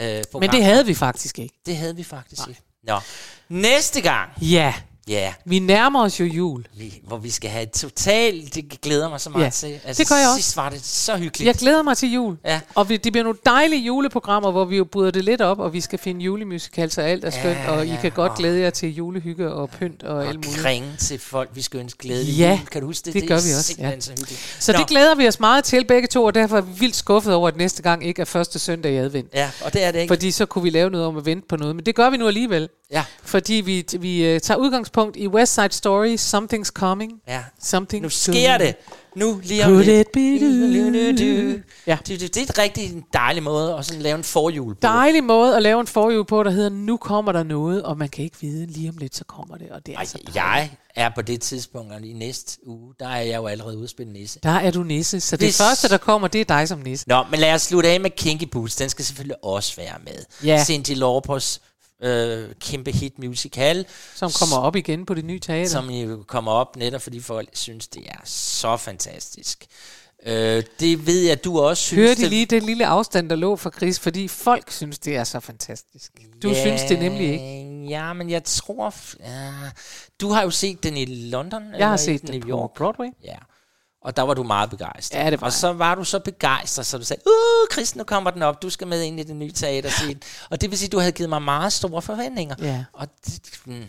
øh, 0.00 0.24
program. 0.30 0.40
Men 0.40 0.50
det 0.50 0.64
havde 0.64 0.86
vi 0.86 0.94
faktisk 0.94 1.38
ikke. 1.38 1.54
Det 1.66 1.76
havde 1.76 1.96
vi 1.96 2.02
faktisk 2.04 2.48
ikke. 2.48 2.60
Nå, 2.82 3.00
næste 3.48 4.00
gang, 4.00 4.30
Ja, 4.42 4.74
ja, 5.08 5.34
vi 5.44 5.58
nærmer 5.58 6.02
os 6.02 6.20
jo 6.20 6.24
jul. 6.24 6.64
vi, 6.76 7.00
hvor 7.06 7.16
vi 7.16 7.30
skal 7.30 7.50
have 7.50 7.62
et 7.62 7.70
totalt, 7.70 8.54
det 8.54 8.80
glæder 8.82 9.08
mig 9.08 9.20
så 9.20 9.30
meget 9.30 9.44
Ja, 9.44 9.50
til. 9.50 9.80
det 9.98 10.08
gør 10.08 10.16
jeg 10.16 10.28
også. 10.28 10.42
Sidst 10.42 10.56
var 10.56 10.68
det 10.68 10.84
så 10.84 11.16
hyggeligt. 11.16 11.46
Jeg 11.46 11.54
glæder 11.54 11.82
mig 11.82 11.96
til 11.96 12.12
jul. 12.12 12.36
Ja. 12.44 12.60
Og 12.74 12.88
vi, 12.88 12.96
det 12.96 13.12
bliver 13.12 13.24
nogle 13.24 13.38
dejlige 13.46 13.82
juleprogrammer, 13.86 14.50
hvor 14.50 14.64
vi 14.64 14.76
jo 14.76 14.84
bryder 14.84 15.10
det 15.10 15.24
lidt 15.24 15.40
op, 15.40 15.58
og 15.58 15.72
vi 15.72 15.80
skal 15.80 15.98
finde 15.98 16.20
julemusical, 16.24 16.90
så 16.90 17.00
alt 17.02 17.24
er 17.24 17.30
skønt, 17.30 17.58
Ja, 17.58 17.70
og 17.70 17.86
I 17.86 17.90
ja, 17.90 17.98
kan 18.00 18.10
godt 18.10 18.32
og- 18.32 18.38
glæde 18.38 18.60
jer 18.60 18.70
til 18.70 18.94
julehygge 18.94 19.52
og 19.52 19.70
pynt 19.70 20.02
og, 20.02 20.20
alt 20.20 20.28
og 20.28 20.34
muligt. 20.34 20.56
kringe 20.62 20.88
til 20.98 21.18
folk, 21.18 21.50
vi 21.54 21.62
skal 21.62 21.80
ønske 21.80 21.98
glædelig 21.98 22.34
Ja, 22.34 22.50
jul. 22.50 22.66
Kan 22.66 22.80
du 22.80 22.86
huske 22.86 23.04
det? 23.04 23.14
det 23.14 23.28
gør 23.28 23.36
er 23.36 23.42
vi 23.48 23.52
også, 23.58 23.74
ja. 23.78 24.00
så 24.00 24.10
hyggeligt. 24.10 24.56
Så 24.60 24.72
Nå, 24.72 24.78
det 24.78 24.86
glæder 24.86 25.14
vi 25.14 25.28
os 25.28 25.40
meget 25.40 25.64
til 25.64 25.84
begge 25.84 26.08
to, 26.08 26.24
og 26.24 26.34
derfor 26.34 26.56
er 26.56 26.60
vi 26.60 26.72
vildt 26.78 26.96
skuffet 26.96 27.34
over, 27.34 27.48
at 27.48 27.56
næste 27.56 27.82
gang 27.82 28.06
ikke 28.06 28.20
er 28.20 28.26
første 28.26 28.58
søndag 28.58 28.92
i 28.92 28.96
advent. 28.96 29.28
Ja, 29.34 29.50
og 29.64 29.72
det 29.72 29.84
er 29.84 29.90
det 29.92 30.00
ikke. 30.00 30.10
Fordi 30.10 30.30
så 30.30 30.46
kunne 30.46 30.62
vi 30.62 30.70
lave 30.70 30.90
noget 30.90 31.06
om 31.06 31.16
at 31.16 31.26
vente 31.26 31.46
på 31.48 31.56
noget, 31.56 31.76
men 31.76 31.86
det 31.86 31.94
gør 31.94 32.10
vi 32.10 32.16
nu 32.16 32.26
alligevel. 32.26 32.68
Ja. 32.90 33.04
Fordi 33.22 33.54
vi, 33.54 33.86
vi 34.00 34.34
uh, 34.34 34.40
tager 34.40 34.58
udgangspunkt 34.58 35.16
i 35.16 35.28
West 35.28 35.54
Side 35.54 35.72
Story, 35.72 36.16
Something's 36.16 36.70
Coming. 36.72 37.12
Ja. 37.28 37.42
Something 37.62 38.02
Nu 38.02 38.08
sker 38.08 38.58
det. 38.58 38.76
Nu 39.16 39.40
lige 39.44 39.64
om 39.64 39.70
Could 39.70 39.86
it 39.88 40.06
be 40.12 40.20
du? 41.12 41.58
Ja. 41.86 41.98
Det, 42.06 42.20
det, 42.20 42.34
det 42.34 42.36
er 42.36 42.42
et 42.44 42.58
rigtig 42.58 43.02
dejlig 43.12 43.42
måde 43.42 43.74
at 43.74 43.84
sådan 43.86 44.02
lave 44.02 44.18
en 44.18 44.24
forhjul 44.24 44.74
på. 44.74 44.78
Dejlig 44.82 45.24
måde 45.24 45.56
at 45.56 45.62
lave 45.62 45.80
en 45.80 45.86
forhjul 45.86 46.26
på, 46.26 46.42
der 46.42 46.50
hedder, 46.50 46.68
nu 46.68 46.96
kommer 46.96 47.32
der 47.32 47.42
noget, 47.42 47.82
og 47.82 47.98
man 47.98 48.08
kan 48.08 48.24
ikke 48.24 48.36
vide, 48.40 48.66
lige 48.66 48.88
om 48.88 48.96
lidt, 48.96 49.16
så 49.16 49.24
kommer 49.24 49.56
det. 49.56 49.70
Og 49.70 49.86
det 49.86 49.92
er 49.92 49.96
Ej, 49.96 50.00
altså 50.00 50.18
jeg 50.34 50.70
er 50.96 51.10
på 51.14 51.22
det 51.22 51.40
tidspunkt, 51.40 51.92
og 51.92 52.00
i 52.04 52.12
næste 52.12 52.58
uge, 52.66 52.94
der 53.00 53.08
er 53.08 53.20
jeg 53.20 53.36
jo 53.36 53.46
allerede 53.46 53.88
spille 53.88 54.12
nisse. 54.12 54.40
Der 54.42 54.50
er 54.50 54.70
du 54.70 54.82
nisse, 54.82 55.20
så 55.20 55.36
det 55.36 55.46
Hvis- 55.46 55.58
første, 55.62 55.88
der 55.88 55.98
kommer, 55.98 56.28
det 56.28 56.40
er 56.40 56.44
dig 56.44 56.68
som 56.68 56.78
nisse. 56.78 57.08
Nå, 57.08 57.24
men 57.30 57.40
lad 57.40 57.54
os 57.54 57.62
slutte 57.62 57.88
af 57.88 58.00
med 58.00 58.10
Kinky 58.10 58.44
Boots. 58.44 58.76
Den 58.76 58.88
skal 58.88 59.04
selvfølgelig 59.04 59.44
også 59.44 59.76
være 59.76 59.94
med. 60.04 60.24
Ja. 60.44 60.64
Cindy 60.64 60.94
Laupers 60.94 61.60
øh, 62.02 62.54
kæmpe 62.60 62.90
hit 62.92 63.18
musical. 63.18 63.86
Som 64.14 64.30
kommer 64.40 64.56
op 64.56 64.76
igen 64.76 65.06
på 65.06 65.14
det 65.14 65.24
nye 65.24 65.38
teater. 65.40 65.70
Som 65.70 65.90
jo 65.90 66.24
kommer 66.26 66.52
op 66.52 66.76
netop, 66.76 67.02
fordi 67.02 67.20
folk 67.20 67.48
synes, 67.52 67.88
det 67.88 68.02
er 68.08 68.20
så 68.24 68.76
fantastisk. 68.76 69.66
Øh, 70.26 70.62
det 70.80 71.06
ved 71.06 71.20
jeg, 71.20 71.44
du 71.44 71.60
også 71.60 71.82
synes. 71.82 71.98
Hører 72.00 72.14
de 72.14 72.20
det- 72.22 72.30
lige 72.30 72.46
den 72.46 72.62
lille 72.62 72.86
afstand, 72.86 73.30
der 73.30 73.36
lå 73.36 73.56
for 73.56 73.70
Chris, 73.70 74.00
fordi 74.00 74.28
folk 74.28 74.70
synes, 74.70 74.98
det 74.98 75.16
er 75.16 75.24
så 75.24 75.40
fantastisk. 75.40 76.12
Du 76.42 76.48
Ja, 76.48 76.62
synes 76.66 76.82
det 76.88 76.98
nemlig 76.98 77.28
ikke. 77.32 77.84
Ja, 77.88 78.12
men 78.12 78.30
jeg 78.30 78.44
tror... 78.44 78.94
Ja, 79.20 79.52
du 80.20 80.28
har 80.28 80.42
jo 80.42 80.50
set 80.50 80.82
den 80.82 80.96
i 80.96 81.04
London. 81.30 81.62
Jeg 81.62 81.72
eller 81.72 81.86
har 81.86 81.94
i 81.94 81.98
set 81.98 82.22
New 82.24 82.32
den 82.32 82.42
på 82.42 82.48
York. 82.48 82.70
Broadway. 82.76 83.08
Ja. 83.24 83.36
Og 84.02 84.16
der 84.16 84.22
var 84.22 84.34
du 84.34 84.42
meget 84.42 84.70
begejstret. 84.70 85.18
Ja, 85.18 85.30
det 85.30 85.40
var 85.40 85.46
Og 85.46 85.52
så 85.52 85.72
var 85.72 85.94
du 85.94 86.04
så 86.04 86.18
begejstret, 86.18 86.86
så 86.86 86.98
du 86.98 87.04
sagde, 87.04 87.22
uh, 87.26 87.72
Chris, 87.74 87.96
nu 87.96 88.04
kommer 88.04 88.30
den 88.30 88.42
op, 88.42 88.62
du 88.62 88.70
skal 88.70 88.86
med 88.86 89.02
ind 89.02 89.20
i 89.20 89.22
det 89.22 89.36
nye 89.36 89.52
teater. 89.52 89.90
scene." 89.90 90.20
og 90.50 90.60
det 90.60 90.70
vil 90.70 90.78
sige, 90.78 90.86
at 90.86 90.92
du 90.92 90.98
havde 90.98 91.12
givet 91.12 91.28
mig 91.30 91.42
meget 91.42 91.72
store 91.72 92.02
forventninger. 92.02 92.54
Ja. 92.62 92.84
Og 92.92 93.08
det, 93.26 93.40
mm, 93.64 93.84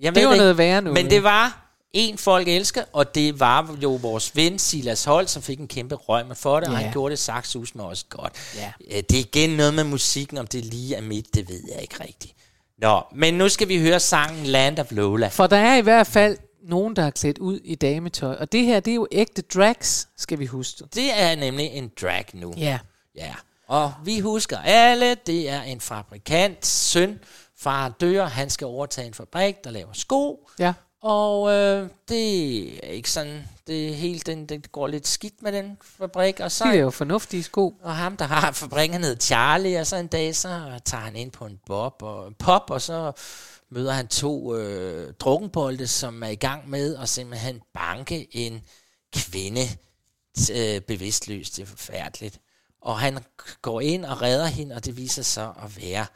jeg 0.00 0.14
Det 0.14 0.24
var 0.24 0.32
ikke, 0.32 0.42
noget 0.42 0.58
værre 0.58 0.82
noget. 0.82 0.94
Men 1.02 1.10
det 1.10 1.22
var 1.22 1.58
en 1.92 2.18
folk 2.18 2.48
elsker, 2.48 2.82
og 2.92 3.14
det 3.14 3.40
var 3.40 3.76
jo 3.82 3.90
vores 3.94 4.36
ven 4.36 4.58
Silas 4.58 5.04
Holt, 5.04 5.30
som 5.30 5.42
fik 5.42 5.60
en 5.60 5.68
kæmpe 5.68 5.94
røg 5.94 6.24
for 6.36 6.60
det, 6.60 6.68
og 6.68 6.74
Ja. 6.74 6.80
han 6.80 6.92
gjorde 6.92 7.10
det 7.10 7.18
saxus 7.18 7.74
med 7.74 7.84
os 7.84 8.04
godt. 8.04 8.32
Ja. 8.56 8.72
Øh, 8.90 9.02
Det 9.10 9.12
er 9.18 9.18
igen 9.34 9.50
noget 9.50 9.74
med 9.74 9.84
musikken, 9.84 10.38
om 10.38 10.46
det 10.46 10.64
lige 10.64 10.94
er 10.96 11.02
midt, 11.02 11.34
det 11.34 11.48
ved 11.48 11.60
jeg 11.72 11.82
ikke 11.82 11.94
rigtigt. 12.04 12.32
Nå, 12.78 13.02
men 13.14 13.34
nu 13.34 13.48
skal 13.48 13.68
vi 13.68 13.78
høre 13.80 14.00
sangen 14.00 14.46
Land 14.46 14.78
of 14.78 14.86
Lola. 14.90 15.28
For 15.28 15.46
der 15.46 15.56
er 15.56 15.76
i 15.76 15.80
hvert 15.80 16.06
fald 16.06 16.36
nogen, 16.62 16.96
der 16.96 17.02
er 17.02 17.10
klædt 17.10 17.38
ud 17.38 17.60
i 17.64 17.74
dametøj. 17.74 18.36
Og 18.40 18.52
det 18.52 18.64
her, 18.64 18.80
det 18.80 18.90
er 18.90 18.94
jo 18.94 19.06
ægte 19.12 19.42
drags, 19.42 20.08
skal 20.16 20.38
vi 20.38 20.46
huske. 20.46 20.84
Det 20.94 21.20
er 21.20 21.36
nemlig 21.36 21.66
en 21.66 21.90
drag 22.00 22.24
nu. 22.34 22.54
Ja. 22.56 22.78
Ja. 23.14 23.34
Og 23.68 23.92
vi 24.04 24.20
husker 24.20 24.58
alle, 24.58 25.14
det 25.14 25.48
er 25.48 25.62
en 25.62 25.80
fabrikant 25.80 26.66
søn. 26.66 27.20
Far 27.58 27.88
dør, 27.88 28.26
han 28.26 28.50
skal 28.50 28.66
overtage 28.66 29.06
en 29.06 29.14
fabrik, 29.14 29.64
der 29.64 29.70
laver 29.70 29.92
sko. 29.92 30.48
Ja. 30.58 30.72
Og 31.02 31.50
øh, 31.50 31.88
det 32.08 32.86
er 32.86 32.90
ikke 32.90 33.10
sådan, 33.10 33.48
det 33.66 33.88
er 33.88 33.94
helt, 33.94 34.26
den, 34.26 34.46
det 34.46 34.72
går 34.72 34.86
lidt 34.86 35.08
skidt 35.08 35.42
med 35.42 35.52
den 35.52 35.78
fabrik. 35.82 36.40
Og 36.40 36.52
så 36.52 36.64
De 36.64 36.70
er 36.70 36.74
jo 36.74 36.90
fornuftige 36.90 37.42
sko. 37.42 37.76
Og 37.82 37.96
ham, 37.96 38.16
der 38.16 38.24
har 38.24 38.52
fabrikken, 38.52 38.92
han 38.92 39.02
hedder 39.02 39.20
Charlie, 39.20 39.80
og 39.80 39.86
så 39.86 39.96
en 39.96 40.06
dag, 40.06 40.36
så 40.36 40.80
tager 40.84 41.04
han 41.04 41.16
ind 41.16 41.30
på 41.30 41.46
en 41.46 41.60
bob 41.66 42.02
og 42.02 42.36
pop, 42.38 42.70
og 42.70 42.82
så 42.82 43.12
møder 43.70 43.92
han 43.92 44.08
to 44.08 44.56
øh, 44.56 45.14
drukkenbolde, 45.14 45.86
som 45.86 46.22
er 46.22 46.28
i 46.28 46.34
gang 46.34 46.70
med 46.70 46.96
at 46.96 47.08
simpelthen 47.08 47.60
banke 47.74 48.36
en 48.36 48.62
kvinde 49.14 49.62
øh, 50.52 50.80
bevidstløs. 50.80 51.50
Det 51.50 51.62
er 51.62 51.66
forfærdeligt. 51.66 52.40
Og 52.82 52.98
han 52.98 53.18
går 53.62 53.80
ind 53.80 54.04
og 54.04 54.22
redder 54.22 54.46
hende, 54.46 54.74
og 54.74 54.84
det 54.84 54.96
viser 54.96 55.22
sig 55.22 55.52
at 55.64 55.82
være 55.82 56.06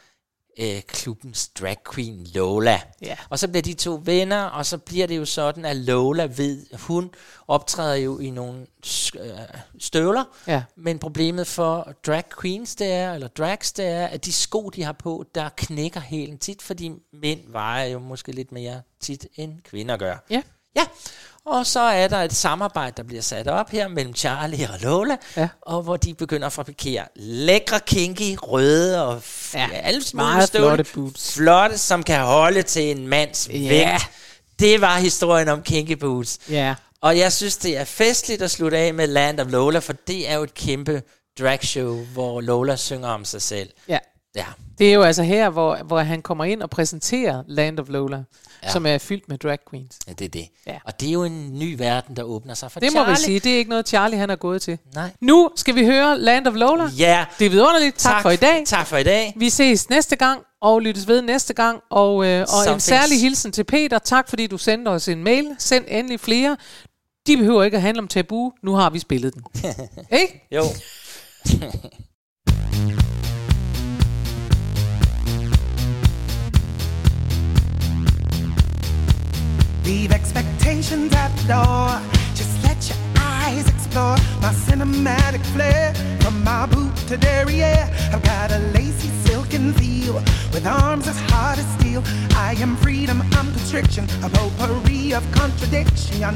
øh, 0.60 0.82
klubbens 0.82 1.48
drag 1.48 1.76
queen 1.94 2.26
Lola. 2.34 2.80
Ja. 3.02 3.16
Og 3.30 3.38
så 3.38 3.48
bliver 3.48 3.62
de 3.62 3.74
to 3.74 4.00
venner, 4.04 4.42
og 4.44 4.66
så 4.66 4.78
bliver 4.78 5.06
det 5.06 5.16
jo 5.16 5.24
sådan, 5.24 5.64
at 5.64 5.76
Lola 5.76 6.28
ved, 6.36 6.66
hun 6.72 7.10
optræder 7.48 7.94
jo 7.94 8.18
i 8.18 8.30
nogle 8.30 8.66
øh, 9.20 9.30
støvler, 9.78 10.24
Ja. 10.46 10.62
men 10.76 10.98
problemet 10.98 11.46
for 11.46 11.92
drag 12.06 12.24
queens, 12.40 12.74
det 12.74 12.92
er, 12.92 13.12
eller 13.14 13.28
drags, 13.28 13.72
det 13.72 13.86
er, 13.86 14.06
at 14.06 14.24
de 14.24 14.32
sko, 14.32 14.68
de 14.70 14.82
har 14.82 14.92
på, 14.92 15.24
der 15.34 15.48
knækker 15.56 16.00
hælen 16.00 16.38
tit, 16.38 16.62
fordi 16.62 16.92
mænd 17.12 17.40
vejer 17.48 17.84
jo 17.84 17.98
måske 17.98 18.32
lidt 18.32 18.52
mere 18.52 18.82
tit, 19.00 19.26
end 19.36 19.60
kvinder 19.64 19.96
gør. 19.96 20.16
Ja. 20.30 20.42
Ja, 20.76 20.84
og 21.46 21.66
så 21.66 21.80
er 21.80 22.08
der 22.08 22.16
et 22.16 22.32
samarbejde, 22.34 22.92
der 22.96 23.02
bliver 23.02 23.22
sat 23.22 23.48
op 23.48 23.70
her 23.70 23.88
mellem 23.88 24.14
Charlie 24.14 24.68
og 24.72 24.78
Lola, 24.80 25.16
Ja. 25.36 25.48
og 25.62 25.82
hvor 25.82 25.96
de 25.96 26.14
begynder 26.14 26.46
at 26.46 26.52
fabrikere 26.52 27.04
lækre, 27.16 27.80
kinky, 27.80 28.36
røde 28.42 29.04
og 29.06 29.16
f- 29.18 29.58
Ja, 29.58 29.68
alle 29.72 30.02
meget 30.14 30.48
støvler. 30.48 30.68
flotte 30.74 30.92
boots. 30.94 31.34
Flotte, 31.34 31.78
som 31.78 32.02
kan 32.02 32.20
holde 32.20 32.62
til 32.62 32.90
en 32.90 33.08
mands 33.08 33.48
Ja. 33.52 33.68
vægt. 33.68 34.10
Det 34.58 34.80
var 34.80 34.98
historien 34.98 35.48
om 35.48 35.62
kinky 35.62 35.92
boots. 35.92 36.38
Ja. 36.50 36.74
Og 37.00 37.18
jeg 37.18 37.32
synes, 37.32 37.56
det 37.56 37.76
er 37.76 37.84
festligt 37.84 38.42
at 38.42 38.50
slutte 38.50 38.78
af 38.78 38.94
med 38.94 39.06
Land 39.06 39.40
of 39.40 39.46
Lola, 39.50 39.78
for 39.78 39.92
det 39.92 40.30
er 40.30 40.34
jo 40.34 40.42
et 40.42 40.54
kæmpe 40.54 41.02
dragshow, 41.40 42.04
hvor 42.04 42.40
Lola 42.40 42.76
synger 42.76 43.08
om 43.08 43.24
sig 43.24 43.42
selv. 43.42 43.68
Ja. 43.88 43.98
Ja. 44.36 44.44
Det 44.78 44.88
er 44.90 44.92
jo 44.94 45.02
altså 45.02 45.22
her, 45.22 45.50
hvor, 45.50 45.76
hvor 45.76 46.00
han 46.00 46.22
kommer 46.22 46.44
ind 46.44 46.62
og 46.62 46.70
præsenterer 46.70 47.42
Land 47.46 47.78
of 47.80 47.88
Lola, 47.88 48.22
Ja. 48.62 48.70
som 48.72 48.86
er 48.86 48.98
fyldt 48.98 49.28
med 49.28 49.38
drag 49.38 49.58
queens. 49.70 49.98
ja, 50.08 50.12
det 50.12 50.24
er 50.24 50.28
det. 50.28 50.48
Ja. 50.66 50.76
Og 50.84 51.00
det 51.00 51.08
er 51.08 51.12
jo 51.12 51.24
en 51.24 51.58
ny 51.58 51.74
verden, 51.78 52.16
der 52.16 52.22
åbner 52.22 52.54
sig 52.54 52.70
for 52.72 52.80
Det 52.80 52.88
må 52.92 52.98
Charlie. 53.00 53.10
vi 53.12 53.16
sige. 53.22 53.40
Det 53.40 53.52
er 53.54 53.58
ikke 53.58 53.70
noget, 53.70 53.88
Charlie 53.88 54.18
han 54.18 54.30
er 54.30 54.36
gået 54.36 54.62
til. 54.62 54.78
Nej. 54.94 55.10
Nu 55.20 55.50
skal 55.56 55.74
vi 55.74 55.84
høre 55.84 56.18
Land 56.18 56.46
of 56.46 56.54
Lola. 56.54 56.84
Ja. 56.98 57.24
Det 57.38 57.46
er 57.46 57.50
vidunderligt. 57.50 57.96
Tak, 57.98 58.12
tak 58.12 58.22
for 58.22 58.30
i 58.30 58.36
dag. 58.36 58.62
Tak 58.66 58.86
for 58.86 58.96
i 58.96 59.02
dag. 59.02 59.32
Vi 59.36 59.50
ses 59.50 59.90
næste 59.90 60.16
gang, 60.16 60.42
og 60.60 60.80
lyttes 60.80 61.08
ved 61.08 61.22
næste 61.22 61.54
gang. 61.54 61.80
Og, 61.90 62.26
øh, 62.26 62.46
og 62.68 62.72
en 62.74 62.80
særlig 62.80 63.20
hilsen 63.20 63.52
til 63.52 63.64
Peter. 63.64 63.98
Tak 63.98 64.28
fordi 64.28 64.46
du 64.46 64.58
sendte 64.58 64.88
os 64.88 65.08
en 65.08 65.24
mail. 65.24 65.48
Send 65.58 65.84
endelig 65.88 66.20
flere. 66.20 66.56
De 67.26 67.36
behøver 67.36 67.62
ikke 67.64 67.76
at 67.76 67.82
handle 67.82 68.02
om 68.02 68.08
tabu. 68.08 68.52
Nu 68.62 68.74
har 68.74 68.90
vi 68.90 68.98
spillet 68.98 69.34
den. 69.34 69.42
ikke? 70.20 70.46
Jo. 70.52 70.62
Leave 79.86 80.10
expectations 80.10 81.14
at 81.14 81.28
the 81.36 81.44
door. 81.54 82.00
Just 82.34 82.60
let 82.64 82.88
your 82.88 82.98
eyes 83.20 83.68
explore 83.68 84.16
my 84.42 84.52
cinematic 84.66 85.44
flair. 85.54 85.94
From 86.18 86.42
my 86.42 86.66
boot 86.66 86.96
to 87.06 87.16
derriere, 87.16 87.88
I've 88.12 88.22
got 88.24 88.50
a 88.50 88.58
lacy 88.74 89.10
silken 89.24 89.72
feel 89.74 90.14
with 90.52 90.66
arms 90.66 91.06
as 91.06 91.20
hard 91.30 91.60
as 91.60 91.66
steel. 91.78 92.02
I 92.34 92.56
am 92.58 92.74
freedom, 92.78 93.22
I'm 93.36 93.52
constriction, 93.52 94.08
a 94.24 94.28
potpourri 94.28 95.14
of 95.14 95.22
contradiction. 95.30 96.34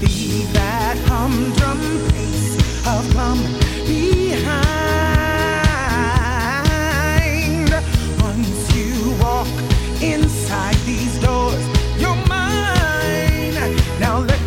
Leave 0.00 0.52
that 0.52 0.96
humdrum 1.08 1.80
pace 2.12 2.54
of 2.86 3.04
plum 3.10 3.40
behind. 3.84 4.62
Once 8.22 8.76
you 8.76 9.16
walk 9.20 9.48
inside 10.00 10.81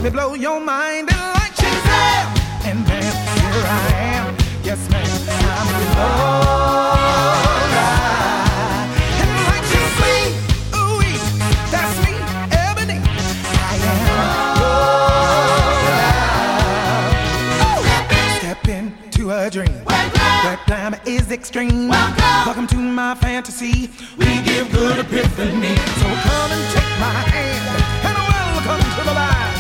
me 0.06 0.12
blow 0.12 0.36
your 0.36 0.60
mind 0.60 1.10
and 1.10 1.34
like 1.34 1.56
Shazam. 1.56 2.26
And 2.70 2.86
then 2.86 3.02
here 3.02 3.66
I 3.66 3.90
am. 4.14 4.36
Yes, 4.64 4.88
ma'am. 4.92 5.04
I'm 5.58 5.68
Lola. 5.98 7.90
And 9.22 9.32
like 9.50 9.68
you 9.74 9.84
sweet, 9.98 10.32
ooh, 10.78 11.02
that's 11.74 11.98
me, 12.06 12.14
Ebony. 12.66 13.00
I 13.02 13.76
am 13.92 14.00
Lola. 14.62 15.06
Step 18.38 18.62
a 19.28 19.50
dream 19.50 19.78
where 19.86 20.60
glamour 20.68 21.02
is 21.06 21.32
extreme. 21.32 21.88
Welcome 21.88 22.46
Welcome 22.46 22.68
to 22.68 22.78
my 22.78 23.16
fantasy. 23.16 23.90
We 24.18 24.42
give 24.44 24.72
good 24.72 25.00
epiphany. 25.00 25.76
So 26.00 26.08
come 26.28 26.52
and 26.52 26.64
take 26.76 26.94
my 27.02 27.18
hand 27.34 27.82
and 28.06 28.18
welcome 28.30 28.84
to 28.98 29.04
the 29.04 29.14
land 29.16 29.55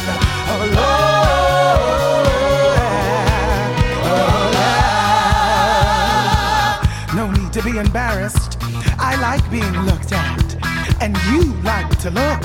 to 7.56 7.64
be 7.64 7.78
embarrassed. 7.78 8.58
I 9.00 9.16
like 9.22 9.50
being 9.50 9.72
looked 9.84 10.12
at, 10.12 10.58
and 11.02 11.16
you 11.32 11.54
like 11.64 11.88
to 12.00 12.10
look. 12.10 12.44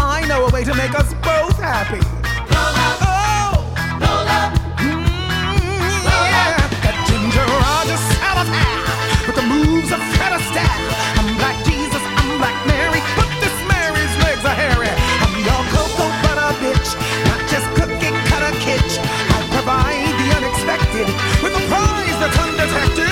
I 0.00 0.24
know 0.26 0.46
a 0.46 0.50
way 0.50 0.64
to 0.64 0.74
make 0.74 0.98
us 0.98 1.12
both 1.12 1.58
happy. 1.60 2.00
Oh, 2.50 3.74
mm, 4.78 5.04
yeah. 6.08 6.56
Ginger 7.06 7.44
Rogers 7.44 8.04
with 9.26 9.36
the 9.36 9.42
moves 9.42 9.92
of 9.92 10.00
Fred 10.14 10.40
Astaire. 10.40 11.07
attack 22.70 23.07